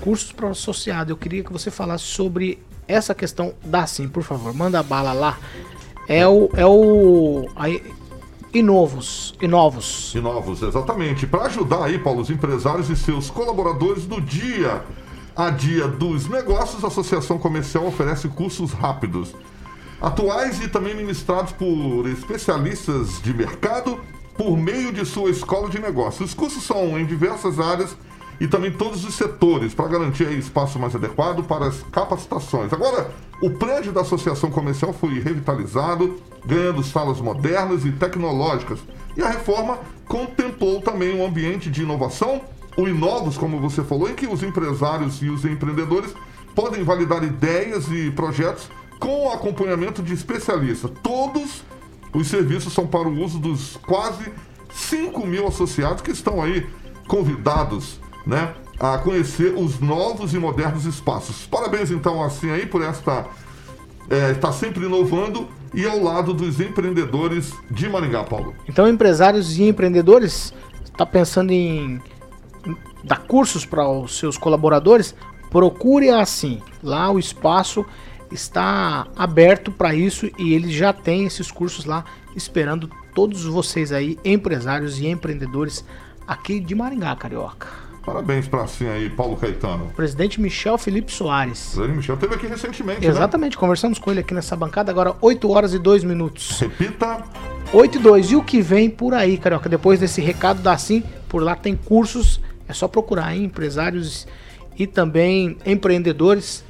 cursos 0.00 0.32
para 0.32 0.46
o 0.46 0.50
associado. 0.50 1.12
Eu 1.12 1.16
queria 1.16 1.44
que 1.44 1.52
você 1.52 1.70
falasse 1.70 2.04
sobre 2.04 2.58
essa 2.88 3.14
questão 3.14 3.54
da 3.64 3.82
Assim, 3.82 4.08
por 4.08 4.22
favor. 4.22 4.54
Manda 4.54 4.82
bala 4.82 5.12
lá. 5.12 5.38
É 6.08 6.26
o. 6.26 6.50
É 6.54 6.66
o. 6.66 7.48
Aí, 7.56 7.82
Inovos. 8.52 9.34
Inovos. 9.40 10.14
E 10.14 10.20
novos, 10.20 10.62
exatamente. 10.62 11.26
Para 11.26 11.44
ajudar 11.44 11.84
aí, 11.84 11.98
Paulo, 11.98 12.22
os 12.22 12.30
empresários 12.30 12.88
e 12.88 12.96
seus 12.96 13.28
colaboradores 13.28 14.06
no 14.06 14.20
dia 14.20 14.82
a 15.36 15.50
dia 15.50 15.86
dos 15.86 16.26
negócios, 16.26 16.82
a 16.82 16.86
Associação 16.86 17.38
Comercial 17.38 17.86
oferece 17.86 18.26
cursos 18.28 18.72
rápidos, 18.72 19.34
atuais 20.00 20.62
e 20.62 20.68
também 20.68 20.94
ministrados 20.94 21.52
por 21.52 22.08
especialistas 22.08 23.20
de 23.20 23.34
mercado 23.34 24.00
por 24.38 24.56
meio 24.56 24.92
de 24.92 25.04
sua 25.04 25.28
escola 25.28 25.68
de 25.68 25.78
negócios. 25.78 26.30
Os 26.30 26.34
cursos 26.34 26.62
são 26.62 26.98
em 26.98 27.04
diversas 27.04 27.60
áreas 27.60 27.94
e 28.40 28.46
também 28.46 28.70
todos 28.70 29.04
os 29.04 29.14
setores 29.14 29.74
para 29.74 29.88
garantir 29.88 30.30
espaço 30.32 30.78
mais 30.78 30.94
adequado 30.94 31.42
para 31.44 31.66
as 31.66 31.82
capacitações. 31.90 32.72
Agora, 32.72 33.10
o 33.40 33.50
prédio 33.50 33.92
da 33.92 34.02
Associação 34.02 34.50
Comercial 34.50 34.92
foi 34.92 35.18
revitalizado, 35.20 36.20
ganhando 36.44 36.82
salas 36.82 37.20
modernas 37.20 37.84
e 37.84 37.92
tecnológicas. 37.92 38.78
E 39.16 39.22
a 39.22 39.28
reforma 39.28 39.78
contemplou 40.06 40.80
também 40.80 41.18
um 41.18 41.26
ambiente 41.26 41.70
de 41.70 41.82
inovação, 41.82 42.40
o 42.76 42.86
Inovos, 42.86 43.38
como 43.38 43.58
você 43.58 43.82
falou, 43.82 44.08
em 44.10 44.14
que 44.14 44.26
os 44.26 44.42
empresários 44.42 45.22
e 45.22 45.30
os 45.30 45.44
empreendedores 45.44 46.14
podem 46.54 46.82
validar 46.84 47.24
ideias 47.24 47.88
e 47.90 48.10
projetos 48.10 48.68
com 48.98 49.30
acompanhamento 49.30 50.02
de 50.02 50.12
especialistas. 50.12 50.90
Todos 51.02 51.64
os 52.12 52.28
serviços 52.28 52.72
são 52.72 52.86
para 52.86 53.08
o 53.08 53.22
uso 53.22 53.38
dos 53.38 53.76
quase 53.78 54.32
5 54.70 55.26
mil 55.26 55.46
associados 55.46 56.02
que 56.02 56.10
estão 56.10 56.42
aí 56.42 56.66
convidados 57.06 58.00
né, 58.26 58.54
a 58.78 58.98
conhecer 58.98 59.54
os 59.56 59.80
novos 59.80 60.34
e 60.34 60.38
modernos 60.38 60.84
espaços. 60.84 61.46
Parabéns 61.46 61.90
então 61.90 62.22
assim 62.22 62.50
aí 62.50 62.66
por 62.66 62.82
esta 62.82 63.26
é, 64.10 64.32
estar 64.32 64.52
sempre 64.52 64.84
inovando 64.84 65.48
e 65.74 65.86
ao 65.86 66.02
lado 66.02 66.32
dos 66.32 66.60
empreendedores 66.60 67.52
de 67.70 67.88
Maringá, 67.88 68.24
Paulo. 68.24 68.54
Então, 68.68 68.88
empresários 68.88 69.58
e 69.58 69.64
empreendedores, 69.64 70.52
está 70.84 71.04
pensando 71.04 71.50
em, 71.52 72.00
em 72.66 72.76
dar 73.04 73.22
cursos 73.24 73.66
para 73.66 73.86
os 73.88 74.18
seus 74.18 74.38
colaboradores? 74.38 75.14
Procure 75.50 76.10
assim. 76.10 76.62
Lá 76.82 77.10
o 77.10 77.18
espaço 77.18 77.84
está 78.30 79.06
aberto 79.16 79.70
para 79.70 79.94
isso 79.94 80.30
e 80.38 80.54
eles 80.54 80.72
já 80.72 80.92
têm 80.92 81.26
esses 81.26 81.50
cursos 81.50 81.84
lá 81.84 82.04
esperando 82.34 82.90
todos 83.14 83.44
vocês 83.44 83.92
aí, 83.92 84.18
empresários 84.24 84.98
e 84.98 85.06
empreendedores 85.06 85.84
aqui 86.26 86.60
de 86.60 86.74
Maringá, 86.74 87.16
Carioca. 87.16 87.85
Parabéns 88.06 88.46
para 88.46 88.62
assim 88.62 88.86
aí, 88.86 89.10
Paulo 89.10 89.36
Caetano. 89.36 89.90
Presidente 89.96 90.40
Michel 90.40 90.78
Felipe 90.78 91.10
Soares. 91.10 91.72
Zé 91.74 91.88
Michel 91.88 92.16
teve 92.16 92.36
aqui 92.36 92.46
recentemente, 92.46 93.00
né? 93.00 93.08
Exatamente, 93.08 93.58
conversamos 93.58 93.98
com 93.98 94.12
ele 94.12 94.20
aqui 94.20 94.32
nessa 94.32 94.54
bancada 94.54 94.92
agora, 94.92 95.16
8 95.20 95.50
horas 95.50 95.74
e 95.74 95.78
2 95.80 96.04
minutos. 96.04 96.60
Repita. 96.60 97.24
8 97.72 97.98
e 97.98 98.00
2. 98.00 98.30
E 98.30 98.36
o 98.36 98.44
que 98.44 98.62
vem 98.62 98.88
por 98.88 99.12
aí, 99.12 99.36
Carioca? 99.36 99.68
Depois 99.68 99.98
desse 99.98 100.20
recado 100.20 100.62
da 100.62 100.78
Sim, 100.78 101.02
por 101.28 101.42
lá 101.42 101.56
tem 101.56 101.74
cursos. 101.74 102.40
É 102.68 102.72
só 102.72 102.86
procurar, 102.86 103.34
hein? 103.34 103.42
Empresários 103.44 104.24
e 104.78 104.86
também 104.86 105.58
empreendedores. 105.66 106.64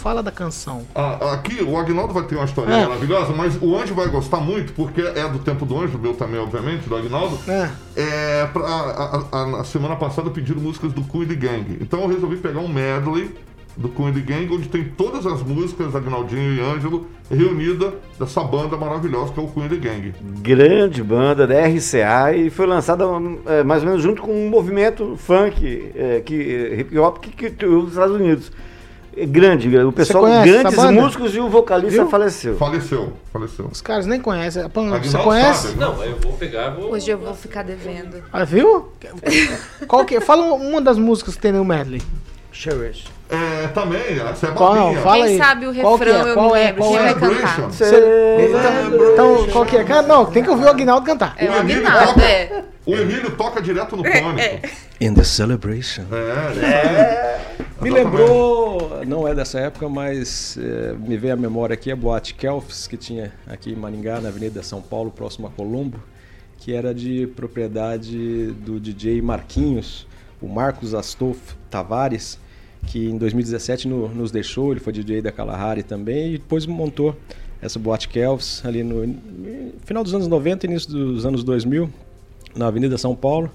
Fala 0.00 0.22
da 0.22 0.30
canção. 0.30 0.82
Ah, 0.94 1.34
aqui 1.34 1.62
o 1.62 1.76
Agnaldo 1.76 2.14
vai 2.14 2.22
ter 2.22 2.34
uma 2.36 2.46
historinha 2.46 2.78
É. 2.78 2.86
maravilhosa, 2.86 3.34
mas 3.36 3.58
o 3.60 3.76
Anjo 3.76 3.94
vai 3.94 4.08
gostar 4.08 4.38
muito, 4.38 4.72
porque 4.72 5.02
é 5.02 5.28
do 5.28 5.38
tempo 5.40 5.66
do 5.66 5.78
Anjo, 5.78 5.98
meu 5.98 6.14
também, 6.14 6.40
obviamente, 6.40 6.88
do 6.88 6.96
Agnaldo. 6.96 7.38
É. 7.46 7.68
É, 7.96 8.46
pra, 8.46 8.62
a, 8.64 9.26
a- 9.30 9.42
a- 9.42 9.46
na 9.46 9.64
semana 9.64 9.96
passada 9.96 10.30
pediram 10.30 10.60
músicas 10.62 10.92
do 10.94 11.02
Queen 11.02 11.26
the 11.26 11.34
Gang. 11.34 11.76
Então 11.82 12.00
eu 12.00 12.08
resolvi 12.08 12.36
pegar 12.38 12.60
um 12.60 12.68
medley 12.68 13.30
do 13.76 13.88
Queen 13.90 14.10
the 14.12 14.20
Gang, 14.20 14.48
onde 14.54 14.68
tem 14.68 14.84
todas 14.84 15.26
as 15.26 15.42
músicas, 15.42 15.94
Agnaldinho 15.94 16.54
e 16.54 16.60
Ângelo, 16.60 17.06
reunida 17.30 17.92
dessa 18.18 18.42
banda 18.42 18.76
maravilhosa 18.78 19.32
que 19.34 19.38
é 19.38 19.42
o 19.42 19.48
Queen 19.48 19.68
the 19.68 19.76
Gang. 19.76 20.14
Grande 20.40 21.02
banda 21.02 21.46
da 21.46 21.54
RCA 21.66 22.34
e 22.34 22.48
foi 22.48 22.66
lançada 22.66 23.04
é, 23.46 23.62
mais 23.62 23.82
ou 23.82 23.88
menos 23.88 24.02
junto 24.02 24.22
com 24.22 24.32
um 24.32 24.48
movimento 24.48 25.14
funk, 25.18 25.92
é, 25.94 26.20
que, 26.20 26.34
hip 26.80 26.98
hop 26.98 27.18
que, 27.18 27.30
que 27.30 27.50
criou 27.50 27.82
nos 27.82 27.90
Estados 27.92 28.16
Unidos. 28.16 28.50
É 29.16 29.26
grande, 29.26 29.76
o 29.78 29.90
pessoal, 29.92 30.24
grandes 30.44 30.76
banda? 30.76 30.92
músicos 30.92 31.34
e 31.34 31.40
o 31.40 31.48
vocalista 31.48 32.00
Viu? 32.02 32.08
faleceu. 32.10 32.56
Faleceu, 32.56 33.12
faleceu. 33.32 33.68
Os 33.70 33.80
caras 33.80 34.06
nem 34.06 34.20
conhecem. 34.20 34.68
Pô, 34.68 34.82
Você 34.84 35.18
conhece? 35.18 35.68
sabe. 35.68 35.80
Não, 35.80 36.04
eu 36.04 36.16
vou 36.20 36.32
pegar, 36.34 36.70
vou. 36.70 36.92
Hoje 36.92 37.10
eu 37.10 37.18
vou 37.18 37.34
ficar 37.34 37.64
devendo. 37.64 38.22
Ah, 38.32 38.44
viu? 38.44 38.92
Qual 39.88 40.04
que 40.04 40.16
é? 40.16 40.20
Fala 40.20 40.44
uma 40.54 40.80
das 40.80 40.96
músicas 40.96 41.34
que 41.34 41.40
tem 41.40 41.52
no 41.52 41.64
medley. 41.64 42.00
Cherish. 42.52 43.04
É, 43.30 43.68
também, 43.68 44.00
essa 44.28 44.48
é 44.48 44.50
Qual? 44.50 44.74
babinha. 44.74 45.00
Fala 45.00 45.14
Quem 45.16 45.24
aí. 45.24 45.38
sabe 45.38 45.66
o 45.68 45.74
Qual 45.74 45.96
que 45.98 46.04
refrão 46.04 46.26
é? 46.26 46.30
eu 46.30 46.34
Qual 46.34 46.50
me 46.52 46.58
é? 46.58 46.64
lembro. 46.64 46.82
Qual 46.82 46.90
Quem 46.90 46.98
é? 46.98 47.02
vai 47.02 47.14
cantar? 47.14 47.58
Então, 48.40 49.12
então, 49.12 49.46
qual 49.52 49.66
que 49.66 49.76
é? 49.76 49.84
Cara, 49.84 50.02
Não, 50.02 50.24
tem 50.26 50.42
que 50.42 50.50
ouvir 50.50 50.64
o 50.64 50.68
Aguinaldo 50.68 51.06
cantar. 51.06 51.34
É 51.36 51.48
o 51.48 51.52
Aguinaldo, 51.54 52.20
é. 52.20 52.64
O 52.90 52.96
Emílio 52.96 53.30
toca 53.36 53.60
direto 53.62 53.96
no 53.96 54.02
pânico. 54.02 54.68
In 55.00 55.14
the 55.14 55.22
celebration. 55.24 56.02
É, 56.12 56.52
isso 56.52 56.64
aí. 56.64 57.70
Me 57.80 57.88
lembrou, 57.90 59.02
não 59.06 59.26
é 59.26 59.34
dessa 59.34 59.58
época, 59.60 59.88
mas 59.88 60.58
é, 60.60 60.92
me 60.94 61.16
veio 61.16 61.32
à 61.34 61.36
memória 61.36 61.74
aqui 61.74 61.90
a 61.90 61.96
Boate 61.96 62.34
Kelfs, 62.34 62.86
que 62.86 62.96
tinha 62.96 63.32
aqui 63.46 63.70
em 63.72 63.76
Maringá, 63.76 64.20
na 64.20 64.28
Avenida 64.28 64.62
São 64.62 64.82
Paulo, 64.82 65.10
próximo 65.10 65.46
a 65.46 65.50
Colombo, 65.50 65.98
que 66.58 66.74
era 66.74 66.92
de 66.92 67.26
propriedade 67.36 68.48
do 68.52 68.78
DJ 68.78 69.22
Marquinhos, 69.22 70.06
o 70.42 70.48
Marcos 70.48 70.94
Astolfo 70.94 71.56
Tavares, 71.70 72.38
que 72.86 73.08
em 73.08 73.16
2017 73.16 73.88
no- 73.88 74.08
nos 74.08 74.30
deixou, 74.30 74.72
ele 74.72 74.80
foi 74.80 74.92
DJ 74.92 75.22
da 75.22 75.32
Kalahari 75.32 75.82
também, 75.82 76.34
e 76.34 76.38
depois 76.38 76.66
montou 76.66 77.16
essa 77.62 77.78
boate 77.78 78.08
Kelvis, 78.08 78.62
ali 78.64 78.82
no 78.82 79.16
final 79.86 80.02
dos 80.02 80.14
anos 80.14 80.26
90 80.28 80.66
início 80.66 80.90
dos 80.90 81.24
anos 81.24 81.42
2000, 81.44 81.88
na 82.54 82.66
Avenida 82.66 82.96
São 82.98 83.14
Paulo. 83.14 83.50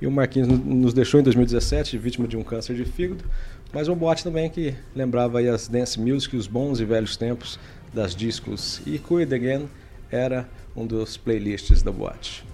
E 0.00 0.06
o 0.06 0.10
Marquinhos 0.10 0.48
nos 0.48 0.92
deixou 0.92 1.20
em 1.20 1.22
2017, 1.22 1.96
vítima 1.96 2.28
de 2.28 2.36
um 2.36 2.42
câncer 2.42 2.74
de 2.74 2.84
fígado. 2.84 3.24
Mas 3.72 3.88
uma 3.88 3.96
boate 3.96 4.22
também 4.22 4.48
que 4.48 4.74
lembrava 4.94 5.38
aí 5.38 5.48
as 5.48 5.68
dance 5.68 5.98
music, 5.98 6.36
os 6.36 6.46
bons 6.46 6.80
e 6.80 6.84
velhos 6.84 7.16
tempos 7.16 7.58
das 7.92 8.14
discos. 8.14 8.80
E 8.86 8.98
Quit 8.98 9.34
Again 9.34 9.68
era 10.10 10.48
um 10.74 10.86
dos 10.86 11.16
playlists 11.16 11.82
da 11.82 11.90
boate. 11.90 12.44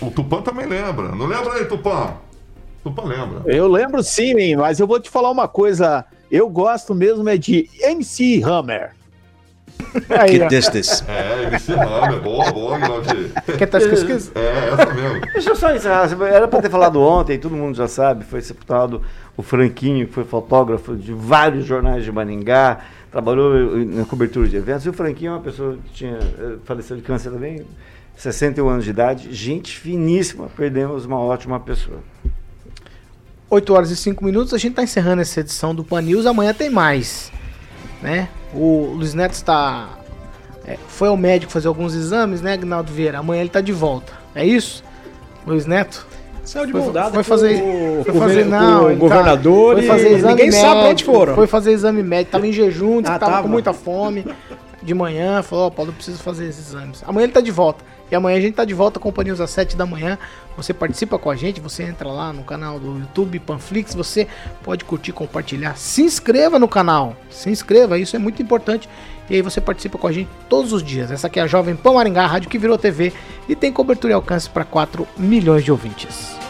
O 0.00 0.10
Tupã 0.10 0.42
também 0.42 0.66
lembra. 0.66 1.14
Não 1.14 1.26
lembra 1.26 1.54
aí, 1.54 1.64
Tupã? 1.64 2.16
Tupã 2.82 3.04
lembra. 3.04 3.42
Eu 3.46 3.68
lembro 3.68 4.02
sim, 4.02 4.56
mas 4.56 4.80
eu 4.80 4.86
vou 4.86 4.98
te 4.98 5.08
falar 5.08 5.30
uma 5.30 5.46
coisa. 5.46 6.04
Eu 6.30 6.48
gosto 6.48 6.94
mesmo 6.94 7.28
é 7.28 7.36
de 7.36 7.68
MC 7.80 8.42
Hammer. 8.42 8.92
Aí, 10.08 10.38
que 10.38 10.46
distance. 10.48 11.04
É, 11.06 11.44
MC 11.44 11.72
Hammer, 11.72 12.20
boa, 12.20 12.50
boa, 12.50 12.78
Guilherme. 12.78 13.30
Quer 13.58 13.66
tá 13.66 13.78
esquecido? 13.78 14.32
É, 14.34 14.68
essa 14.72 14.94
mesmo. 14.94 15.20
Deixa 15.32 15.50
eu 15.50 15.56
só 15.56 15.74
encerrar. 15.74 16.08
Era 16.22 16.48
para 16.48 16.62
ter 16.62 16.70
falado 16.70 17.00
ontem, 17.00 17.38
todo 17.38 17.54
mundo 17.54 17.76
já 17.76 17.88
sabe. 17.88 18.24
Foi 18.24 18.40
sepultado 18.40 19.02
o 19.36 19.42
Franquinho, 19.42 20.06
que 20.06 20.12
foi 20.12 20.24
fotógrafo 20.24 20.96
de 20.96 21.12
vários 21.12 21.64
jornais 21.64 22.04
de 22.04 22.12
Maringá, 22.12 22.80
trabalhou 23.10 23.76
na 23.86 24.04
cobertura 24.04 24.48
de 24.48 24.56
eventos. 24.56 24.84
E 24.86 24.88
o 24.88 24.92
Franquinho 24.92 25.30
é 25.30 25.34
uma 25.34 25.40
pessoa 25.40 25.76
que 25.84 25.92
tinha 25.92 26.18
eh, 26.18 26.56
faleceu 26.64 26.96
de 26.96 27.02
câncer 27.02 27.30
também, 27.30 27.64
61 28.16 28.68
anos 28.68 28.84
de 28.84 28.90
idade. 28.90 29.32
Gente 29.32 29.78
finíssima, 29.78 30.48
perdemos 30.56 31.04
uma 31.04 31.18
ótima 31.18 31.58
pessoa. 31.60 31.98
8 33.48 33.74
horas 33.74 33.90
e 33.90 33.96
5 33.96 34.24
minutos, 34.24 34.54
a 34.54 34.58
gente 34.58 34.70
está 34.72 34.82
encerrando 34.82 35.20
essa 35.20 35.40
edição 35.40 35.74
do 35.74 35.84
Pan 35.84 36.00
News. 36.00 36.24
Amanhã 36.24 36.54
tem 36.54 36.70
mais. 36.70 37.30
Né? 38.02 38.28
O 38.52 38.92
Luiz 38.96 39.14
Neto 39.14 39.32
está. 39.32 39.88
É, 40.66 40.76
foi 40.88 41.08
ao 41.08 41.16
médico 41.16 41.50
fazer 41.52 41.68
alguns 41.68 41.94
exames, 41.94 42.40
né, 42.42 42.52
Agnaldo 42.52 42.92
Vieira? 42.92 43.18
Amanhã 43.18 43.40
ele 43.40 43.48
está 43.48 43.60
de 43.60 43.72
volta. 43.72 44.12
É 44.34 44.44
isso? 44.44 44.82
Luiz 45.46 45.66
Neto? 45.66 46.06
Saiu 46.44 46.66
de 46.66 46.72
Foi- 46.72 46.80
mão 46.80 46.92
dada 46.92 47.14
foi 47.14 47.22
fazer- 47.22 47.62
o 47.62 48.02
foi 48.04 48.14
fazer- 48.14 48.44
não, 48.46 48.86
o 48.86 48.88
tá- 48.88 48.94
governador 48.94 49.76
foi 49.76 49.84
e 49.84 49.88
fazer 49.88 50.08
exame 50.14 50.34
ninguém 50.34 50.50
sabe 50.52 50.64
pra 50.66 50.78
onde 50.80 50.88
médico, 50.88 51.12
foram. 51.12 51.34
Foi 51.36 51.46
fazer 51.46 51.72
exame 51.72 52.02
médico, 52.02 52.32
tava 52.32 52.46
em 52.48 52.52
jejum, 52.52 52.98
Ah, 53.00 53.02
tava, 53.02 53.18
tava? 53.20 53.42
com 53.42 53.48
muita 53.48 53.72
fome. 53.72 54.24
De 54.82 54.92
manhã, 54.94 55.40
falou, 55.42 55.66
ó, 55.66 55.70
Paulo, 55.70 55.90
eu 55.92 55.94
preciso 55.94 56.20
fazer 56.20 56.46
esses 56.48 56.70
exames. 56.70 57.04
Amanhã 57.06 57.24
ele 57.26 57.32
tá 57.32 57.40
de 57.40 57.52
volta. 57.52 57.84
E 58.12 58.14
amanhã 58.14 58.36
a 58.36 58.40
gente 58.42 58.52
tá 58.52 58.66
de 58.66 58.74
volta 58.74 59.00
com 59.00 59.10
às 59.40 59.50
7 59.50 59.74
da 59.74 59.86
manhã. 59.86 60.18
Você 60.54 60.74
participa 60.74 61.18
com 61.18 61.30
a 61.30 61.34
gente, 61.34 61.62
você 61.62 61.82
entra 61.82 62.06
lá 62.10 62.30
no 62.30 62.44
canal 62.44 62.78
do 62.78 62.98
YouTube 62.98 63.38
Panflix, 63.38 63.94
você 63.94 64.28
pode 64.62 64.84
curtir, 64.84 65.12
compartilhar, 65.12 65.78
se 65.78 66.02
inscreva 66.02 66.58
no 66.58 66.68
canal. 66.68 67.16
Se 67.30 67.48
inscreva, 67.48 67.98
isso 67.98 68.14
é 68.14 68.18
muito 68.18 68.42
importante. 68.42 68.86
E 69.30 69.36
aí 69.36 69.40
você 69.40 69.62
participa 69.62 69.96
com 69.96 70.06
a 70.06 70.12
gente 70.12 70.28
todos 70.46 70.74
os 70.74 70.82
dias. 70.82 71.10
Essa 71.10 71.26
aqui 71.26 71.40
é 71.40 71.42
a 71.42 71.46
Jovem 71.46 71.74
Pan 71.74 71.94
Maringá, 71.94 72.24
a 72.24 72.26
rádio 72.26 72.50
que 72.50 72.58
virou 72.58 72.76
TV 72.76 73.14
e 73.48 73.56
tem 73.56 73.72
cobertura 73.72 74.12
e 74.12 74.14
alcance 74.14 74.50
para 74.50 74.66
4 74.66 75.08
milhões 75.16 75.64
de 75.64 75.72
ouvintes. 75.72 76.41